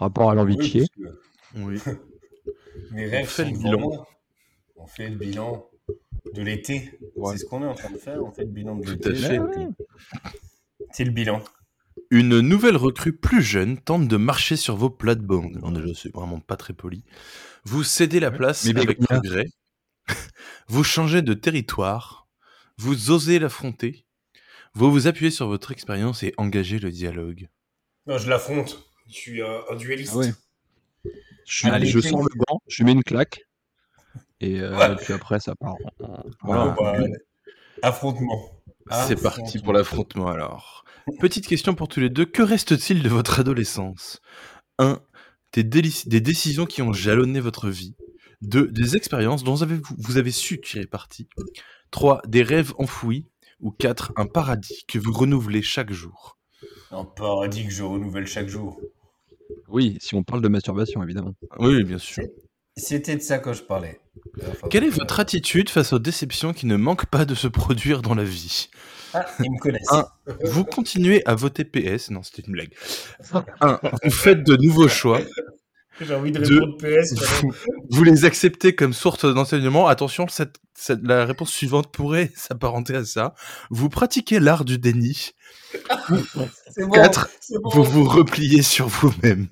[0.00, 0.86] Rapport à l'envie de Oui, chier.
[1.02, 1.12] parce
[1.54, 1.78] que Oui.
[2.92, 3.78] Mes rêves fait sont le bilan.
[3.80, 4.08] moi.
[4.76, 5.68] On fait le bilan
[6.34, 6.98] de l'été.
[7.16, 7.32] Ouais.
[7.32, 8.22] C'est ce qu'on est en train de faire.
[8.24, 9.14] On fait le bilan de l'été.
[10.92, 11.42] C'est le bilan.
[12.10, 15.58] Une nouvelle recrue plus jeune tente de marcher sur vos plates-bandes.
[15.58, 17.04] Alors déjà, c'est vraiment pas très poli.
[17.64, 19.46] Vous cédez la place Mais avec regret.
[20.68, 22.26] vous changez de territoire.
[22.78, 24.06] Vous osez l'affronter.
[24.74, 27.48] Vous vous appuyez sur votre expérience et engagez le dialogue.
[28.06, 28.89] Non, je l'affronte.
[29.10, 30.12] Je suis un, un dueliste.
[30.14, 30.32] Ah ouais.
[31.46, 33.42] Je, Allez, je sors le gant, je mets une claque.
[34.40, 34.96] Et euh, Ouais.
[34.96, 35.74] puis après, ça part.
[36.42, 36.74] Voilà.
[36.78, 36.96] Bah,
[37.82, 38.62] affrontement.
[39.06, 40.84] C'est parti pour l'affrontement alors.
[41.18, 42.24] Petite question pour tous les deux.
[42.24, 44.20] Que reste-t-il de votre adolescence?
[44.78, 45.00] 1.
[45.54, 45.64] Des,
[46.20, 47.96] décisions qui ont jalonné votre vie.
[48.42, 48.68] 2.
[48.68, 51.28] Des expériences dont vous avez, vous avez su tirer parti.
[51.90, 52.22] 3.
[52.26, 53.26] Des rêves enfouis.
[53.60, 54.12] Ou 4.
[54.16, 56.38] Un paradis que vous renouvelez chaque jour.
[56.90, 58.80] Un paradis que je renouvelle chaque jour.
[59.68, 61.34] Oui, si on parle de masturbation, évidemment.
[61.58, 62.22] Oui, bien sûr.
[62.76, 64.00] C'était de ça que je parlais.
[64.48, 67.48] Enfin, Quelle est euh, votre attitude face aux déceptions qui ne manquent pas de se
[67.48, 68.70] produire dans la vie?
[69.12, 69.92] Ah, ils me connaissent.
[69.92, 70.06] Un.
[70.44, 72.10] Vous continuez à voter PS.
[72.10, 72.72] Non, c'était une blague.
[73.60, 73.80] 1.
[74.04, 75.20] Vous faites de nouveaux choix.
[76.00, 76.60] J'ai envie de Deux.
[76.60, 77.14] répondre PS.
[77.42, 77.52] vous,
[77.90, 79.86] vous les acceptez comme source d'enseignement.
[79.88, 83.34] Attention, cette, cette- la réponse suivante pourrait s'apparenter à ça.
[83.70, 85.32] Vous pratiquez l'art du déni.
[86.70, 86.90] C'est bon.
[86.92, 87.28] 4.
[87.40, 87.70] c'est bon.
[87.70, 89.48] Vous vous repliez sur vous-même.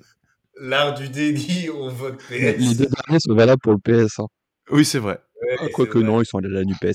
[0.59, 2.29] L'art du déni, on vote PS.
[2.57, 4.19] les deux derniers sont valables pour le PS.
[4.19, 4.27] Hein.
[4.71, 5.21] Oui, c'est vrai.
[5.41, 6.93] Ouais, Ah, Quoique non, ils sont allés à la NUPES.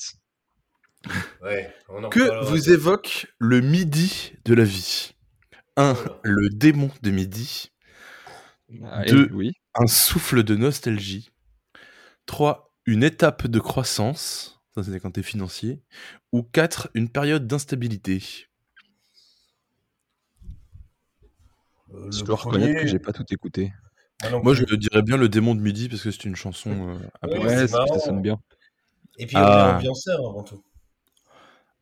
[1.42, 5.14] Ouais, on en Que vous évoque le midi de la vie
[5.76, 5.92] 1.
[5.92, 6.18] Voilà.
[6.22, 7.70] Le démon de midi.
[8.84, 9.26] Ah, Deux.
[9.26, 9.52] et- oui.
[9.74, 11.30] Un souffle de nostalgie.
[12.26, 12.72] 3.
[12.86, 14.60] Une étape de croissance.
[14.74, 15.82] Ça, c'est quand t'es financier.
[16.32, 16.90] Ou 4.
[16.94, 18.22] Une période d'instabilité.
[21.94, 23.72] Euh, Je dois reconnaître que j'ai pas tout écouté.
[24.42, 27.48] moi je dirais bien le démon de midi parce que c'est une chanson euh, Ouais,
[27.56, 28.38] c'est ça, ça sonne bien.
[29.18, 29.70] Et puis on Ah.
[29.72, 30.62] est ambianceur avant tout.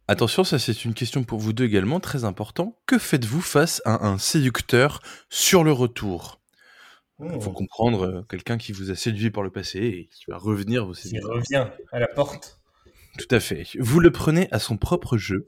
[0.08, 2.76] Attention, ça c'est une question pour vous deux également, très important.
[2.86, 6.40] Que faites-vous face à un séducteur sur le retour?
[7.24, 10.36] Il faut comprendre euh, quelqu'un qui vous a séduit par le passé et qui va
[10.38, 11.28] revenir vous Il séduire.
[11.28, 12.58] revient à la porte.
[13.16, 13.64] Tout à fait.
[13.78, 15.46] Vous le prenez à son propre jeu.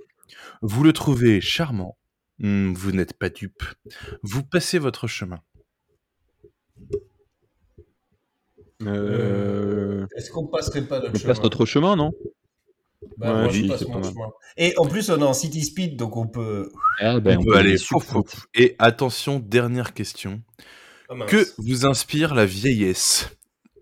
[0.62, 1.96] Vous le trouvez charmant.
[2.38, 3.62] Hmm, vous n'êtes pas dupe.
[4.22, 5.40] Vous passez votre chemin.
[8.82, 10.06] Euh...
[10.16, 12.12] Est-ce qu'on passerait pas notre On chemin passe notre chemin, non?
[13.16, 14.30] Bah, Ouais, moi, je passe mon chemin.
[14.56, 16.70] Et en plus, on est en City Speed, donc on peut.
[17.00, 18.46] Ah, ben, on, peut aller sur fouf, fouf.
[18.54, 20.42] Et attention, dernière question.
[21.08, 21.14] Ah.
[21.26, 23.30] Que vous inspire la vieillesse?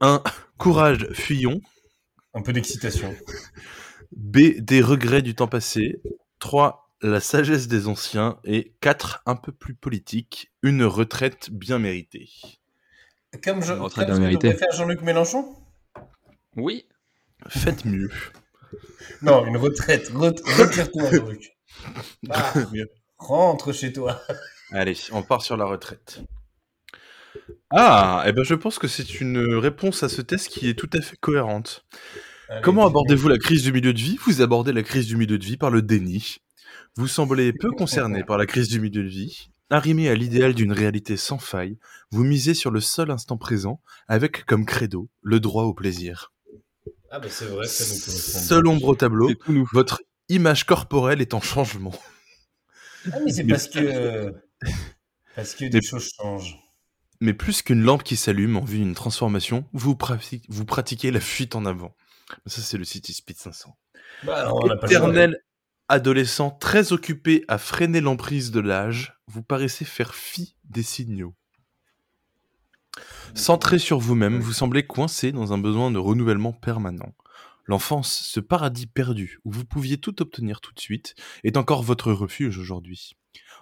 [0.01, 0.23] 1.
[0.59, 1.61] Courage, fuyons.
[2.35, 3.15] Un peu d'excitation.
[4.17, 4.59] B.
[4.59, 6.03] Des regrets du temps passé.
[6.41, 6.82] 3.
[7.03, 8.39] La sagesse des anciens.
[8.45, 9.23] Et 4.
[9.27, 10.53] Un peu plus politique.
[10.63, 12.31] Une retraite bien méritée.
[13.45, 13.73] Comme je.
[13.73, 14.49] Retraite comme ce que bien méritée.
[14.53, 15.55] devrait faire Jean-Luc Mélenchon?
[16.57, 16.87] Oui.
[17.49, 18.11] Faites mieux.
[19.21, 20.11] Non, une retraite.
[20.15, 21.57] Ret- Retire-toi, Jean-Luc.
[22.23, 22.53] Bah,
[23.19, 24.21] rentre chez toi.
[24.71, 26.23] Allez, on part sur la retraite.
[27.71, 30.89] Ah, eh ben je pense que c'est une réponse à ce test qui est tout
[30.93, 31.85] à fait cohérente.
[32.49, 34.19] Allez, Comment abordez-vous la crise du milieu de vie?
[34.27, 36.39] Vous abordez la crise du milieu de vie par le déni.
[36.97, 39.49] Vous semblez peu concerné par la crise du milieu de vie.
[39.71, 41.79] Arrimé à l'idéal d'une réalité sans faille,
[42.11, 46.31] vous misez sur le seul instant présent, avec comme credo le droit au plaisir.
[47.11, 48.39] Ah bah c'est vrai, ça nous correspond.
[48.41, 49.31] Seul ombre au tableau,
[49.73, 51.95] votre image corporelle est en changement.
[53.11, 54.35] Ah mais c'est parce que
[55.35, 56.59] parce que des Mais- choses changent.
[57.23, 61.21] Mais plus qu'une lampe qui s'allume en vue d'une transformation, vous, prati- vous pratiquez la
[61.21, 61.95] fuite en avant.
[62.47, 63.77] Ça, c'est le City Speed 500.
[64.25, 64.75] Bah non, on.
[64.87, 65.39] Éternel
[65.93, 71.35] adolescent très occupé à freiner l'emprise de l'âge, vous paraissez faire fi des signaux.
[73.35, 77.15] Centré sur vous-même, vous semblez coincé dans un besoin de renouvellement permanent.
[77.67, 81.15] L'enfance, ce paradis perdu où vous pouviez tout obtenir tout de suite,
[81.45, 83.13] est encore votre refuge aujourd'hui.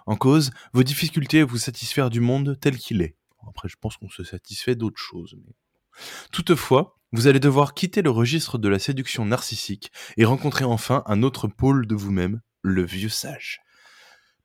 [0.05, 3.17] En cause, vos difficultés à vous satisfaire du monde tel qu'il est.
[3.47, 5.35] Après, je pense qu'on se satisfait d'autres choses.
[5.45, 5.53] mais-
[6.31, 11.23] Toutefois, vous allez devoir quitter le registre de la séduction narcissique et rencontrer enfin un
[11.23, 13.61] autre pôle de vous-même, le vieux sage.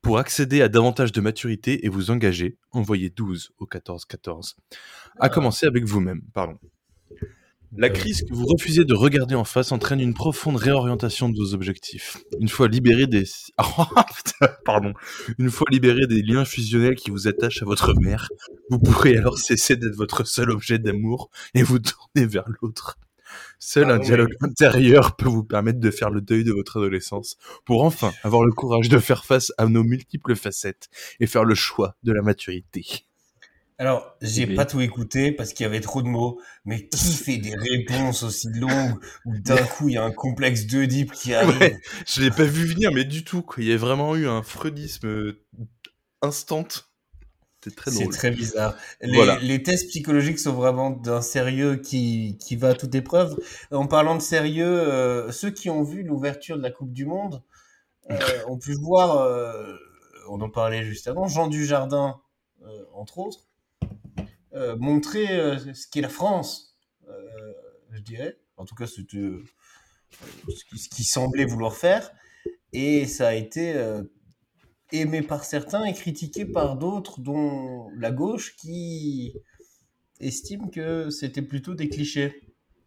[0.02, 4.54] Pour accéder à davantage de maturité et vous engager, envoyez 12 au 14-14.
[5.18, 6.58] À commencer avec vous-même, pardon.
[7.74, 11.54] La crise que vous refusez de regarder en face entraîne une profonde réorientation de vos
[11.54, 12.18] objectifs.
[12.40, 13.24] Une fois libéré des...
[13.58, 14.92] Putain, pardon.
[15.38, 18.28] Une fois libéré des liens fusionnels qui vous attachent à votre mère,
[18.70, 22.98] vous pourrez alors cesser d'être votre seul objet d'amour et vous tourner vers l'autre.
[23.58, 24.06] Seul Ah un oui.
[24.06, 28.44] dialogue intérieur peut vous permettre de faire le deuil de votre adolescence pour enfin avoir
[28.44, 30.88] le courage de faire face à nos multiples facettes
[31.20, 33.05] et faire le choix de la maturité.
[33.78, 37.36] Alors, j'ai pas tout écouté parce qu'il y avait trop de mots, mais qui fait
[37.36, 41.60] des réponses aussi longues où d'un coup il y a un complexe d'Oedipe qui arrive?
[41.60, 41.80] Ouais.
[42.06, 43.42] Je l'ai pas vu venir, mais du tout.
[43.42, 43.62] Quoi.
[43.62, 45.44] Il y a vraiment eu un freudisme euh,
[46.22, 46.66] instant.
[47.62, 48.14] C'est très C'est drôle.
[48.14, 48.76] très bizarre.
[49.00, 49.38] Les, Voilà.
[49.40, 53.36] les tests psychologiques sont vraiment d'un sérieux qui, qui va à toute épreuve.
[53.72, 57.42] En parlant de sérieux, euh, ceux qui ont vu l'ouverture de la Coupe du Monde
[58.10, 58.16] euh,
[58.48, 59.74] ont pu voir, euh,
[60.28, 62.20] on en parlait juste avant, Jean Dujardin,
[62.64, 63.45] euh, entre autres,
[64.78, 66.78] montrer euh, ce qu'est la France,
[67.08, 67.52] euh,
[67.92, 68.38] je dirais.
[68.56, 69.44] En tout cas, c'était euh,
[70.48, 72.10] ce qui- ce qu'il semblait vouloir faire.
[72.72, 74.02] Et ça a été euh,
[74.92, 79.34] aimé par certains et critiqué par d'autres, dont la gauche, qui
[80.20, 82.42] estime que c'était plutôt des clichés.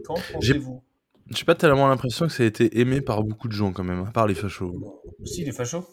[0.06, 0.84] Qu'en pensez-vous?
[1.32, 4.04] J'ai pas tellement l'impression que ça a été aimé par beaucoup de gens quand même,
[4.06, 4.74] à part les fachos.
[5.26, 5.86] Si, les fachos?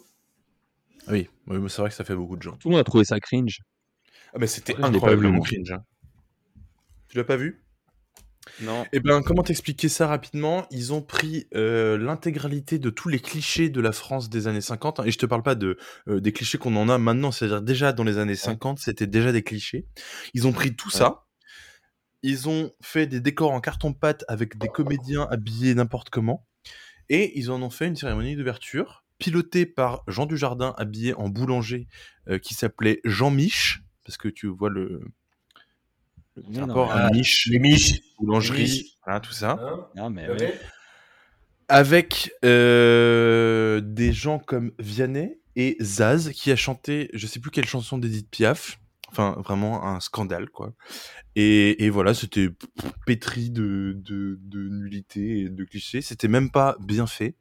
[1.07, 2.57] Oui, oui mais c'est vrai que ça fait beaucoup de gens.
[2.57, 3.59] Tout le monde a trouvé ça cringe.
[4.37, 5.71] Ah mais c'était incroyablement cringe.
[5.71, 5.83] hein.
[7.09, 7.63] Tu l'as pas vu?
[8.61, 8.85] Non.
[8.93, 10.67] Eh ben, comment t'expliquer ça rapidement?
[10.69, 14.99] Ils ont pris euh, l'intégralité de tous les clichés de la France des années 50,
[14.99, 17.63] hein, et je te parle pas de euh, des clichés qu'on en a maintenant, c'est-à-dire
[17.63, 19.87] déjà dans les années 50, c'était déjà des clichés.
[20.35, 21.25] Ils ont pris tout ça,
[22.21, 26.45] ils ont fait des décors en carton-pâte avec des comédiens habillés n'importe comment,
[27.09, 31.87] et ils en ont fait une cérémonie d'ouverture pilotée par Jean Dujardin habillé en boulanger
[32.29, 35.01] euh, qui s'appelait Jean Mich, parce que tu vois le,
[36.35, 37.99] le Non, non, rapport à Mich, Les miches.
[38.17, 38.97] boulangerie, Les miches.
[39.05, 40.39] voilà, tout ça Hein Non, mais Vous ouais.
[40.39, 40.53] savez
[41.69, 47.65] avec euh, des gens comme Vianney et Zaz qui a chanté, je sais plus quelle
[47.65, 48.79] chanson d'Edith Piaf,
[49.09, 50.73] enfin vraiment un scandale quoi.
[51.35, 52.47] Et, et voilà, c'était
[53.05, 57.35] pétri de, de, de nullité et de clichés, c'était même pas bien fait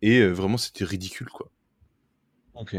[0.00, 1.50] et euh, vraiment c'était ridicule quoi.
[2.54, 2.76] Ok.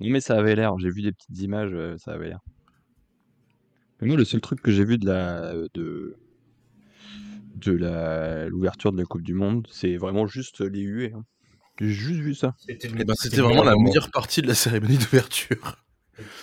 [0.00, 0.78] Non, mais ça avait l'air.
[0.78, 2.40] J'ai vu des petites images, euh, ça avait l'air.
[4.00, 6.16] Mais moi, le seul truc que j'ai vu de la de
[7.56, 11.12] de la l'ouverture de la Coupe du Monde, c'est vraiment juste les huées.
[11.14, 11.24] hein.
[11.80, 12.54] J'ai juste vu ça.
[12.58, 15.76] C'était Et ben, c'était vraiment la meilleure partie de la cérémonie d'ouverture.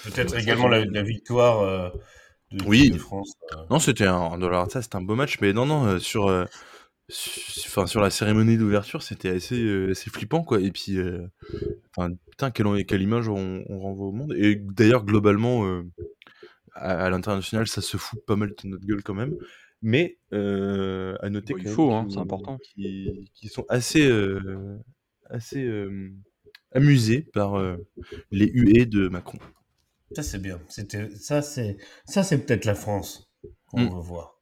[0.03, 1.89] Peut-être également la, la victoire euh,
[2.51, 2.91] de, Oui.
[2.91, 3.33] de France.
[3.53, 3.57] euh.
[3.69, 4.37] Non, c'était un,
[4.69, 6.57] ça, c'était un beau match, mais non, non, euh, sur, euh, su-
[7.09, 10.61] enfin, sur la cérémonie d'ouverture, c'était assez, euh, assez flippant, quoi.
[10.61, 11.27] Et puis, euh,
[11.95, 14.33] enfin, putain, quelle, quelle image on, on renvoie au monde.
[14.37, 15.83] Et d'ailleurs, globalement, euh,
[16.75, 19.35] à, à l'international, ça se fout pas mal de notre gueule quand même.
[19.81, 22.57] Mais euh, à noter Bon, il quand même faut, hein, c'est important.
[22.57, 24.77] Qui, qui sont assez, euh,
[25.29, 26.11] assez euh,
[26.71, 27.75] amusés par euh,
[28.31, 29.39] les huées de Macron.
[30.15, 30.61] Ça, c'est bien.
[30.69, 33.29] C'était, ça, c'est, ça, c'est peut-être la France
[33.65, 33.95] qu'on Mm.
[33.95, 34.39] veut voir.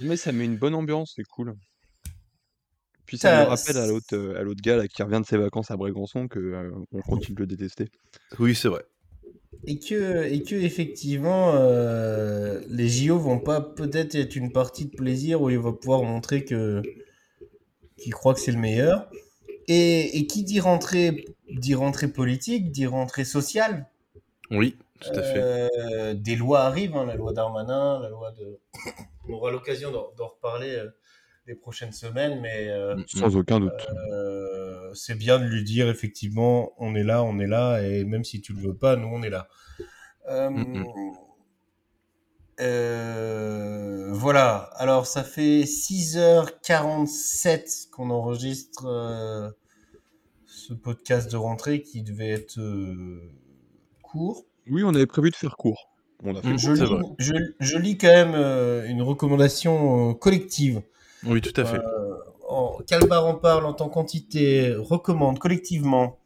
[0.00, 1.54] Mais ça met une bonne ambiance, c'est cool.
[3.12, 5.26] Puis ça, Ça- me rappelle à l'autre euh, à l'autre gars là, qui revient de
[5.26, 7.90] ses vacances à Brégançon que euh, on continue de le détester.
[8.38, 8.86] Oui, c'est vrai.
[9.66, 14.96] Et que, et que effectivement, euh, les JO vont pas peut-être être une partie de
[14.96, 16.80] plaisir où il va pouvoir montrer que
[17.98, 19.10] qu'il croit que c'est le meilleur.
[19.68, 23.88] Et, et qui dit rentrée, dit rentrée politique, dit rentrée sociale.
[24.50, 25.38] Oui, tout à fait.
[25.42, 28.58] Euh, des lois arrivent, hein, la loi Darmanin, la loi de.
[29.28, 30.82] On aura l'occasion d'en d'en reparler
[31.46, 33.72] les prochaines semaines, mais euh, Mm, Sans aucun doute.
[34.12, 38.24] euh, c'est bien de lui dire effectivement, on est là, on est là, et même
[38.24, 39.48] si tu le veux pas, nous on est là.
[40.28, 40.84] Euh, Mm,
[42.60, 44.70] euh, voilà.
[44.76, 49.52] Alors ça fait 6h47 qu'on enregistre
[50.46, 52.60] ce podcast de rentrée qui devait être
[54.02, 54.44] court.
[54.70, 55.88] Oui, on avait prévu de faire court.
[56.24, 56.58] On a fait Mm.
[56.58, 58.34] Je lis, je, je lis quand même
[58.88, 60.82] une recommandation collective.
[61.24, 61.78] Oui, tout à fait.
[61.78, 62.14] Euh,
[62.48, 66.18] en, Calbar en parle en tant qu'entité recommande collectivement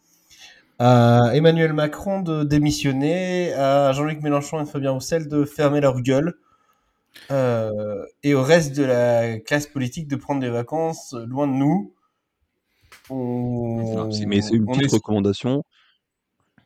[0.78, 6.34] à Emmanuel Macron de démissionner, à Jean-Luc Mélenchon et Fabien Roussel de fermer leur gueule,
[7.30, 11.94] euh, et au reste de la classe politique de prendre des vacances loin de nous.
[13.08, 15.62] On- mais c'est une petite est- recommandation.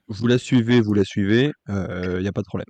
[0.08, 2.66] Vous la suivez, vous la suivez, il n'y a pas de problème.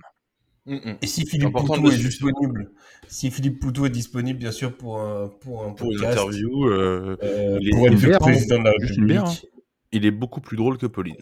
[0.70, 0.97] Mm, mm.
[1.02, 2.70] Et si Philippe Poutou est disponible,
[3.09, 6.66] si Philippe Poutou est disponible, bien sûr, pour un, pour un Pour une podcast, interview,
[6.68, 8.18] euh, euh, il est- pour une être hein.
[8.20, 9.47] président de la une République.
[9.92, 11.16] il est beaucoup plus drôle que Pauline.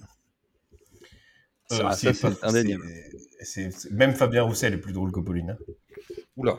[1.72, 5.50] Euh, c'est Même Fabien Roussel est plus drôle que Pauline.
[5.50, 5.72] hein.
[6.36, 6.58] Oula.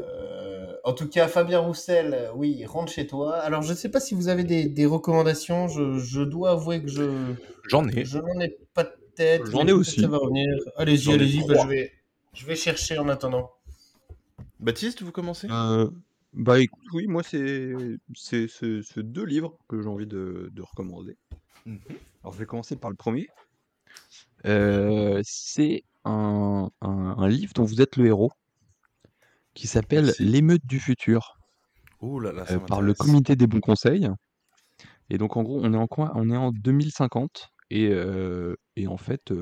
[0.00, 3.36] Euh, en tout cas, Fabien Roussel, euh, oui, rentre chez toi.
[3.36, 5.68] Alors, je ne sais pas si vous avez des, des recommandations.
[5.68, 7.10] Je, je dois avouer que je,
[7.68, 8.04] J'en ai.
[8.04, 8.84] je n'en ai pas
[9.18, 9.46] de tête.
[9.46, 10.00] J'en ai peut-être aussi.
[10.00, 10.46] Ça va revenir.
[10.76, 11.46] Allez-y, allez-y.
[11.46, 11.92] bah, je, vais,
[12.32, 13.50] je vais chercher en attendant.
[14.60, 15.48] Baptiste, vous commencez?
[15.50, 15.88] Euh,
[16.32, 17.72] bah écoute, oui, moi c'est
[18.14, 21.16] c'est deux livres que j'ai envie de, de recommander.
[21.66, 21.78] Mhm.
[22.22, 23.28] Alors je vais commencer par le premier.
[24.46, 26.88] Euh, c'est un, un,
[27.18, 28.32] un livre dont vous êtes le héros
[29.54, 30.12] qui s'appelle.
[30.18, 31.38] L'émeute du futur
[32.02, 34.08] là là, ça euh, par le comité des bons conseils.
[35.10, 36.12] Et donc en gros, on est en quoi?
[36.14, 39.32] On est en 2050 et, euh, et en fait,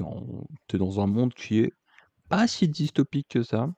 [0.00, 1.72] en- t'es dans un monde qui est
[2.28, 3.70] pas si dystopique que ça.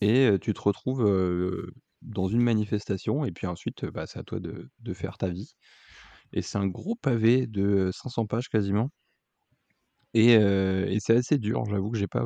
[0.00, 1.04] Et tu te retrouves
[2.02, 5.54] dans une manifestation et puis ensuite, bah, c'est à toi de, faire ta vie.
[6.32, 8.90] Et c'est un gros pavé de 500 pages quasiment.
[10.14, 10.38] Et,
[11.00, 12.24] c'est assez dur, j'avoue que j'ai pas,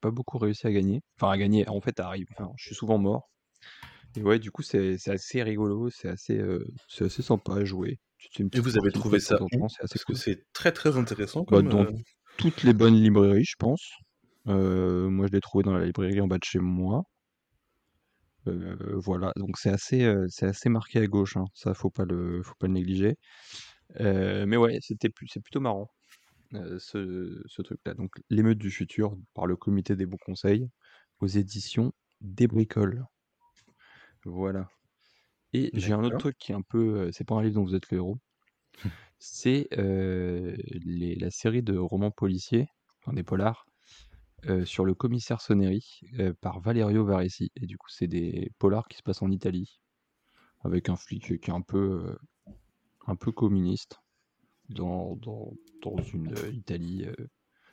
[0.00, 1.00] pas beaucoup réussi à gagner.
[1.18, 2.34] Enfin, à gagner, en fait, à arriver.
[2.56, 3.30] Je suis souvent mort.
[4.16, 6.38] Et ouais, du coup, c'est assez rigolo, c'est assez,
[6.88, 7.98] c'est assez sympa à jouer.
[8.52, 11.68] Et vous avez trouvé ça où Parce que c'est très très intéressant Bah, comme.
[11.68, 11.92] dans euh,
[12.36, 13.92] toutes les bonnes librairies, je pense.
[14.48, 17.02] Euh, moi, je l'ai trouvé dans la librairie en bas de chez moi.
[18.46, 21.44] Euh, voilà, donc c'est assez, c'est assez marqué à gauche, hein.
[21.54, 23.16] Ça, faut pas le, faut pas le négliger.
[23.98, 25.90] Mais ouais, c'était c'est plutôt marrant,
[26.52, 27.94] ce, ce truc-là.
[27.94, 30.68] Donc, L'émeute du futur par le comité des bons conseils
[31.20, 33.04] aux éditions Des Bricoles.
[34.24, 34.68] Voilà.
[35.52, 36.18] Et j'ai un autre D'accord.
[36.18, 38.18] truc qui est un peu, euh, c'est pas un livre dont vous êtes le héros,
[39.18, 42.68] c'est euh, les- la série de romans policiers,
[43.02, 43.66] enfin des polars,
[44.46, 47.50] euh, sur le commissaire Soneri euh, par Valerio Varesi.
[47.56, 49.80] Et du coup, c'est des polars qui se passent en Italie,
[50.60, 51.78] avec un flic qui est un peu,
[52.10, 52.16] euh,
[53.06, 53.98] un peu communiste
[54.70, 55.52] dans, dans,
[55.82, 57.14] dans une euh, Italie, euh,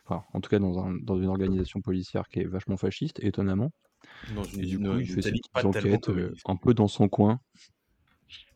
[0.06, 3.72] enfin, en tout cas dans, un, dans une organisation policière qui est vachement fasciste, étonnamment.
[4.28, 7.10] Dans Et du une- coup, il fait ses petites enquêtes euh, un peu dans son
[7.10, 7.40] coin,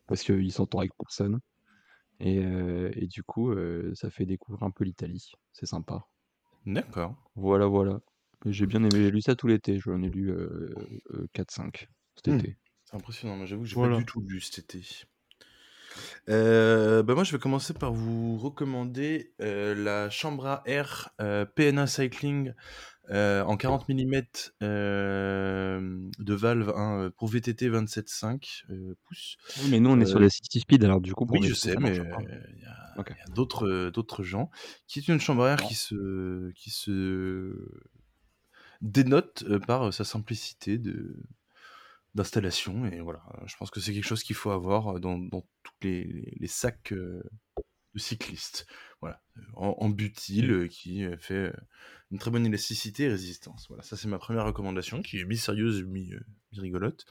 [0.08, 1.40] parce qu'il s'entend avec personne.
[2.20, 5.32] Et, euh, et du coup, euh, ça fait découvrir un peu l'Italie.
[5.54, 6.08] C'est sympa.
[6.66, 7.16] D'accord.
[7.36, 8.00] Voilà, voilà.
[8.46, 9.80] J'ai bien aimé, j'ai lu ça tout l'été.
[9.80, 10.74] J'en ai lu euh,
[11.12, 12.38] euh, 4-5 cet Hmm.
[12.38, 12.58] été.
[12.86, 13.46] C'est impressionnant.
[13.46, 13.96] J'avoue que j'ai Voilà.
[13.96, 14.82] pas du tout lu cet été.
[16.30, 21.46] Euh, bah moi, je vais commencer par vous recommander euh, la chambre à air euh,
[21.46, 22.54] PNA Cycling
[23.12, 24.22] euh, en 40 mm
[24.62, 29.38] de valve hein, pour VTT 27.5 euh, pouces.
[29.62, 31.48] Oui, mais nous, on est sur Euh, la City Speed, alors du coup, pour Oui,
[31.48, 32.04] je sais, mais euh,
[32.56, 34.50] il y a, d'autres euh, d'autres gens
[34.88, 37.56] qui est une chambre à air qui se qui se
[38.82, 41.18] dénote euh, par sa simplicité de
[42.16, 42.86] d'installation.
[42.86, 45.74] Et voilà je pense que c'est quelque chose qu'il faut avoir euh, dans, dans tous
[45.84, 47.22] les, les- les sacs euh,
[47.94, 48.66] de cyclistes
[49.02, 49.22] voilà
[49.56, 51.54] en, en butyl euh, qui euh, fait euh,
[52.12, 53.68] une très bonne élasticité et résistance.
[53.68, 56.12] Voilà ça c'est ma première recommandation qui est mi-sérieuse mi,
[56.54, 57.06] mi-rigolote.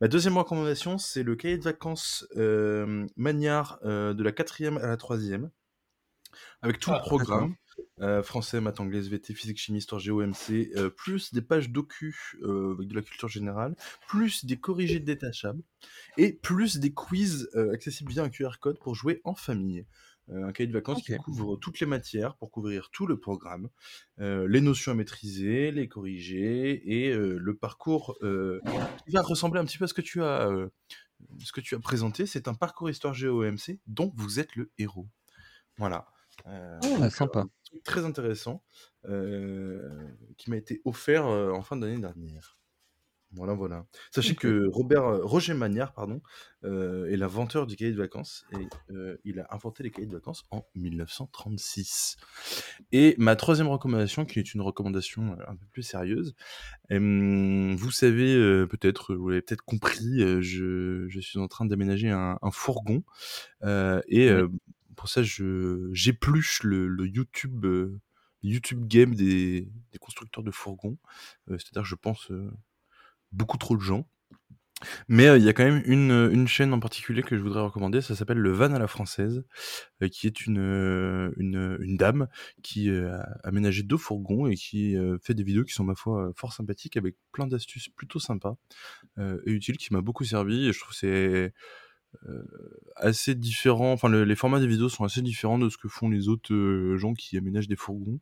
[0.00, 4.86] Ma deuxième recommandation c'est le cahier de vacances euh, Magnard euh, de la quatrième à
[4.86, 5.50] la troisième
[6.62, 7.54] avec tout Ah, le programme
[8.00, 12.38] euh, français, maths, anglais, VT, physique, chimie, histoire, géo, MC, euh, plus des pages docu
[12.42, 13.74] euh, avec de la culture générale,
[14.06, 15.62] plus des corrigés détachables,
[16.18, 19.86] et plus des quiz accessibles via un QR code pour jouer en famille.
[20.30, 23.68] Euh, un cahier de vacances qui couvre toutes les matières pour couvrir tout le programme,
[24.20, 29.64] euh, les notions à maîtriser, les corriger, et euh, le parcours qui va ressembler un
[29.64, 30.48] petit peu à ce que tu as,
[31.38, 32.26] ce que tu as présenté.
[32.26, 35.08] C'est un parcours histoire géo MC dont vous êtes le héros.
[35.76, 36.06] Voilà.
[36.46, 37.46] Euh, donc, sympa.
[37.84, 38.62] très intéressant
[39.06, 42.58] euh, qui m'a été offert en fin d'année dernière.
[43.36, 43.86] Voilà, voilà.
[44.10, 46.22] Sachez que Robert, euh, Roger Magnard pardon,
[46.64, 50.12] euh, est l'inventeur du cahier de vacances et euh, il a inventé les cahiers de
[50.14, 52.16] vacances en 1936.
[52.92, 56.34] Et ma troisième recommandation, qui est une recommandation un peu plus sérieuse,
[56.90, 58.34] euh, vous savez
[58.66, 63.02] peut-être, vous l'avez peut-être compris, je, je suis en train d'aménager un, un fourgon
[63.62, 64.48] et Oui.
[64.96, 67.66] pour ça j'épluche le, le YouTube
[68.42, 70.98] YouTube game des, des constructeurs de fourgons.
[71.50, 72.50] Euh, C'est-à-dire, je pense euh,
[73.32, 74.06] beaucoup trop de gens.
[75.08, 77.42] Mais euh, il y a quand même une, euh, une chaîne en particulier que je
[77.42, 79.44] voudrais recommander, ça s'appelle Le Van à la française,
[80.02, 82.28] euh, qui est une, une, dame
[82.62, 86.52] qui a aménagé deux fourgons et qui fait des vidéos qui sont, ma foi, fort
[86.52, 88.56] sympathiques, avec plein d'astuces plutôt sympas
[89.18, 90.72] et utiles, qui m'a beaucoup servi.
[90.72, 91.52] Je trouve c'est
[92.96, 96.08] assez différent, enfin le- les formats des vidéos sont assez différents de ce que font
[96.08, 98.20] les autres gens qui aménagent des fourgons.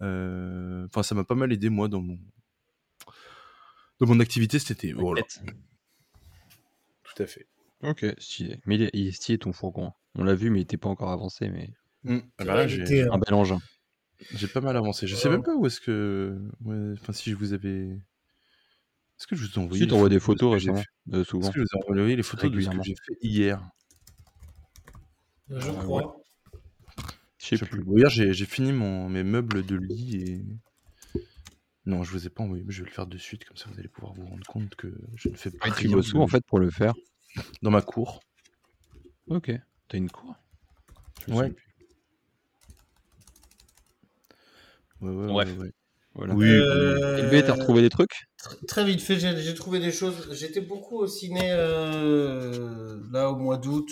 [0.00, 2.18] Enfin, ça m'a pas mal aidé, moi, dans mon,
[4.06, 4.92] dans mon activité cet été.
[4.92, 5.22] Voilà.
[7.04, 7.46] Tout à fait.
[7.82, 8.60] Ok, stylé.
[8.66, 9.92] Mais il est, il est stylé ton fourgon.
[10.14, 11.70] On l'a vu, mais il était pas encore avancé, mais
[12.04, 12.18] Mm.
[12.38, 13.60] Ah bah là, j'ai euh, un bel engin.
[14.34, 15.06] j'ai pas mal avancé.
[15.06, 16.36] Je sais même pas où est-ce que.
[16.64, 17.90] ouais, Enfin, si je vous avais.
[17.90, 21.30] Est-ce que je vous ai envoyé Si, les t'envoies des de photos récemment, euh, Est-ce
[21.30, 21.48] souvent.
[21.52, 23.62] que je vous ai envoyé les photos de ce que j'ai fait hier?
[25.48, 26.16] Je Euh, crois.
[27.38, 27.78] Je sais Je sais plus.
[27.82, 27.84] plus.
[27.84, 30.44] Bon, Hier, j'ai j'ai fini mon, mes meubles de lit et.
[31.84, 33.66] Non, je vous ai pas envoyé, mais je vais le faire de suite, comme ça
[33.72, 36.12] vous allez pouvoir vous rendre compte que je ne fais pas Ah, tu rien bosses
[36.14, 36.94] où de- en fait pour le faire
[37.62, 38.20] dans ma cour.
[39.26, 39.50] Ok.
[39.88, 40.34] T'as une cour?
[41.26, 41.44] Je me Ouais.
[41.48, 41.72] souviens plus.
[45.00, 45.48] Ouais, ouais, Bref.
[45.48, 45.72] ouais, ouais.
[46.14, 46.34] Voilà.
[46.34, 48.12] Oui, Euh, Élevé, t'as retrouvé des trucs?
[48.40, 50.28] tr- Très vite fait, j'ai j'ai trouvé des choses.
[50.32, 53.90] J'étais beaucoup au ciné euh, là au mois d'août.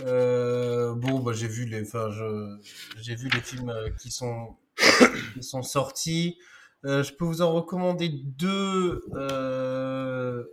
[0.00, 2.56] Euh, bon, bah, j'ai vu les, enfin, je,
[3.00, 4.56] j'ai vu les films euh, qui sont
[5.34, 6.38] qui sont sortis.
[6.84, 10.44] Euh, je peux vous en recommander deux euh,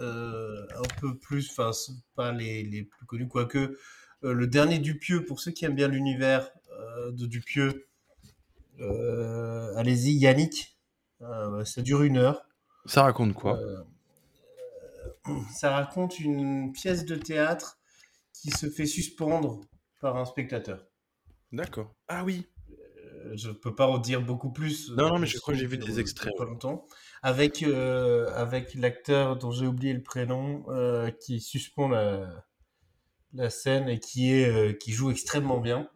[0.00, 1.70] euh, un peu plus, enfin,
[2.14, 3.76] pas les, les plus connus, quoique
[4.22, 6.50] le dernier Dupieux, pour ceux qui aiment bien l'univers
[7.12, 7.86] de Dupieux,
[9.76, 10.76] allez-y, Yannick.
[11.64, 12.42] Ça dure une heure.
[12.86, 13.60] Ça raconte quoi?
[15.54, 17.78] Ça raconte une pièce de théâtre
[18.32, 19.60] qui se fait suspendre
[20.00, 20.84] par un spectateur.
[21.52, 21.94] D'accord.
[22.08, 22.46] Ah oui.
[23.34, 24.90] Je peux pas en dire beaucoup plus.
[24.90, 26.86] Non, non, mais euh, je crois que j'ai vu des extraits, Pas longtemps.
[27.22, 32.44] Avec, euh, avec l'acteur dont j'ai oublié le prénom, euh, qui suspend la,
[33.34, 35.88] la scène et qui, est, euh, qui joue extrêmement bien.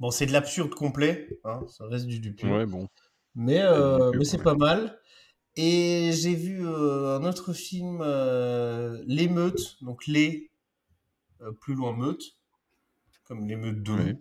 [0.00, 2.50] Bon, c'est de l'absurde complet, hein, ça reste du Dupieux.
[2.50, 2.88] Ouais, bon.
[3.34, 3.62] Mais,
[4.14, 4.98] mais c'est pas mal.
[5.56, 7.98] Et j'ai vu un autre film,
[9.06, 10.50] L'émeute, donc les,
[11.60, 12.22] plus loin meute,
[13.24, 14.16] comme l'émeute de Ouais.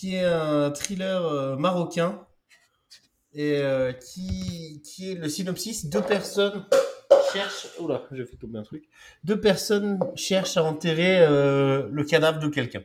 [0.00, 2.26] Qui est un thriller euh, marocain
[3.34, 5.90] et euh, qui, qui est le synopsis.
[5.90, 6.64] Deux personnes
[7.34, 7.68] cherchent.
[7.78, 8.88] Oula, j'ai fait tomber un truc.
[9.24, 12.82] Deux personnes cherchent à enterrer euh, le cadavre de quelqu'un.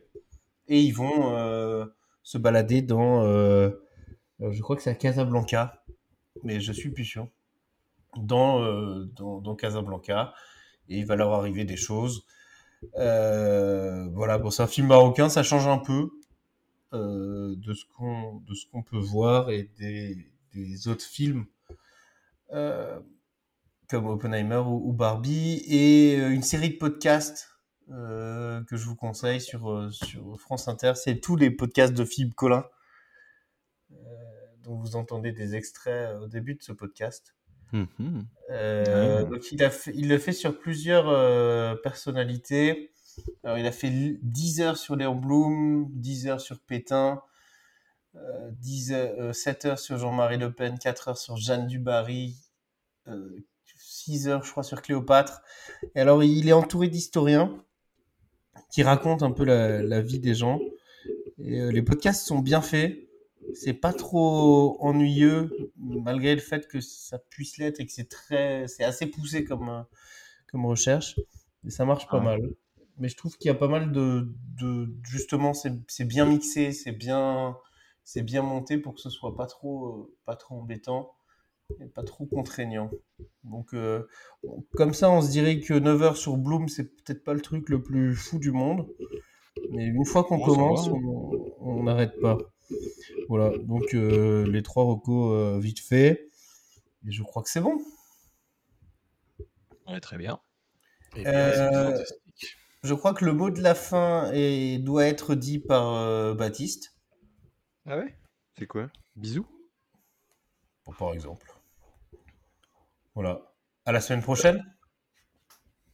[0.67, 1.87] Et ils vont
[2.23, 3.23] se balader dans.
[3.23, 5.85] je crois que c'est à Casablanca,
[6.43, 7.29] mais je suis plus sûr.
[8.17, 8.59] Dans,
[9.15, 10.33] dans, Casablanca.
[10.89, 12.25] Et il va leur arriver des choses.
[12.93, 16.09] Voilà, bon, c'est un film marocain, ça change un peu
[16.95, 21.45] euh, de ce qu'on de ce qu'on peut voir et des, des autres films
[22.53, 22.99] euh,
[23.89, 27.49] comme Oppenheimer ou, ou Barbie et euh, une série de podcasts
[27.91, 32.35] euh, que je vous conseille sur sur France Inter, c'est tous les podcasts de Philippe
[32.35, 32.65] Collin
[34.63, 37.35] dont vous entendez des extraits au début de ce podcast.
[38.49, 39.25] Ouais.
[39.29, 41.05] Donc il, a fait- il le fait sur plusieurs
[41.81, 42.91] personnalités.
[43.43, 47.21] Alors il a fait l- 10 heures sur Léon Blum, 10 heures sur Pétain,
[48.15, 52.35] euh, 10 heures, euh, 7 heures sur Jean-Marie Le Pen, 4 heures sur Jeanne Dubarry,
[53.07, 53.29] euh,
[53.77, 55.41] 6 heures je crois sur Cléopâtre.
[55.95, 57.63] Et alors il est entouré d'historiens
[58.71, 60.59] qui racontent un peu la, la vie des gens.
[61.39, 62.99] Et euh, les podcasts sont bien faits.
[63.53, 68.67] C'est pas trop ennuyeux, malgré le fait que ça puisse l'être et que c'est très,
[68.67, 69.81] c'est assez poussé comme, euh,
[70.47, 71.19] comme recherche.
[71.65, 72.25] Et ça marche pas Ouais.
[72.25, 72.41] mal.
[72.97, 76.93] Mais je trouve qu'il y a pas mal de, de justement, c'est bien mixé, c'est
[76.93, 77.57] bien,
[78.03, 81.11] c'est bien monté pour que ce soit pas trop, euh, pas trop embêtant
[81.81, 82.91] et pas trop contraignant.
[83.43, 84.07] Donc, euh,
[84.75, 87.69] comme ça, on se dirait que 9 heures sur Bloom, c'est peut-être pas le truc
[87.69, 88.87] le plus fou du monde.
[89.71, 90.89] Mais une fois qu'on commence,
[91.59, 92.37] on n'arrête pas.
[93.27, 96.29] Voilà, donc euh, les trois recos euh, vite fait.
[97.07, 97.79] Et je crois que c'est bon.
[99.87, 100.39] Ouais, très bien.
[101.15, 101.93] Eh bien.
[102.85, 106.95] Je crois que le mot de la fin est- doit être dit par euh, Baptiste,
[107.85, 108.17] Ah ouais?
[108.57, 108.89] C'est quoi?
[109.15, 109.47] Bisous?
[110.85, 111.51] Bon, par exemple.
[113.15, 113.53] Voilà.
[113.85, 114.63] À la semaine prochaine.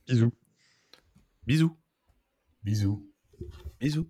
[0.07, 0.33] Bisous.
[1.47, 1.77] Bisous.
[2.63, 3.09] Bisous.
[3.79, 4.09] Bisous.